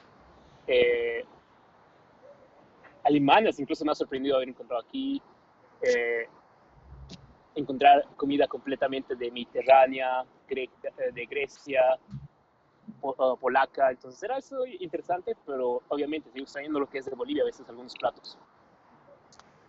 eh, 0.66 1.24
alemanas, 3.02 3.58
incluso 3.60 3.84
me 3.84 3.92
ha 3.92 3.94
sorprendido 3.94 4.36
haber 4.36 4.48
encontrado 4.48 4.82
aquí, 4.82 5.20
eh, 5.82 6.26
encontrar 7.54 8.06
comida 8.16 8.48
completamente 8.48 9.14
de 9.14 9.30
Mediterránea, 9.30 10.24
eh, 10.48 10.68
de 11.12 11.26
Grecia, 11.26 11.98
polaca, 13.38 13.90
entonces 13.90 14.22
era 14.22 14.38
eso 14.38 14.64
interesante, 14.66 15.36
pero 15.44 15.82
obviamente 15.88 16.30
sigo 16.30 16.44
extrañando 16.44 16.80
lo 16.80 16.88
que 16.88 16.98
es 16.98 17.04
de 17.04 17.14
Bolivia 17.14 17.42
a 17.42 17.46
veces 17.46 17.68
algunos 17.68 17.94
platos. 17.94 18.38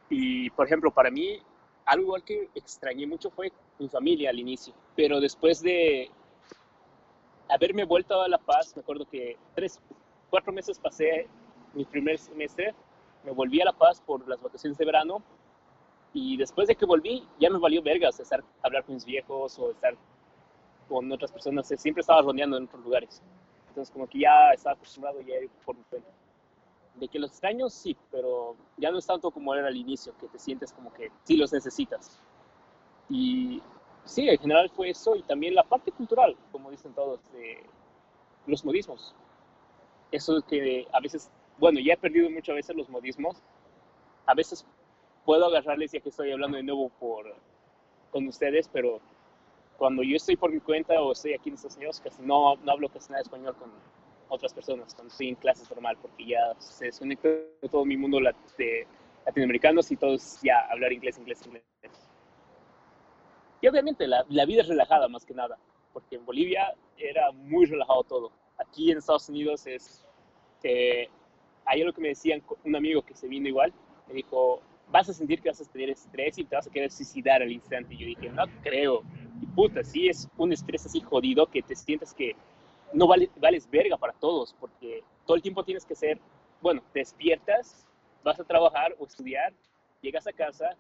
Y 0.09 0.49
por 0.51 0.65
ejemplo, 0.67 0.91
para 0.91 1.09
mí, 1.09 1.41
algo 1.85 2.15
que 2.25 2.49
extrañé 2.55 3.07
mucho 3.07 3.29
fue 3.29 3.51
mi 3.79 3.87
familia 3.89 4.29
al 4.29 4.39
inicio, 4.39 4.73
pero 4.95 5.19
después 5.19 5.61
de 5.61 6.09
haberme 7.49 7.85
vuelto 7.85 8.21
a 8.21 8.27
La 8.27 8.37
Paz, 8.37 8.75
me 8.75 8.81
acuerdo 8.81 9.05
que 9.05 9.37
tres, 9.53 9.79
cuatro 10.29 10.51
meses 10.51 10.79
pasé 10.79 11.27
mi 11.73 11.85
primer 11.85 12.17
semestre, 12.17 12.73
me 13.23 13.31
volví 13.31 13.61
a 13.61 13.65
La 13.65 13.73
Paz 13.73 14.01
por 14.01 14.27
las 14.27 14.41
vacaciones 14.41 14.77
de 14.77 14.85
verano 14.85 15.21
y 16.13 16.37
después 16.37 16.67
de 16.67 16.75
que 16.75 16.85
volví 16.85 17.27
ya 17.39 17.49
me 17.49 17.59
valió 17.59 17.81
vergas 17.81 18.19
estar 18.19 18.43
hablar 18.63 18.83
con 18.85 18.95
mis 18.95 19.05
viejos 19.05 19.59
o 19.59 19.71
estar 19.71 19.95
con 20.87 21.11
otras 21.11 21.31
personas, 21.31 21.67
siempre 21.67 22.01
estaba 22.01 22.21
rodeando 22.21 22.57
en 22.57 22.65
otros 22.65 22.83
lugares. 22.83 23.21
Entonces 23.69 23.91
como 23.91 24.07
que 24.07 24.19
ya 24.19 24.51
estaba 24.53 24.75
acostumbrado 24.75 25.19
ya 25.21 25.35
por 25.65 25.75
mi 25.75 25.83
cuenta. 25.83 26.09
De 26.99 27.07
que 27.07 27.19
los 27.19 27.31
extraños 27.31 27.73
sí, 27.73 27.95
pero 28.11 28.55
ya 28.77 28.91
no 28.91 28.99
es 28.99 29.05
tanto 29.05 29.31
como 29.31 29.53
era 29.53 29.67
al 29.67 29.75
inicio, 29.75 30.13
que 30.17 30.27
te 30.27 30.39
sientes 30.39 30.71
como 30.71 30.93
que 30.93 31.11
sí 31.23 31.35
los 31.35 31.51
necesitas. 31.51 32.21
Y 33.09 33.61
sí, 34.05 34.29
en 34.29 34.37
general 34.37 34.69
fue 34.69 34.89
eso 34.89 35.15
y 35.15 35.23
también 35.23 35.55
la 35.55 35.63
parte 35.63 35.91
cultural, 35.91 36.35
como 36.51 36.71
dicen 36.71 36.93
todos, 36.93 37.19
de 37.33 37.63
los 38.47 38.63
modismos. 38.63 39.13
Eso 40.11 40.41
que 40.41 40.87
a 40.93 40.99
veces, 40.99 41.29
bueno, 41.57 41.79
ya 41.79 41.93
he 41.93 41.97
perdido 41.97 42.29
muchas 42.29 42.55
veces 42.55 42.75
los 42.75 42.89
modismos. 42.89 43.41
A 44.25 44.33
veces 44.33 44.65
puedo 45.25 45.45
agarrarles 45.45 45.91
ya 45.91 45.99
que 45.99 46.09
estoy 46.09 46.31
hablando 46.31 46.57
de 46.57 46.63
nuevo 46.63 46.89
por, 46.99 47.35
con 48.11 48.27
ustedes, 48.27 48.69
pero 48.71 49.01
cuando 49.77 50.03
yo 50.03 50.15
estoy 50.15 50.37
por 50.37 50.51
mi 50.51 50.59
cuenta 50.59 51.01
o 51.01 51.11
estoy 51.11 51.33
aquí 51.33 51.49
en 51.49 51.55
Estados 51.55 51.75
Unidos, 51.75 51.99
casi 52.01 52.21
no, 52.21 52.55
no 52.57 52.71
hablo 52.71 52.89
casi 52.89 53.11
nada 53.11 53.23
español 53.23 53.55
con 53.55 53.71
otras 54.29 54.53
personas, 54.53 54.93
cuando 54.93 55.11
estoy 55.11 55.29
en 55.29 55.35
clases 55.35 55.69
normal, 55.69 55.97
porque 56.01 56.25
ya 56.25 56.53
se 56.59 56.85
desconecta 56.85 57.29
de 57.29 57.69
todo 57.69 57.85
mi 57.85 57.97
mundo 57.97 58.19
de 58.57 58.87
latinoamericanos 59.25 59.91
y 59.91 59.97
todos 59.97 60.39
ya 60.41 60.59
hablar 60.69 60.93
inglés, 60.93 61.17
inglés, 61.17 61.45
inglés. 61.45 61.63
Y 63.61 63.67
obviamente 63.67 64.07
la, 64.07 64.25
la, 64.29 64.45
vida 64.45 64.61
es 64.61 64.67
relajada 64.67 65.07
más 65.07 65.25
que 65.25 65.33
nada, 65.33 65.57
porque 65.93 66.15
en 66.15 66.25
Bolivia 66.25 66.73
era 66.97 67.31
muy 67.31 67.65
relajado 67.65 68.03
todo. 68.03 68.31
Aquí 68.57 68.91
en 68.91 68.97
Estados 68.97 69.29
Unidos 69.29 69.65
es, 69.67 70.05
eh, 70.63 71.07
hay 71.65 71.81
algo 71.81 71.93
que 71.93 72.01
me 72.01 72.09
decían 72.09 72.43
un 72.63 72.75
amigo 72.75 73.01
que 73.01 73.15
se 73.15 73.27
vino 73.27 73.47
igual, 73.47 73.73
me 74.07 74.13
dijo, 74.13 74.61
vas 74.91 75.09
a 75.09 75.13
sentir 75.13 75.41
que 75.41 75.49
vas 75.49 75.61
a 75.61 75.65
tener 75.65 75.89
estrés 75.89 76.37
y 76.37 76.45
te 76.45 76.55
vas 76.55 76.67
a 76.67 76.71
querer 76.71 76.91
suicidar 76.91 77.41
al 77.41 77.51
instante. 77.51 77.93
Y 77.93 77.97
yo 77.97 78.05
dije, 78.05 78.29
no 78.29 78.43
creo. 78.61 79.03
Y 79.41 79.45
puta, 79.47 79.83
sí 79.83 80.07
es 80.07 80.29
un 80.37 80.53
estrés 80.53 80.85
así 80.85 81.01
jodido 81.01 81.47
que 81.47 81.61
te 81.61 81.75
sientes 81.75 82.13
que 82.13 82.35
no 82.95 83.07
vale, 83.07 83.29
vales 83.37 83.69
verga 83.69 83.97
para 83.97 84.13
todos, 84.13 84.55
porque 84.59 85.03
todo 85.25 85.35
el 85.35 85.43
tiempo 85.43 85.63
tienes 85.63 85.85
que 85.85 85.95
ser, 85.95 86.17
bueno, 86.61 86.81
despiertas, 86.93 87.85
vas 88.23 88.39
a 88.39 88.43
trabajar 88.43 88.95
o 88.97 89.05
estudiar, 89.05 89.53
llegas 90.01 90.25
a 90.27 90.33
casa, 90.33 90.75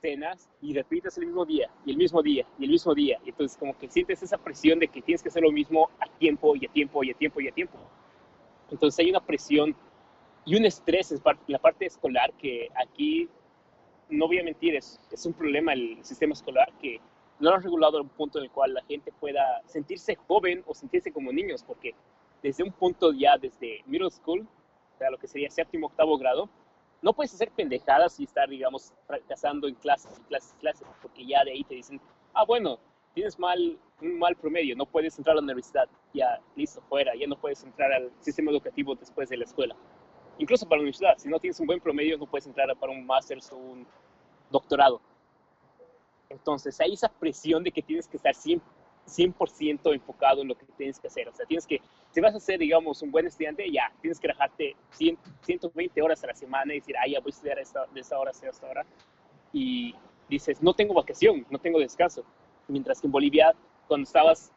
cenas 0.00 0.48
y 0.62 0.72
repites 0.72 1.18
el 1.18 1.26
mismo 1.26 1.44
día, 1.44 1.70
y 1.84 1.90
el 1.90 1.96
mismo 1.96 2.22
día, 2.22 2.46
y 2.58 2.64
el 2.64 2.70
mismo 2.70 2.94
día. 2.94 3.18
Y 3.24 3.30
entonces 3.30 3.56
como 3.58 3.76
que 3.76 3.88
sientes 3.88 4.22
esa 4.22 4.38
presión 4.38 4.78
de 4.78 4.88
que 4.88 5.02
tienes 5.02 5.22
que 5.22 5.28
hacer 5.28 5.42
lo 5.42 5.52
mismo 5.52 5.90
a 6.00 6.08
tiempo 6.18 6.56
y 6.56 6.64
a 6.64 6.72
tiempo 6.72 7.04
y 7.04 7.10
a 7.10 7.14
tiempo 7.14 7.40
y 7.40 7.48
a 7.48 7.52
tiempo. 7.52 7.78
Entonces 8.70 8.98
hay 8.98 9.10
una 9.10 9.20
presión 9.20 9.76
y 10.44 10.56
un 10.56 10.64
estrés 10.64 11.12
en 11.12 11.20
la 11.48 11.58
parte 11.58 11.86
escolar 11.86 12.32
que 12.34 12.68
aquí, 12.74 13.28
no 14.08 14.26
voy 14.26 14.38
a 14.38 14.44
mentir, 14.44 14.74
es, 14.74 14.98
es 15.10 15.26
un 15.26 15.34
problema 15.34 15.74
el 15.74 16.02
sistema 16.02 16.32
escolar 16.32 16.72
que 16.80 17.00
no 17.40 17.50
lo 17.50 17.56
han 17.56 17.62
regulado 17.62 17.98
a 17.98 18.02
un 18.02 18.08
punto 18.08 18.38
en 18.38 18.44
el 18.44 18.50
cual 18.50 18.74
la 18.74 18.82
gente 18.82 19.12
pueda 19.12 19.62
sentirse 19.66 20.16
joven 20.16 20.62
o 20.66 20.74
sentirse 20.74 21.12
como 21.12 21.32
niños, 21.32 21.62
porque 21.62 21.94
desde 22.42 22.64
un 22.64 22.72
punto 22.72 23.12
ya, 23.12 23.36
desde 23.36 23.82
middle 23.86 24.10
school, 24.10 24.46
o 24.94 24.98
sea, 24.98 25.10
lo 25.10 25.18
que 25.18 25.28
sería 25.28 25.50
séptimo, 25.50 25.86
octavo 25.86 26.18
grado, 26.18 26.48
no 27.00 27.12
puedes 27.12 27.32
hacer 27.32 27.50
pendejadas 27.52 28.18
y 28.18 28.24
estar, 28.24 28.48
digamos, 28.48 28.92
fracasando 29.06 29.68
en 29.68 29.76
clases, 29.76 30.20
clases, 30.28 30.54
clases, 30.60 30.86
porque 31.00 31.24
ya 31.24 31.44
de 31.44 31.52
ahí 31.52 31.64
te 31.64 31.76
dicen, 31.76 32.00
ah, 32.34 32.44
bueno, 32.44 32.78
tienes 33.14 33.38
mal, 33.38 33.78
un 34.02 34.18
mal 34.18 34.34
promedio, 34.36 34.74
no 34.74 34.86
puedes 34.86 35.16
entrar 35.16 35.34
a 35.34 35.40
la 35.40 35.44
universidad, 35.44 35.88
ya, 36.12 36.40
listo, 36.56 36.80
fuera, 36.82 37.14
ya 37.14 37.26
no 37.26 37.36
puedes 37.36 37.62
entrar 37.62 37.92
al 37.92 38.10
sistema 38.20 38.50
educativo 38.50 38.94
después 38.94 39.28
de 39.28 39.36
la 39.36 39.44
escuela. 39.44 39.76
Incluso 40.38 40.68
para 40.68 40.78
la 40.78 40.82
universidad, 40.82 41.16
si 41.18 41.28
no 41.28 41.38
tienes 41.38 41.58
un 41.60 41.66
buen 41.66 41.80
promedio, 41.80 42.16
no 42.16 42.26
puedes 42.26 42.46
entrar 42.46 42.74
para 42.76 42.92
un 42.92 43.04
máster 43.06 43.38
o 43.52 43.56
un 43.56 43.86
doctorado. 44.50 45.00
Entonces 46.30 46.78
hay 46.80 46.92
esa 46.92 47.08
presión 47.08 47.64
de 47.64 47.72
que 47.72 47.82
tienes 47.82 48.06
que 48.06 48.18
estar 48.18 48.34
100%, 48.34 48.62
100 49.06 49.80
enfocado 49.94 50.42
en 50.42 50.48
lo 50.48 50.54
que 50.56 50.66
tienes 50.76 51.00
que 51.00 51.06
hacer. 51.06 51.28
O 51.28 51.34
sea, 51.34 51.46
tienes 51.46 51.66
que, 51.66 51.80
si 52.10 52.20
vas 52.20 52.34
a 52.34 52.40
ser, 52.40 52.58
digamos, 52.58 53.00
un 53.02 53.10
buen 53.10 53.26
estudiante, 53.26 53.70
ya, 53.70 53.90
tienes 54.00 54.20
que 54.20 54.28
rajarte 54.28 54.76
100, 54.90 55.18
120 55.42 56.02
horas 56.02 56.22
a 56.24 56.28
la 56.28 56.34
semana 56.34 56.74
y 56.74 56.80
decir, 56.80 56.96
ah, 56.98 57.08
ya 57.08 57.20
voy 57.20 57.30
a 57.30 57.34
estudiar 57.34 57.58
esta, 57.58 57.86
de 57.86 58.00
esta 58.00 58.18
hora 58.18 58.30
a 58.30 58.46
esta 58.46 58.68
hora. 58.68 58.84
Y 59.52 59.94
dices, 60.28 60.62
no 60.62 60.74
tengo 60.74 60.92
vacación, 60.92 61.46
no 61.48 61.58
tengo 61.58 61.78
descanso. 61.78 62.24
Mientras 62.68 63.00
que 63.00 63.06
en 63.06 63.12
Bolivia, 63.12 63.54
cuando 63.86 64.04
estabas, 64.04 64.52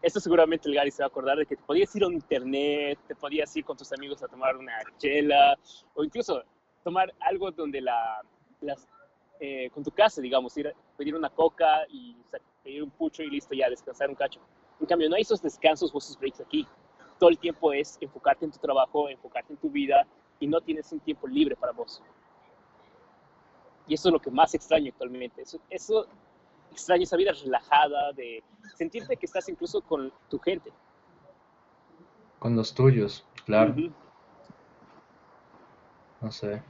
esto 0.00 0.18
seguramente 0.20 0.68
el 0.68 0.74
Gary 0.74 0.90
se 0.90 1.02
va 1.02 1.06
a 1.06 1.08
acordar 1.08 1.36
de 1.36 1.44
que 1.44 1.56
te 1.56 1.62
podías 1.62 1.94
ir 1.94 2.04
a 2.04 2.06
internet, 2.06 2.98
te 3.06 3.14
podías 3.14 3.54
ir 3.54 3.66
con 3.66 3.76
tus 3.76 3.92
amigos 3.92 4.22
a 4.22 4.28
tomar 4.28 4.56
una 4.56 4.72
chela, 4.96 5.58
o 5.94 6.02
incluso 6.02 6.42
tomar 6.82 7.12
algo 7.20 7.50
donde 7.50 7.82
la, 7.82 8.22
las 8.62 8.88
eh, 9.40 9.70
con 9.70 9.82
tu 9.82 9.90
casa, 9.90 10.20
digamos, 10.20 10.54
ir 10.58 10.68
a 10.68 10.72
pedir 10.98 11.14
una 11.14 11.30
coca 11.30 11.86
y 11.88 12.14
pedir 12.62 12.82
un 12.82 12.90
pucho 12.90 13.22
y 13.22 13.30
listo, 13.30 13.54
ya 13.54 13.70
descansar 13.70 14.10
un 14.10 14.14
cacho. 14.14 14.38
En 14.78 14.86
cambio, 14.86 15.08
no 15.08 15.16
hay 15.16 15.22
esos 15.22 15.40
descansos 15.40 15.90
o 15.94 15.98
esos 15.98 16.18
breaks 16.18 16.40
aquí. 16.40 16.66
Todo 17.18 17.30
el 17.30 17.38
tiempo 17.38 17.72
es 17.72 17.96
enfocarte 18.00 18.44
en 18.44 18.50
tu 18.50 18.58
trabajo, 18.58 19.08
enfocarte 19.08 19.54
en 19.54 19.58
tu 19.58 19.70
vida 19.70 20.06
y 20.38 20.46
no 20.46 20.60
tienes 20.60 20.92
un 20.92 21.00
tiempo 21.00 21.26
libre 21.26 21.56
para 21.56 21.72
vos. 21.72 22.02
Y 23.86 23.94
eso 23.94 24.08
es 24.08 24.12
lo 24.12 24.20
que 24.20 24.30
más 24.30 24.54
extraño 24.54 24.90
actualmente. 24.90 25.42
Eso, 25.42 25.58
eso 25.70 26.06
extraño 26.70 27.04
esa 27.04 27.16
vida 27.16 27.32
relajada, 27.32 28.12
de 28.12 28.42
sentirte 28.76 29.16
que 29.16 29.26
estás 29.26 29.48
incluso 29.48 29.80
con 29.80 30.12
tu 30.28 30.38
gente. 30.38 30.70
Con 32.38 32.56
los 32.56 32.74
tuyos, 32.74 33.26
claro. 33.44 33.74
No 36.20 36.30
sé. 36.30 36.62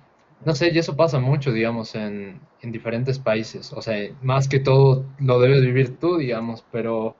No 0.44 0.54
sé, 0.54 0.70
y 0.72 0.78
eso 0.78 0.96
pasa 0.96 1.18
mucho, 1.18 1.52
digamos, 1.52 1.94
en, 1.94 2.40
en, 2.62 2.72
diferentes 2.72 3.18
países. 3.18 3.72
O 3.74 3.82
sea, 3.82 3.96
más 4.22 4.48
que 4.48 4.58
todo 4.58 5.04
lo 5.18 5.38
debes 5.38 5.60
vivir 5.60 5.98
tú, 5.98 6.16
digamos, 6.16 6.64
pero 6.72 7.14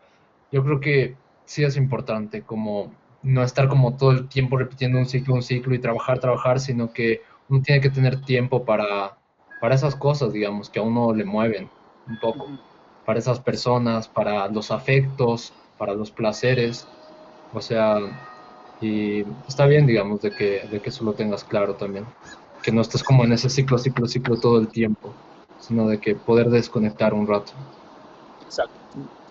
yo 0.51 0.64
creo 0.64 0.81
que 0.81 1.16
sí 1.45 1.62
es 1.62 1.77
importante 1.77 2.43
como 2.43 2.93
no 3.23 3.43
estar 3.43 3.68
como 3.68 3.97
todo 3.97 4.12
el 4.12 4.29
tiempo 4.29 4.57
repitiendo 4.57 4.99
un 4.99 5.07
ciclo, 5.07 5.35
un 5.35 5.43
ciclo 5.43 5.75
y 5.75 5.79
trabajar, 5.79 6.18
trabajar, 6.18 6.61
sino 6.61 6.93
que 6.93 7.21
uno 7.51 7.61
tiene 7.62 7.83
que 7.83 7.91
tener 7.91 8.23
tiempo 8.23 8.64
para, 8.64 9.18
para 9.61 9.75
esas 9.75 9.97
cosas, 9.97 10.33
digamos, 10.33 10.71
que 10.71 10.79
a 10.79 10.83
uno 10.83 11.12
le 11.14 11.25
mueven 11.25 11.68
un 12.09 12.18
poco, 12.21 12.49
para 13.05 13.18
esas 13.18 13.41
personas, 13.41 14.09
para 14.09 14.49
los 14.49 14.71
afectos, 14.71 15.53
para 15.77 15.93
los 15.95 16.11
placeres. 16.11 16.89
O 17.53 17.61
sea, 17.61 17.99
y 18.81 19.25
está 19.47 19.66
bien, 19.66 19.87
digamos, 19.87 20.23
de 20.23 20.31
que, 20.31 20.66
de 20.71 20.81
que 20.81 20.89
eso 20.89 21.05
lo 21.05 21.12
tengas 21.12 21.45
claro 21.45 21.75
también 21.75 22.07
que 22.63 22.73
no 22.73 22.81
estés 22.81 23.03
como 23.03 23.25
en 23.25 23.33
ese 23.33 23.49
ciclo, 23.49 23.79
ciclo, 23.79 24.07
ciclo 24.07 24.39
todo 24.39 24.59
el 24.59 24.69
tiempo, 24.69 25.15
sino 25.59 25.89
de 25.89 26.01
que 26.01 26.15
poder 26.15 26.49
desconectar 26.51 27.15
un 27.15 27.27
rato. 27.27 27.53
Exacto. 28.41 28.79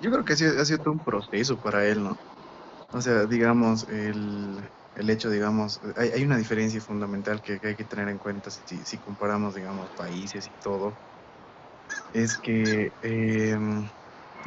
Yo 0.01 0.11
creo 0.11 0.23
que 0.23 0.33
ha 0.33 0.35
sido, 0.35 0.61
ha 0.61 0.65
sido 0.65 0.79
todo 0.79 0.93
un 0.93 0.99
proceso 0.99 1.57
para 1.57 1.85
él, 1.85 2.03
¿no? 2.03 2.17
O 2.91 3.01
sea, 3.01 3.25
digamos, 3.25 3.87
el, 3.89 4.59
el 4.95 5.09
hecho, 5.09 5.29
digamos, 5.29 5.79
hay, 5.95 6.09
hay, 6.09 6.23
una 6.23 6.37
diferencia 6.37 6.81
fundamental 6.81 7.41
que, 7.41 7.59
que, 7.59 7.67
hay 7.67 7.75
que 7.75 7.83
tener 7.83 8.09
en 8.09 8.17
cuenta 8.17 8.49
si, 8.49 8.77
si 8.77 8.97
comparamos, 8.97 9.55
digamos, 9.55 9.89
países 9.91 10.47
y 10.47 10.51
todo. 10.61 10.93
Es 12.13 12.37
que, 12.37 12.91
eh, 13.03 13.57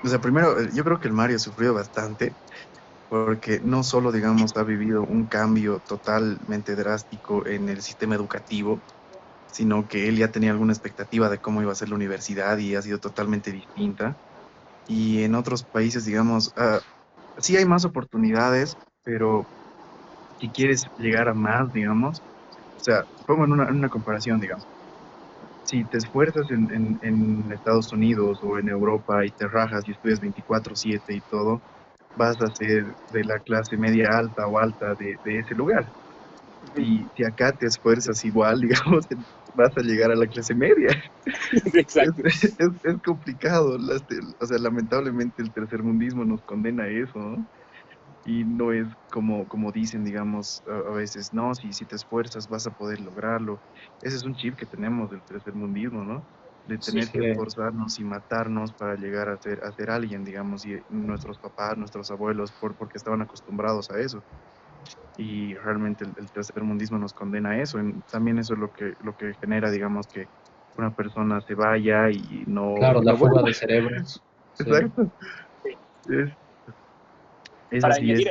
o 0.02 0.08
sea, 0.08 0.20
primero, 0.20 0.56
yo 0.72 0.84
creo 0.84 0.98
que 0.98 1.08
el 1.08 1.14
Mario 1.14 1.36
ha 1.36 1.40
sufrido 1.40 1.74
bastante 1.74 2.34
porque 3.12 3.60
no 3.62 3.82
solo, 3.82 4.10
digamos, 4.10 4.56
ha 4.56 4.62
vivido 4.62 5.02
un 5.02 5.26
cambio 5.26 5.80
totalmente 5.80 6.74
drástico 6.74 7.46
en 7.46 7.68
el 7.68 7.82
sistema 7.82 8.14
educativo, 8.14 8.80
sino 9.48 9.86
que 9.86 10.08
él 10.08 10.16
ya 10.16 10.32
tenía 10.32 10.50
alguna 10.50 10.72
expectativa 10.72 11.28
de 11.28 11.38
cómo 11.38 11.60
iba 11.60 11.70
a 11.72 11.74
ser 11.74 11.90
la 11.90 11.96
universidad 11.96 12.56
y 12.56 12.74
ha 12.74 12.80
sido 12.80 13.00
totalmente 13.00 13.52
distinta. 13.52 14.16
Y 14.86 15.24
en 15.24 15.34
otros 15.34 15.62
países, 15.62 16.06
digamos, 16.06 16.54
uh, 16.56 16.80
sí 17.36 17.54
hay 17.54 17.66
más 17.66 17.84
oportunidades, 17.84 18.78
pero 19.04 19.46
si 20.38 20.50
quieres 20.50 20.86
llegar 20.96 21.28
a 21.28 21.34
más, 21.34 21.70
digamos, 21.70 22.18
o 22.18 22.80
sea, 22.80 23.04
pongo 23.26 23.44
en 23.44 23.52
una, 23.52 23.88
comparación, 23.90 24.40
digamos, 24.40 24.66
si 25.64 25.84
te 25.84 25.98
esfuerzas 25.98 26.50
en, 26.50 26.72
en, 26.72 26.98
en 27.02 27.52
Estados 27.52 27.92
Unidos 27.92 28.38
o 28.42 28.58
en 28.58 28.70
Europa 28.70 29.26
y 29.26 29.32
te 29.32 29.46
rajas 29.48 29.86
y 29.86 29.90
estudias 29.90 30.22
24/7 30.22 31.14
y 31.14 31.20
todo, 31.20 31.60
vas 32.14 32.40
a 32.40 32.54
ser 32.54 32.96
de 33.10 33.24
la 33.24 33.38
clase 33.40 33.76
media 33.76 34.10
alta 34.10 34.46
o 34.46 34.58
alta 34.58 34.94
de, 34.94 35.18
de 35.24 35.38
ese 35.38 35.54
lugar. 35.54 35.92
Y 36.76 37.08
si 37.16 37.24
acá 37.24 37.52
te 37.52 37.66
esfuerzas 37.66 38.24
igual, 38.24 38.60
digamos, 38.62 39.06
vas 39.54 39.76
a 39.76 39.82
llegar 39.82 40.10
a 40.10 40.16
la 40.16 40.26
clase 40.26 40.54
media. 40.54 40.88
Exacto. 41.74 42.22
Es, 42.24 42.44
es, 42.44 42.54
es 42.58 43.02
complicado. 43.04 43.76
O 44.40 44.46
sea, 44.46 44.58
lamentablemente 44.58 45.42
el 45.42 45.52
tercermundismo 45.52 46.24
nos 46.24 46.42
condena 46.42 46.84
a 46.84 46.88
eso, 46.88 47.18
¿no? 47.18 47.46
y 48.24 48.44
no 48.44 48.72
es 48.72 48.86
como, 49.10 49.48
como 49.48 49.72
dicen, 49.72 50.04
digamos, 50.04 50.62
a, 50.66 50.92
veces, 50.92 51.32
no, 51.32 51.54
si, 51.54 51.72
si 51.72 51.84
te 51.86 51.96
esfuerzas 51.96 52.48
vas 52.48 52.66
a 52.66 52.70
poder 52.70 53.00
lograrlo. 53.00 53.60
Ese 54.00 54.16
es 54.16 54.24
un 54.24 54.34
chip 54.34 54.56
que 54.56 54.66
tenemos 54.66 55.10
del 55.10 55.22
tercer 55.24 55.54
mundismo, 55.54 56.04
¿no? 56.04 56.24
De 56.66 56.78
tener 56.78 57.08
que 57.10 57.32
esforzarnos 57.32 57.98
y 57.98 58.04
matarnos 58.04 58.72
para 58.72 58.94
llegar 58.94 59.28
a 59.28 59.36
ser, 59.36 59.64
a 59.64 59.72
ser 59.72 59.90
alguien, 59.90 60.24
digamos, 60.24 60.64
y 60.64 60.80
nuestros 60.90 61.38
papás, 61.38 61.76
nuestros 61.76 62.10
abuelos, 62.10 62.52
por, 62.52 62.74
porque 62.76 62.98
estaban 62.98 63.20
acostumbrados 63.20 63.90
a 63.90 63.98
eso. 63.98 64.22
Y 65.16 65.54
realmente 65.54 66.04
el, 66.04 66.30
tercer 66.30 66.62
mundismo 66.62 66.98
nos 66.98 67.12
condena 67.12 67.50
a 67.50 67.60
eso. 67.60 67.78
también 68.10 68.38
eso 68.38 68.54
es 68.54 68.60
lo 68.60 68.72
que, 68.72 68.94
lo 69.02 69.16
que 69.16 69.34
genera, 69.34 69.70
digamos, 69.70 70.06
que 70.06 70.26
una 70.76 70.94
persona 70.94 71.40
se 71.40 71.54
vaya 71.54 72.10
y 72.10 72.44
no... 72.46 72.74
Claro, 72.74 73.02
la 73.02 73.16
fuga 73.16 73.42
de 73.42 73.52
cerebros. 73.52 74.22
Exacto. 74.58 75.10
Es, 77.70 77.80
para 77.80 77.94
añadir, 77.94 78.28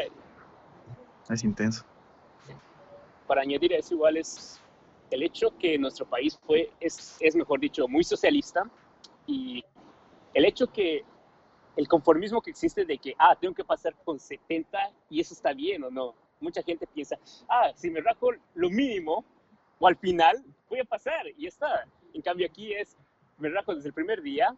es, 1.30 1.44
intenso. 1.44 1.84
Para 3.26 3.42
añadir 3.42 3.74
eso 3.74 3.96
igual 3.96 4.18
es 4.18 4.61
el 5.12 5.24
hecho 5.24 5.56
que 5.58 5.78
nuestro 5.78 6.06
país 6.06 6.40
fue, 6.46 6.72
es, 6.80 7.18
es 7.20 7.36
mejor 7.36 7.60
dicho, 7.60 7.88
muy 7.88 8.04
socialista 8.04 8.64
y 9.28 9.64
el 10.34 10.46
hecho 10.46 10.68
que 10.68 11.04
el 11.76 11.88
conformismo 11.88 12.42
que 12.42 12.52
existe 12.52 12.86
de 12.86 12.98
que, 12.98 13.14
ah, 13.18 13.36
tengo 13.40 13.54
que 13.54 13.64
pasar 13.64 13.94
con 14.04 14.20
70 14.20 14.78
y 15.10 15.20
eso 15.20 15.34
está 15.34 15.54
bien 15.54 15.84
o 15.84 15.90
no. 15.90 16.16
Mucha 16.40 16.64
gente 16.64 16.88
piensa, 16.88 17.18
ah, 17.50 17.72
si 17.76 17.90
me 17.90 18.02
rajo 18.02 18.30
lo 18.56 18.70
mínimo 18.70 19.24
o 19.80 19.88
al 19.88 19.98
final 19.98 20.44
voy 20.70 20.80
a 20.80 20.86
pasar 20.86 21.28
y 21.38 21.44
ya 21.44 21.50
está. 21.50 21.88
En 22.14 22.22
cambio 22.22 22.48
aquí 22.48 22.74
es, 22.74 22.98
me 23.38 23.50
rajo 23.50 23.76
desde 23.76 23.90
el 23.90 23.94
primer 23.94 24.22
día 24.22 24.56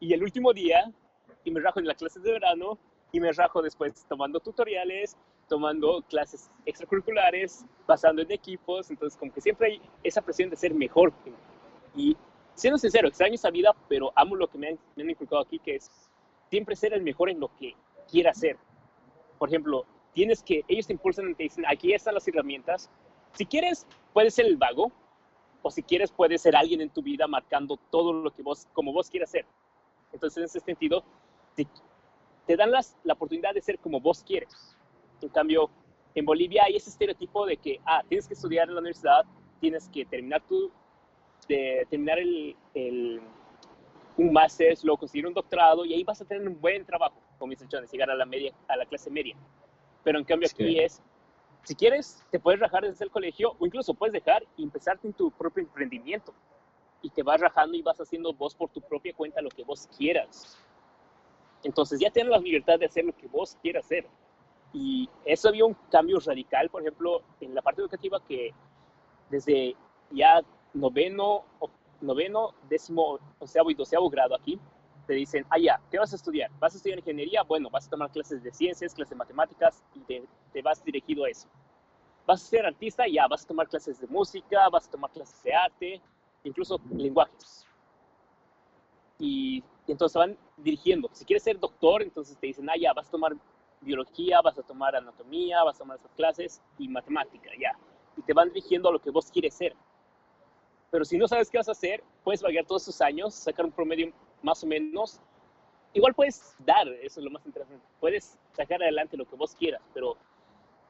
y 0.00 0.12
el 0.12 0.22
último 0.22 0.52
día 0.52 0.92
y 1.44 1.50
me 1.50 1.60
rajo 1.60 1.78
en 1.78 1.86
las 1.86 1.96
clases 1.96 2.22
de 2.22 2.32
verano 2.32 2.78
y 3.12 3.20
me 3.20 3.32
rajo 3.32 3.62
después 3.62 4.04
tomando 4.08 4.40
tutoriales, 4.40 5.16
tomando 5.50 6.02
clases 6.08 6.48
extracurriculares, 6.64 7.66
pasando 7.84 8.22
en 8.22 8.30
equipos, 8.30 8.88
entonces 8.88 9.18
como 9.18 9.32
que 9.32 9.40
siempre 9.40 9.66
hay 9.66 9.82
esa 10.04 10.22
presión 10.22 10.48
de 10.48 10.54
ser 10.54 10.72
mejor. 10.72 11.12
Y 11.96 12.16
siendo 12.54 12.78
sincero, 12.78 13.08
extraño 13.08 13.34
esa 13.34 13.50
vida, 13.50 13.74
pero 13.88 14.12
amo 14.14 14.36
lo 14.36 14.46
que 14.46 14.56
me 14.56 14.68
han, 14.68 14.78
me 14.94 15.02
han 15.02 15.10
inculcado 15.10 15.42
aquí, 15.42 15.58
que 15.58 15.74
es 15.74 15.90
siempre 16.50 16.76
ser 16.76 16.94
el 16.94 17.02
mejor 17.02 17.30
en 17.30 17.40
lo 17.40 17.50
que 17.56 17.74
quiera 18.08 18.30
hacer. 18.30 18.56
Por 19.38 19.48
ejemplo, 19.48 19.84
tienes 20.14 20.40
que, 20.40 20.64
ellos 20.68 20.86
te 20.86 20.92
impulsan 20.92 21.30
y 21.30 21.34
te 21.34 21.42
dicen, 21.42 21.64
aquí 21.66 21.92
están 21.92 22.14
las 22.14 22.28
herramientas. 22.28 22.88
Si 23.32 23.44
quieres, 23.44 23.88
puedes 24.12 24.34
ser 24.34 24.46
el 24.46 24.56
vago, 24.56 24.92
o 25.62 25.70
si 25.72 25.82
quieres, 25.82 26.12
puedes 26.12 26.42
ser 26.42 26.54
alguien 26.54 26.80
en 26.80 26.90
tu 26.90 27.02
vida 27.02 27.26
marcando 27.26 27.76
todo 27.90 28.12
lo 28.12 28.30
que 28.30 28.42
vos, 28.42 28.68
como 28.72 28.92
vos 28.92 29.10
quieras 29.10 29.30
ser. 29.30 29.46
Entonces, 30.12 30.38
en 30.38 30.44
ese 30.44 30.60
sentido, 30.60 31.02
te 32.46 32.56
dan 32.56 32.70
las, 32.70 32.96
la 33.02 33.14
oportunidad 33.14 33.52
de 33.52 33.60
ser 33.60 33.80
como 33.80 34.00
vos 34.00 34.22
quieres. 34.22 34.76
En 35.22 35.28
cambio, 35.30 35.70
en 36.14 36.24
Bolivia 36.24 36.64
hay 36.64 36.76
ese 36.76 36.90
estereotipo 36.90 37.46
de 37.46 37.56
que, 37.56 37.80
ah, 37.86 38.02
tienes 38.08 38.26
que 38.26 38.34
estudiar 38.34 38.68
en 38.68 38.74
la 38.74 38.80
universidad, 38.80 39.24
tienes 39.60 39.88
que 39.88 40.04
terminar 40.04 40.42
tu, 40.48 40.70
de 41.48 41.86
terminar 41.90 42.18
el, 42.18 42.56
el 42.74 43.20
un 44.16 44.32
máster, 44.32 44.76
luego 44.82 44.98
conseguir 44.98 45.26
un 45.26 45.34
doctorado 45.34 45.84
y 45.84 45.94
ahí 45.94 46.04
vas 46.04 46.20
a 46.20 46.24
tener 46.24 46.46
un 46.46 46.60
buen 46.60 46.84
trabajo, 46.84 47.16
como 47.38 47.50
mis 47.50 47.62
hechones, 47.62 47.90
llegar 47.90 48.10
a 48.10 48.14
la, 48.14 48.26
media, 48.26 48.52
a 48.68 48.76
la 48.76 48.84
clase 48.86 49.10
media. 49.10 49.36
Pero 50.04 50.18
en 50.18 50.24
cambio 50.24 50.48
aquí 50.50 50.78
es, 50.78 51.02
si 51.64 51.74
quieres, 51.74 52.22
te 52.30 52.38
puedes 52.38 52.60
rajar 52.60 52.84
desde 52.84 53.04
el 53.04 53.10
colegio 53.10 53.54
o 53.58 53.66
incluso 53.66 53.94
puedes 53.94 54.12
dejar 54.12 54.44
y 54.56 54.62
empezarte 54.62 55.06
en 55.06 55.14
tu 55.14 55.30
propio 55.30 55.62
emprendimiento. 55.62 56.34
Y 57.02 57.10
te 57.10 57.22
vas 57.22 57.40
rajando 57.40 57.76
y 57.76 57.82
vas 57.82 57.98
haciendo 57.98 58.32
vos 58.34 58.54
por 58.54 58.70
tu 58.70 58.80
propia 58.82 59.14
cuenta 59.14 59.40
lo 59.40 59.48
que 59.48 59.64
vos 59.64 59.88
quieras. 59.96 60.58
Entonces 61.62 61.98
ya 62.00 62.10
tienes 62.10 62.30
la 62.30 62.38
libertad 62.38 62.78
de 62.78 62.86
hacer 62.86 63.04
lo 63.04 63.16
que 63.16 63.26
vos 63.26 63.56
quieras 63.62 63.84
hacer. 63.84 64.06
Y 64.72 65.08
eso 65.24 65.48
había 65.48 65.64
un 65.64 65.74
cambio 65.90 66.18
radical, 66.20 66.68
por 66.70 66.82
ejemplo, 66.82 67.22
en 67.40 67.54
la 67.54 67.62
parte 67.62 67.80
educativa 67.82 68.22
que 68.26 68.52
desde 69.28 69.76
ya 70.10 70.42
noveno, 70.74 71.44
noveno 72.00 72.54
décimo, 72.68 73.18
onceavo 73.38 73.70
y 73.70 73.74
doceavo 73.74 74.08
grado 74.08 74.34
aquí, 74.36 74.58
te 75.06 75.14
dicen, 75.14 75.44
ah, 75.50 75.58
ya, 75.58 75.80
¿qué 75.90 75.98
vas 75.98 76.12
a 76.12 76.16
estudiar? 76.16 76.50
¿Vas 76.60 76.74
a 76.74 76.76
estudiar 76.76 76.98
ingeniería? 77.00 77.42
Bueno, 77.42 77.68
vas 77.68 77.86
a 77.88 77.90
tomar 77.90 78.10
clases 78.12 78.42
de 78.44 78.52
ciencias, 78.52 78.94
clases 78.94 79.10
de 79.10 79.16
matemáticas 79.16 79.82
y 79.94 80.00
te, 80.00 80.24
te 80.52 80.62
vas 80.62 80.84
dirigido 80.84 81.24
a 81.24 81.30
eso. 81.30 81.48
¿Vas 82.26 82.44
a 82.44 82.46
ser 82.46 82.66
artista? 82.66 83.08
Ya, 83.08 83.26
vas 83.26 83.44
a 83.44 83.48
tomar 83.48 83.68
clases 83.68 84.00
de 84.00 84.06
música, 84.06 84.68
vas 84.68 84.86
a 84.86 84.90
tomar 84.90 85.10
clases 85.10 85.42
de 85.42 85.52
arte, 85.52 86.00
incluso 86.44 86.80
lenguajes. 86.92 87.66
Y 89.18 89.64
y 89.90 89.92
entonces 89.92 90.16
van 90.16 90.38
dirigiendo. 90.56 91.10
Si 91.12 91.24
quieres 91.24 91.42
ser 91.42 91.58
doctor, 91.58 92.00
entonces 92.02 92.38
te 92.38 92.46
dicen, 92.46 92.70
ah, 92.70 92.76
ya, 92.80 92.92
vas 92.92 93.08
a 93.08 93.10
tomar 93.10 93.32
biología, 93.80 94.40
vas 94.42 94.58
a 94.58 94.62
tomar 94.62 94.96
anatomía, 94.96 95.62
vas 95.64 95.76
a 95.76 95.78
tomar 95.80 95.98
esas 95.98 96.12
clases 96.12 96.62
y 96.78 96.88
matemática, 96.88 97.50
ya. 97.58 97.76
Y 98.16 98.22
te 98.22 98.32
van 98.32 98.48
dirigiendo 98.48 98.88
a 98.88 98.92
lo 98.92 99.00
que 99.00 99.10
vos 99.10 99.30
quieres 99.30 99.54
ser. 99.54 99.74
Pero 100.90 101.04
si 101.04 101.16
no 101.16 101.28
sabes 101.28 101.50
qué 101.50 101.58
vas 101.58 101.68
a 101.68 101.72
hacer, 101.72 102.02
puedes 102.24 102.42
vagar 102.42 102.66
todos 102.66 102.82
esos 102.82 103.00
años, 103.00 103.34
sacar 103.34 103.64
un 103.64 103.72
promedio 103.72 104.12
más 104.42 104.62
o 104.64 104.66
menos. 104.66 105.20
Igual 105.92 106.14
puedes 106.14 106.54
dar, 106.58 106.86
eso 106.88 107.20
es 107.20 107.24
lo 107.24 107.30
más 107.30 107.44
interesante. 107.46 107.84
Puedes 108.00 108.38
sacar 108.52 108.82
adelante 108.82 109.16
lo 109.16 109.24
que 109.24 109.36
vos 109.36 109.54
quieras, 109.54 109.82
pero 109.94 110.16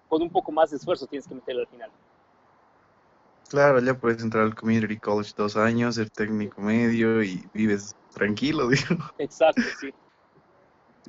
con 0.09 0.23
un 0.23 0.31
poco 0.31 0.51
más 0.53 0.71
de 0.71 0.79
esfuerzo 0.79 1.07
tienes 1.07 1.29
que 1.29 1.35
meterlo 1.35 1.63
al 1.63 1.69
final. 1.69 1.91
Claro, 3.49 3.81
ya 3.81 3.95
puedes 3.95 4.23
entrar 4.23 4.45
al 4.45 4.55
community 4.55 4.97
college 4.97 5.33
dos 5.37 5.57
años, 5.57 5.97
ser 5.97 6.09
técnico 6.11 6.61
medio 6.61 7.23
y 7.23 7.45
vives 7.53 7.97
tranquilo, 8.15 8.69
digo. 8.69 8.97
Exacto, 9.19 9.63
sí. 9.81 9.93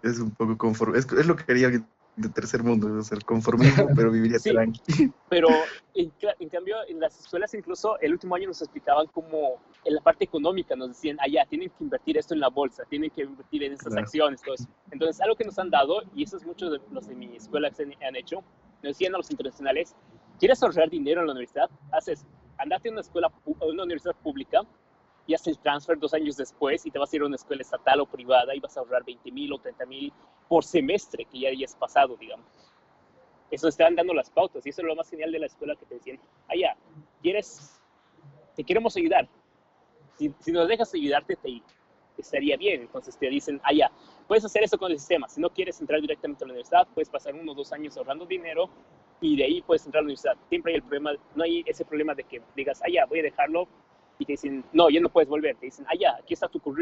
Es 0.03 0.19
un 0.19 0.31
poco 0.31 0.57
conforme, 0.57 0.97
es, 0.97 1.25
lo 1.25 1.35
que 1.35 1.45
quería 1.45 1.67
alguien 1.67 1.87
de 2.15 2.29
tercer 2.29 2.63
mundo, 2.63 3.01
ser 3.03 3.23
conformismo, 3.23 3.87
pero 3.95 4.11
viviría 4.11 4.39
tranquilo. 4.39 5.13
Pero 5.29 5.47
en, 5.93 6.49
cambio, 6.49 6.75
en 6.87 6.99
las 6.99 7.19
escuelas 7.19 7.53
incluso 7.53 7.99
el 7.99 8.13
último 8.13 8.35
año 8.35 8.47
nos 8.47 8.61
explicaban 8.61 9.07
como 9.07 9.61
en 9.85 9.95
la 9.95 10.01
parte 10.01 10.25
económica, 10.25 10.75
nos 10.75 10.89
decían, 10.89 11.17
allá, 11.21 11.45
tienen 11.49 11.69
que 11.69 11.83
invertir 11.83 12.17
esto 12.17 12.33
en 12.33 12.41
la 12.41 12.49
bolsa, 12.49 12.83
tienen 12.89 13.09
que 13.09 13.23
invertir 13.23 13.63
en 13.63 13.73
estas 13.73 13.95
acciones, 13.95 14.41
todo 14.41 14.55
eso. 14.55 14.67
Entonces, 14.91 15.21
algo 15.21 15.35
que 15.35 15.45
nos 15.45 15.57
han 15.57 15.69
dado, 15.69 16.01
y 16.13 16.23
eso 16.23 16.37
es 16.37 16.45
mucho 16.45 16.69
de 16.69 16.79
los 16.91 17.07
de 17.07 17.15
mi 17.15 17.35
escuela 17.35 17.71
que 17.71 17.83
han 17.83 18.15
hecho, 18.15 18.43
nos 18.83 18.93
decían 18.93 19.15
a 19.15 19.17
los 19.17 19.31
internacionales, 19.31 19.95
¿quieres 20.39 20.61
ahorrar 20.61 20.89
dinero 20.89 21.21
en 21.21 21.27
la 21.27 21.33
universidad? 21.33 21.69
Haces, 21.91 22.25
andate 22.57 22.89
a 22.89 22.91
una 22.91 23.01
escuela, 23.01 23.27
a 23.27 23.65
una 23.65 23.83
universidad 23.83 24.15
pública, 24.15 24.61
y 25.45 25.49
el 25.49 25.57
transfer 25.59 25.97
dos 25.97 26.13
años 26.13 26.37
después 26.37 26.85
y 26.85 26.91
te 26.91 26.99
vas 26.99 27.11
a 27.11 27.15
ir 27.15 27.21
a 27.21 27.25
una 27.25 27.35
escuela 27.35 27.61
estatal 27.61 28.01
o 28.01 28.05
privada 28.05 28.55
y 28.55 28.59
vas 28.59 28.75
a 28.75 28.81
ahorrar 28.81 29.03
20 29.03 29.31
mil 29.31 29.53
o 29.53 29.59
30 29.59 29.85
mil 29.85 30.13
por 30.47 30.63
semestre 30.63 31.25
que 31.25 31.39
ya 31.39 31.49
hayas 31.49 31.75
pasado, 31.75 32.17
digamos. 32.17 32.45
Eso 33.49 33.67
estaban 33.67 33.95
dando 33.95 34.13
las 34.13 34.29
pautas 34.29 34.65
y 34.65 34.69
eso 34.69 34.81
es 34.81 34.87
lo 34.87 34.95
más 34.95 35.09
genial 35.09 35.31
de 35.31 35.39
la 35.39 35.45
escuela 35.45 35.75
que 35.75 35.85
te 35.85 35.95
decían, 35.95 36.19
ah, 36.47 36.55
ya, 36.55 36.75
¿quieres? 37.21 37.79
Te 38.55 38.63
queremos 38.63 38.95
ayudar. 38.97 39.27
Si, 40.17 40.33
si 40.39 40.51
nos 40.51 40.67
dejas 40.67 40.93
ayudarte, 40.93 41.35
te, 41.35 41.61
estaría 42.17 42.57
bien. 42.57 42.81
Entonces 42.81 43.17
te 43.17 43.29
dicen, 43.29 43.59
ah, 43.63 43.73
ya, 43.73 43.91
puedes 44.27 44.45
hacer 44.45 44.63
eso 44.63 44.77
con 44.77 44.91
el 44.91 44.99
sistema. 44.99 45.27
Si 45.27 45.41
no 45.41 45.49
quieres 45.49 45.79
entrar 45.81 45.99
directamente 46.01 46.43
a 46.43 46.47
la 46.47 46.53
universidad, 46.53 46.87
puedes 46.93 47.09
pasar 47.09 47.35
uno 47.35 47.51
o 47.51 47.55
dos 47.55 47.71
años 47.73 47.97
ahorrando 47.97 48.25
dinero 48.25 48.69
y 49.19 49.35
de 49.35 49.43
ahí 49.43 49.61
puedes 49.61 49.85
entrar 49.85 49.99
a 49.99 50.03
la 50.03 50.07
universidad. 50.07 50.37
Siempre 50.49 50.73
hay 50.73 50.77
el 50.77 50.83
problema, 50.83 51.11
no 51.35 51.43
hay 51.43 51.63
ese 51.65 51.85
problema 51.85 52.15
de 52.15 52.23
que 52.23 52.41
digas, 52.55 52.81
ah, 52.83 52.89
ya, 52.91 53.05
voy 53.05 53.19
a 53.19 53.23
dejarlo 53.23 53.67
y 54.21 54.25
te 54.25 54.33
dicen, 54.33 54.63
no, 54.71 54.87
ya 54.91 55.01
no 55.01 55.09
puedes 55.09 55.27
volver. 55.27 55.55
Te 55.55 55.65
dicen, 55.65 55.83
ah, 55.89 55.95
ya, 55.99 56.15
aquí 56.15 56.35
está 56.35 56.47
tu, 56.47 56.59
uh, 56.59 56.73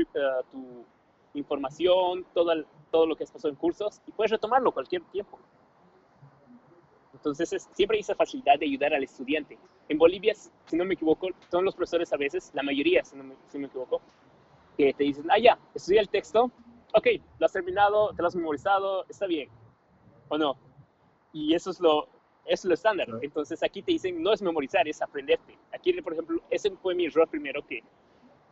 tu 0.51 0.85
información, 1.33 2.25
todo, 2.33 2.65
todo 2.91 3.05
lo 3.05 3.15
que 3.15 3.23
has 3.23 3.31
pasado 3.31 3.49
en 3.49 3.55
cursos 3.55 4.01
y 4.05 4.11
puedes 4.11 4.31
retomarlo 4.31 4.73
cualquier 4.73 5.03
tiempo. 5.03 5.39
Entonces, 7.13 7.69
siempre 7.73 7.95
hay 7.95 8.01
esa 8.01 8.15
facilidad 8.15 8.59
de 8.59 8.65
ayudar 8.65 8.93
al 8.93 9.03
estudiante. 9.03 9.57
En 9.87 9.97
Bolivia, 9.97 10.33
si 10.35 10.75
no 10.75 10.83
me 10.83 10.95
equivoco, 10.95 11.29
son 11.49 11.63
los 11.63 11.75
profesores 11.75 12.11
a 12.11 12.17
veces, 12.17 12.51
la 12.53 12.61
mayoría, 12.61 13.05
si 13.05 13.15
no 13.15 13.23
me, 13.23 13.35
si 13.47 13.57
me 13.57 13.67
equivoco, 13.67 14.01
que 14.77 14.93
te 14.93 15.05
dicen, 15.05 15.25
ah, 15.29 15.39
ya, 15.39 15.57
estudia 15.73 16.01
el 16.01 16.09
texto, 16.09 16.51
ok, 16.93 17.07
lo 17.39 17.45
has 17.45 17.53
terminado, 17.53 18.13
te 18.13 18.21
lo 18.21 18.27
has 18.27 18.35
memorizado, 18.35 19.05
está 19.07 19.27
bien, 19.27 19.49
o 20.27 20.37
no. 20.37 20.57
Y 21.31 21.53
eso 21.53 21.71
es 21.71 21.79
lo, 21.79 22.09
es 22.49 22.65
lo 22.65 22.73
estándar. 22.73 23.07
Entonces 23.21 23.61
aquí 23.63 23.81
te 23.81 23.91
dicen, 23.91 24.21
no 24.21 24.33
es 24.33 24.41
memorizar, 24.41 24.87
es 24.87 25.01
aprenderte. 25.01 25.57
Aquí, 25.71 25.93
por 26.01 26.13
ejemplo, 26.13 26.41
ese 26.49 26.71
fue 26.71 26.95
mi 26.95 27.05
error 27.05 27.27
primero, 27.29 27.65
que 27.65 27.83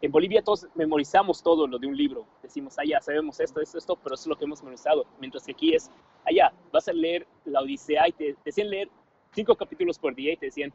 en 0.02 0.12
Bolivia 0.12 0.44
todos 0.44 0.68
memorizamos 0.76 1.42
todo 1.42 1.68
lo 1.68 1.80
de 1.80 1.88
un 1.88 1.98
libro. 1.98 2.28
Decimos, 2.44 2.78
allá, 2.78 3.00
ah, 3.00 3.02
sabemos 3.02 3.40
esto, 3.40 3.60
esto, 3.60 3.78
esto, 3.80 3.96
pero 3.96 4.14
eso 4.14 4.22
es 4.22 4.28
lo 4.28 4.36
que 4.38 4.46
hemos 4.46 4.62
memorizado. 4.62 5.06
Mientras 5.20 5.44
que 5.44 5.52
aquí 5.52 5.74
es, 5.74 5.90
allá, 6.24 6.52
ah, 6.54 6.54
vas 6.72 6.88
a 6.88 6.94
leer 6.94 7.28
la 7.46 7.62
Odisea 7.62 8.08
y 8.08 8.12
te, 8.12 8.36
decían 8.46 8.70
leer 8.70 8.90
cinco 9.32 9.56
capítulos 9.56 9.98
por 9.98 10.14
día 10.14 10.34
y 10.34 10.38
te 10.38 10.46
decían, 10.46 10.72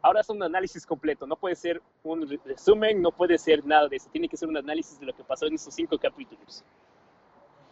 ahora 0.00 0.20
es 0.20 0.30
un 0.30 0.42
análisis 0.42 0.86
completo, 0.86 1.26
no 1.26 1.36
puede 1.36 1.54
ser 1.54 1.82
un 2.02 2.26
resumen, 2.44 3.02
no 3.02 3.12
puede 3.12 3.36
ser 3.36 3.64
nada 3.66 3.86
de 3.88 3.96
eso, 3.96 4.08
tiene 4.10 4.28
que 4.28 4.38
ser 4.38 4.48
un 4.48 4.56
análisis 4.56 4.98
de 4.98 5.06
lo 5.06 5.12
que 5.12 5.22
pasó 5.22 5.46
en 5.46 5.54
esos 5.54 5.74
cinco 5.74 5.98
capítulos. 5.98 6.64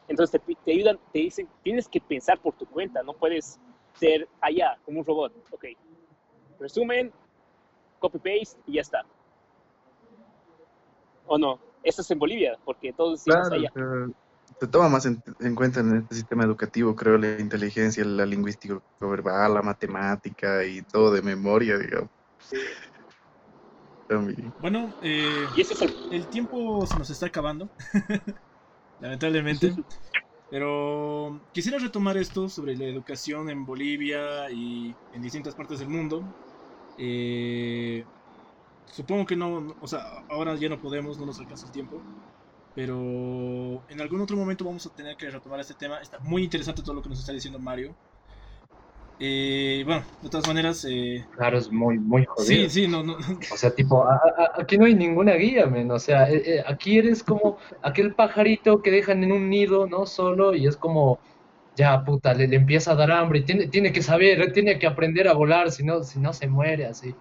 Entonces 0.07 0.41
te, 0.41 0.55
te 0.55 0.73
ayudan, 0.73 0.99
te 1.13 1.21
dicen, 1.21 1.49
tienes 1.63 1.89
que 1.89 2.01
pensar 2.01 2.39
por 2.41 2.55
tu 2.55 2.67
cuenta, 2.67 3.03
no 3.03 3.15
puedes 3.15 3.59
ser 4.01 4.29
allá, 4.41 4.79
como 4.85 5.01
un 5.01 5.05
robot. 5.05 5.33
Ok. 5.51 5.67
Resumen, 6.59 7.13
copy-paste 7.99 8.59
y 8.67 8.75
ya 8.75 8.81
está. 8.81 9.05
¿O 11.27 11.39
no? 11.39 11.61
Eso 11.83 12.03
es 12.03 12.11
en 12.11 12.19
Bolivia, 12.19 12.59
porque 12.65 12.93
todos 12.93 13.25
decimos 13.25 13.51
allá. 13.53 13.71
se 14.59 14.67
toma 14.67 14.89
más 14.89 15.07
en, 15.07 15.23
en 15.41 15.55
cuenta 15.55 15.81
en 15.81 15.97
este 15.97 16.15
sistema 16.15 16.45
educativo, 16.45 16.95
creo, 16.97 17.17
la 17.17 17.39
inteligencia, 17.39 18.05
la 18.05 18.27
lingüística 18.27 18.81
verbal, 19.01 19.55
la 19.55 19.63
matemática 19.63 20.65
y 20.65 20.83
todo 20.83 21.13
de 21.13 21.23
memoria, 21.23 21.79
digamos. 21.79 22.11
También. 24.09 24.53
Bueno, 24.59 24.93
eh, 25.03 25.47
Y 25.57 25.61
ese 25.61 25.75
es 25.75 25.83
el... 25.83 25.95
el 26.11 26.27
tiempo 26.27 26.85
se 26.85 26.99
nos 26.99 27.09
está 27.11 27.27
acabando, 27.27 27.69
lamentablemente. 29.01 29.75
Pero 30.51 31.47
quisiera 31.53 31.79
retomar 31.79 32.17
esto 32.17 32.49
sobre 32.49 32.77
la 32.77 32.85
educación 32.87 33.51
en 33.51 33.65
Bolivia 33.65 34.51
y 34.51 34.99
en 35.13 35.23
distintas 35.23 35.55
partes 35.55 35.79
del 35.79 35.89
mundo. 35.89 36.35
Eh, 36.97 38.05
supongo 38.87 39.27
que 39.27 39.37
no, 39.37 39.77
o 39.81 39.87
sea, 39.89 40.03
ahora 40.29 40.57
ya 40.57 40.69
no 40.69 40.81
podemos, 40.81 41.19
no 41.19 41.27
nos 41.27 41.41
alcanza 41.41 41.67
el 41.67 41.73
tiempo. 41.73 42.09
Pero 42.75 43.85
en 43.89 44.01
algún 44.01 44.21
otro 44.21 44.37
momento 44.37 44.65
vamos 44.65 44.87
a 44.87 44.95
tener 44.95 45.17
que 45.17 45.31
retomar 45.31 45.61
este 45.61 45.75
tema. 45.75 46.01
Está 46.01 46.19
muy 46.21 46.45
interesante 46.45 46.83
todo 46.83 46.95
lo 46.95 47.03
que 47.03 47.09
nos 47.11 47.21
está 47.21 47.33
diciendo 47.33 47.59
Mario. 47.61 47.97
Eh, 49.21 49.83
bueno, 49.87 50.05
de 50.21 50.31
todas 50.31 50.47
maneras, 50.47 50.85
eh, 50.89 51.29
Claro, 51.31 51.59
es 51.59 51.71
muy, 51.71 51.99
muy 51.99 52.25
jodido. 52.27 52.67
sí, 52.67 52.71
sí, 52.71 52.89
no, 52.89 53.03
no, 53.03 53.17
O 53.49 53.57
sea, 53.57 53.75
tipo, 53.75 54.05
a- 54.09 54.15
a- 54.17 54.61
aquí 54.63 54.79
no 54.79 54.85
hay 54.87 54.95
ninguna 54.95 55.35
guía, 55.35 55.67
men. 55.67 55.91
O 55.91 55.99
sea, 55.99 56.31
eh, 56.31 56.43
eh, 56.59 56.65
aquí 56.67 56.99
eres 56.99 57.25
como 57.25 57.59
aquel 57.83 58.15
pajarito 58.15 58.81
que 58.83 58.91
dejan 58.93 59.25
en 59.25 59.33
un 59.33 59.51
nido, 59.51 59.87
¿no? 59.89 60.07
Solo, 60.07 60.55
y 60.55 60.67
es 60.67 60.77
como, 60.77 61.21
ya, 61.77 62.05
puta, 62.05 62.35
le, 62.35 62.49
le 62.49 62.57
empieza 62.57 62.93
a 62.93 62.97
dar 62.97 63.11
hambre 63.13 63.41
y 63.41 63.45
tiene, 63.47 63.69
tiene 63.69 63.93
que 63.93 64.03
saber, 64.03 64.53
tiene 64.53 64.79
que 64.79 64.87
aprender 64.87 65.29
a 65.29 65.35
volar, 65.35 65.71
si 65.73 65.85
no, 65.85 66.03
si 66.05 66.21
no 66.21 66.33
se 66.35 66.49
muere 66.49 66.87
así. 66.87 67.19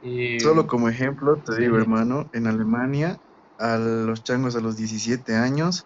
Y, 0.00 0.38
Solo 0.38 0.66
como 0.66 0.88
ejemplo, 0.88 1.42
te 1.44 1.56
digo, 1.56 1.76
hermano, 1.78 2.28
en 2.32 2.46
Alemania, 2.46 3.18
a 3.58 3.76
los 3.78 4.22
changos 4.22 4.56
a 4.56 4.60
los 4.60 4.76
17 4.76 5.34
años 5.34 5.84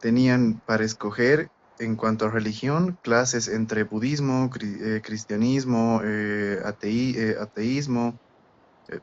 tenían 0.00 0.60
para 0.66 0.84
escoger, 0.84 1.50
en 1.78 1.96
cuanto 1.96 2.26
a 2.26 2.30
religión, 2.30 2.98
clases 3.02 3.48
entre 3.48 3.84
budismo, 3.84 4.50
cri- 4.50 4.78
eh, 4.98 5.02
cristianismo, 5.02 6.00
eh, 6.04 6.58
ateí- 6.64 7.16
eh, 7.16 7.36
ateísmo. 7.40 8.18
eh, 8.90 9.00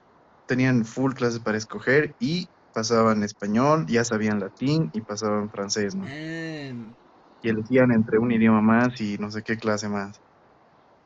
tenían 0.47 0.85
full 0.85 1.13
clases 1.13 1.41
para 1.41 1.57
escoger 1.57 2.15
y 2.19 2.49
pasaban 2.73 3.23
español, 3.23 3.85
ya 3.87 4.03
sabían 4.05 4.39
latín 4.39 4.89
y 4.93 5.01
pasaban 5.01 5.49
francés, 5.51 5.95
¿no? 5.95 6.05
man, 6.05 6.97
Y 7.43 7.49
elegían 7.49 7.91
entre 7.91 8.17
un 8.17 8.31
idioma 8.31 8.61
más 8.61 8.99
y 8.99 9.17
no 9.19 9.29
sé 9.29 9.43
qué 9.43 9.57
clase 9.57 9.87
más. 9.87 10.19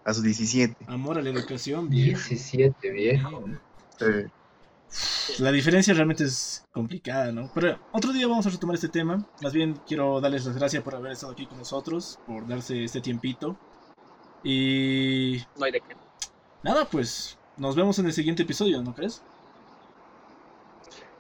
A 0.06 0.14
sus 0.14 0.24
17. 0.24 0.86
amor 0.88 1.18
a 1.18 1.22
la 1.22 1.30
educación, 1.30 1.90
viejo. 1.90 2.30
17, 2.30 2.92
viejo. 2.92 3.46
Eh, 4.00 4.30
La 5.40 5.52
diferencia 5.52 5.94
realmente 5.94 6.24
es 6.24 6.68
complicada, 6.72 7.32
¿no? 7.32 7.52
Pero 7.54 7.80
otro 7.92 8.14
día 8.14 8.28
vamos 8.28 8.46
a 8.48 8.50
retomar 8.50 8.76
este 8.76 8.90
tema. 8.90 9.26
Más 9.42 9.54
bien 9.54 9.82
quiero 9.86 10.20
darles 10.22 10.46
las 10.46 10.56
gracias 10.58 10.84
por 10.84 10.96
haber 10.96 11.12
estado 11.12 11.34
aquí 11.34 11.46
con 11.48 11.58
nosotros, 11.58 12.20
por 12.26 12.48
darse 12.48 12.84
este 12.84 13.02
tiempito. 13.02 13.60
Y 14.44 15.42
No 15.56 15.66
hay 15.66 15.72
de 15.72 15.82
qué. 15.82 15.98
nada, 16.64 16.90
pues 16.90 17.40
nos 17.58 17.76
vemos 17.76 18.00
en 18.00 18.06
el 18.08 18.14
siguiente 18.14 18.44
episodio, 18.44 18.82
¿no 18.82 18.94
crees? 18.94 19.26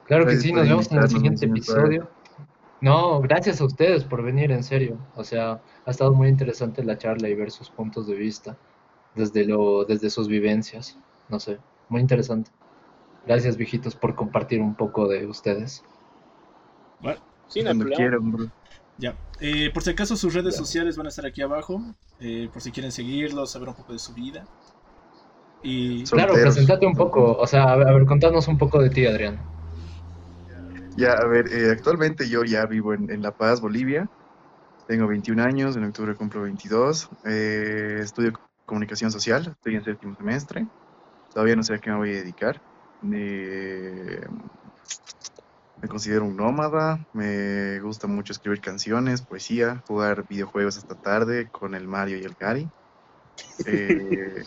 Claro 0.05 0.28
que 0.28 0.36
Gracias 0.36 0.43
sí, 0.43 0.53
nos 0.53 0.68
vemos 0.68 0.91
en 0.91 0.99
el 0.99 1.09
siguiente 1.09 1.45
episodio. 1.45 2.09
No, 2.82 3.22
gracias 3.22 3.59
a 3.61 3.65
ustedes 3.65 4.03
por 4.05 4.24
venir, 4.24 4.51
en 4.51 4.63
serio. 4.63 5.09
O 5.15 5.24
sea, 5.24 5.61
ha 5.86 5.91
estado 5.91 6.13
muy 6.13 6.28
interesante 6.30 6.84
la 6.84 6.97
charla 6.97 7.28
y 7.30 7.36
ver 7.36 7.51
sus 7.51 7.70
puntos 7.70 8.07
de 8.07 8.15
vista 8.15 8.57
desde 9.15 9.45
lo, 9.45 9.84
desde 9.86 10.09
sus 10.09 10.28
vivencias. 10.28 10.97
No 11.28 11.39
sé, 11.39 11.59
muy 11.89 12.01
interesante. 12.01 12.51
Gracias, 13.28 13.57
viejitos, 13.57 13.93
por 13.93 14.15
compartir 14.15 14.61
un 14.61 14.73
poco 14.73 15.07
de 15.07 15.25
ustedes. 15.28 15.84
Bueno, 17.01 17.19
Sí, 17.49 17.61
no 17.61 17.73
quieran, 17.89 18.32
bro. 18.32 18.45
ya. 18.97 19.15
Eh, 19.41 19.69
por 19.73 19.84
si 19.84 19.89
acaso 19.89 20.15
sus 20.15 20.34
redes 20.34 20.53
Ya. 20.55 20.59
sociales 20.59 20.95
van 20.95 21.07
a 21.07 21.09
estar 21.09 21.25
aquí 21.25 21.41
abajo, 21.41 21.82
eh, 22.21 22.49
por 22.51 22.61
si 22.61 22.71
quieren 22.71 22.91
seguirlos, 22.91 23.51
saber 23.51 23.67
un 23.69 23.75
poco 23.75 23.91
de 23.91 23.99
su 23.99 24.13
vida. 24.13 24.45
Y 25.61 26.05
Claro, 26.05 26.30
Solteros. 26.30 26.55
presentate 26.55 26.86
un 26.88 26.95
poco, 26.95 27.38
o 27.38 27.45
sea, 27.47 27.71
a 27.71 27.75
ver, 27.75 27.89
a 27.89 27.93
ver, 27.93 28.05
contanos 28.05 28.47
un 28.47 28.57
poco 28.57 28.82
de 28.82 28.89
ti, 28.89 29.05
Adrián. 29.05 29.38
Ya, 30.95 31.13
a 31.13 31.25
ver, 31.28 31.47
eh, 31.51 31.71
actualmente 31.71 32.28
yo 32.30 32.43
ya 32.43 32.65
vivo 32.65 32.93
en, 32.93 33.11
en 33.11 33.21
La 33.21 33.32
Paz, 33.32 33.59
Bolivia. 33.61 34.09
Tengo 34.88 35.05
21 35.05 35.41
años, 35.41 35.75
en 35.75 35.84
octubre 35.84 36.15
cumplo 36.15 36.43
22. 36.43 37.09
Eh, 37.25 37.99
estudio 38.01 38.32
comunicación 38.65 39.11
social, 39.11 39.47
estoy 39.51 39.75
en 39.75 39.84
séptimo 39.84 40.15
semestre. 40.15 40.65
Todavía 41.34 41.55
no 41.55 41.63
sé 41.63 41.75
a 41.75 41.78
qué 41.78 41.89
me 41.91 41.97
voy 41.97 42.09
a 42.11 42.13
dedicar. 42.13 42.61
Eh, 43.02 44.26
me 45.82 45.88
considero 45.88 46.26
un 46.26 46.36
nómada, 46.36 46.98
me 47.14 47.80
gusta 47.82 48.08
mucho 48.08 48.34
escribir 48.34 48.62
canciones, 48.62 49.26
poesía, 49.26 49.82
jugar 49.88 50.26
videojuegos 50.28 50.78
hasta 50.78 50.95
tarde 50.95 51.50
con 51.52 51.76
el 51.76 51.88
Mario 51.88 52.18
y 52.18 52.24
el 52.24 52.36
Cari. 52.36 52.70
Eh, 53.66 54.43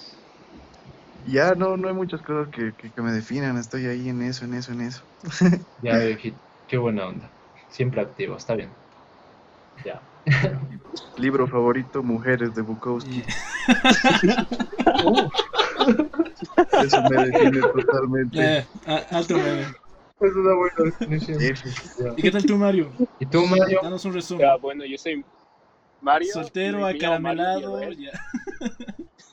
ya 1.27 1.55
no, 1.55 1.77
no 1.77 1.89
hay 1.89 1.95
muchas 1.95 2.23
cosas 2.23 2.49
que, 2.51 2.75
que- 2.75 2.93
que 2.93 3.03
me 3.03 3.13
definan, 3.13 3.59
estoy 3.59 3.87
ahí 3.87 4.09
en 4.09 4.23
eso, 4.23 4.45
en 4.45 4.55
eso, 4.55 4.73
en 4.73 4.81
eso. 4.81 5.05
Ya, 5.83 5.99
viejito, 5.99 6.39
qué 6.67 6.79
buena 6.79 7.07
onda. 7.07 7.31
Siempre 7.69 8.01
activo, 8.01 8.37
está 8.37 8.55
bien. 8.55 8.75
Ya. 9.85 10.03
Libro 11.17 11.47
favorito, 11.47 12.03
Mujeres 12.03 12.55
de 12.55 12.63
Bukowski. 12.63 13.19
y- 13.19 13.25
Eso 16.85 17.03
me 17.11 17.27
define 17.27 17.61
totalmente. 17.61 18.59
eh, 18.59 18.67
alto 19.11 19.35
meme. 19.35 19.63
Es 20.21 20.35
una 20.35 20.55
buena 20.55 20.75
definición. 20.99 21.41
¿Y 22.17 22.23
qué 22.23 22.31
tal 22.31 22.45
tú, 22.45 22.57
Mario? 22.57 22.91
¿Y 23.19 23.27
tú, 23.27 23.47
Mario? 23.47 23.81
Danos 23.83 24.05
un 24.05 24.13
resumen. 24.13 24.47
Bueno, 24.61 24.85
yo 24.85 24.99
soy 24.99 25.25
Mario. 26.01 26.33
Soltero, 26.33 26.81
Mario 26.81 26.99
acaramelado. 26.99 27.91
Ya. 27.93 28.13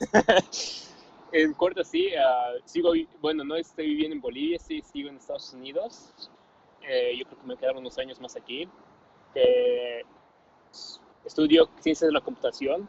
En 1.30 1.52
corto, 1.52 1.84
sí, 1.84 2.08
ah, 2.14 2.54
sigo, 2.64 2.92
bueno, 3.20 3.44
no 3.44 3.54
estoy 3.56 3.86
viviendo 3.88 4.14
en 4.14 4.20
Bolivia, 4.22 4.58
sí, 4.58 4.80
sigo 4.80 5.10
en 5.10 5.16
Estados 5.16 5.52
Unidos. 5.52 6.30
Eh, 6.88 7.18
yo 7.18 7.26
creo 7.26 7.38
que 7.38 7.46
me 7.46 7.56
quedaron 7.56 7.78
unos 7.80 7.98
años 7.98 8.18
más 8.18 8.34
aquí. 8.34 8.66
Eh, 9.34 10.02
estudio 11.26 11.68
ciencias 11.80 12.08
de 12.08 12.12
la 12.12 12.22
computación. 12.22 12.88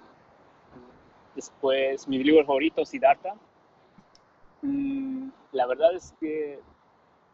Después, 1.35 2.07
mi 2.07 2.23
libro 2.23 2.45
favorito, 2.45 2.85
Siddhartha. 2.85 3.35
Mm, 4.61 5.29
la 5.51 5.65
verdad 5.67 5.93
es 5.95 6.13
que 6.19 6.59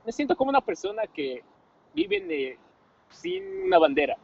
me 0.06 0.12
siento 0.12 0.36
como 0.36 0.50
una 0.50 0.62
persona 0.62 1.04
que 1.08 1.44
vive 1.94 2.18
en, 2.18 2.32
eh, 2.32 2.58
sin 3.10 3.64
una 3.64 3.80
bandera, 3.80 4.16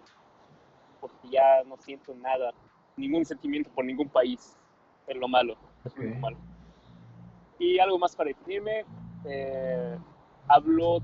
porque 0.99 1.29
ya 1.29 1.63
no 1.65 1.77
siento 1.77 2.13
nada, 2.13 2.51
ningún 2.95 3.25
sentimiento 3.25 3.69
por 3.71 3.85
ningún 3.85 4.09
país, 4.09 4.57
es 5.07 5.17
lo 5.17 5.27
malo. 5.27 5.57
es 5.85 5.95
lo 5.97 6.15
malo. 6.19 6.37
Y 7.57 7.79
algo 7.79 7.97
más 7.97 8.15
para 8.15 8.29
definirme, 8.29 8.85
eh, 9.25 9.97
hablo 10.47 10.99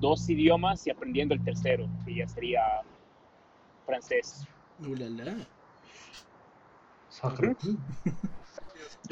dos 0.00 0.28
idiomas 0.28 0.86
y 0.86 0.90
aprendiendo 0.90 1.34
el 1.34 1.42
tercero, 1.44 1.88
que 2.04 2.16
ya 2.16 2.28
sería 2.28 2.62
francés. 3.86 4.46
Ulala. 4.80 5.36
Sacre. 7.08 7.54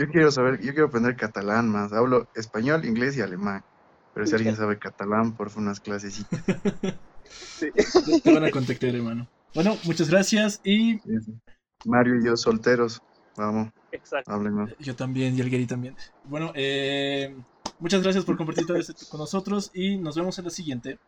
Yo 0.01 0.09
quiero 0.09 0.31
saber, 0.33 0.63
yo 0.63 0.73
quiero 0.73 0.87
aprender 0.87 1.15
catalán 1.15 1.69
más. 1.69 1.93
Hablo 1.93 2.27
español, 2.35 2.87
inglés 2.87 3.19
y 3.19 3.21
alemán. 3.21 3.63
Pero 4.15 4.27
si 4.27 4.35
alguien 4.35 4.57
sabe 4.57 4.79
catalán, 4.79 5.37
por 5.37 5.51
favor, 5.51 5.65
unas 5.65 5.79
clases. 5.79 6.25
Te 7.61 8.33
van 8.33 8.45
a 8.45 8.51
contactar, 8.51 8.95
hermano. 8.95 9.29
Bueno, 9.55 9.77
muchas 9.85 10.09
gracias 10.09 10.63
y 10.65 11.01
Mario 11.85 12.19
y 12.19 12.25
yo 12.25 12.35
solteros. 12.35 13.03
Vamos, 13.37 13.73
Exacto. 13.93 14.33
háblenos. 14.33 14.71
yo 14.79 14.97
también 14.97 15.37
y 15.37 15.43
el 15.43 15.51
Gary 15.51 15.67
también. 15.67 15.95
Bueno, 16.25 16.51
eh, 16.55 17.37
muchas 17.79 18.03
gracias 18.03 18.25
por 18.25 18.39
compartir 18.39 18.65
todo 18.65 18.79
esto 18.79 18.95
con 19.11 19.21
nosotros 19.21 19.71
y 19.75 19.99
nos 19.99 20.17
vemos 20.17 20.39
en 20.39 20.47
la 20.47 20.51
siguiente. 20.51 20.99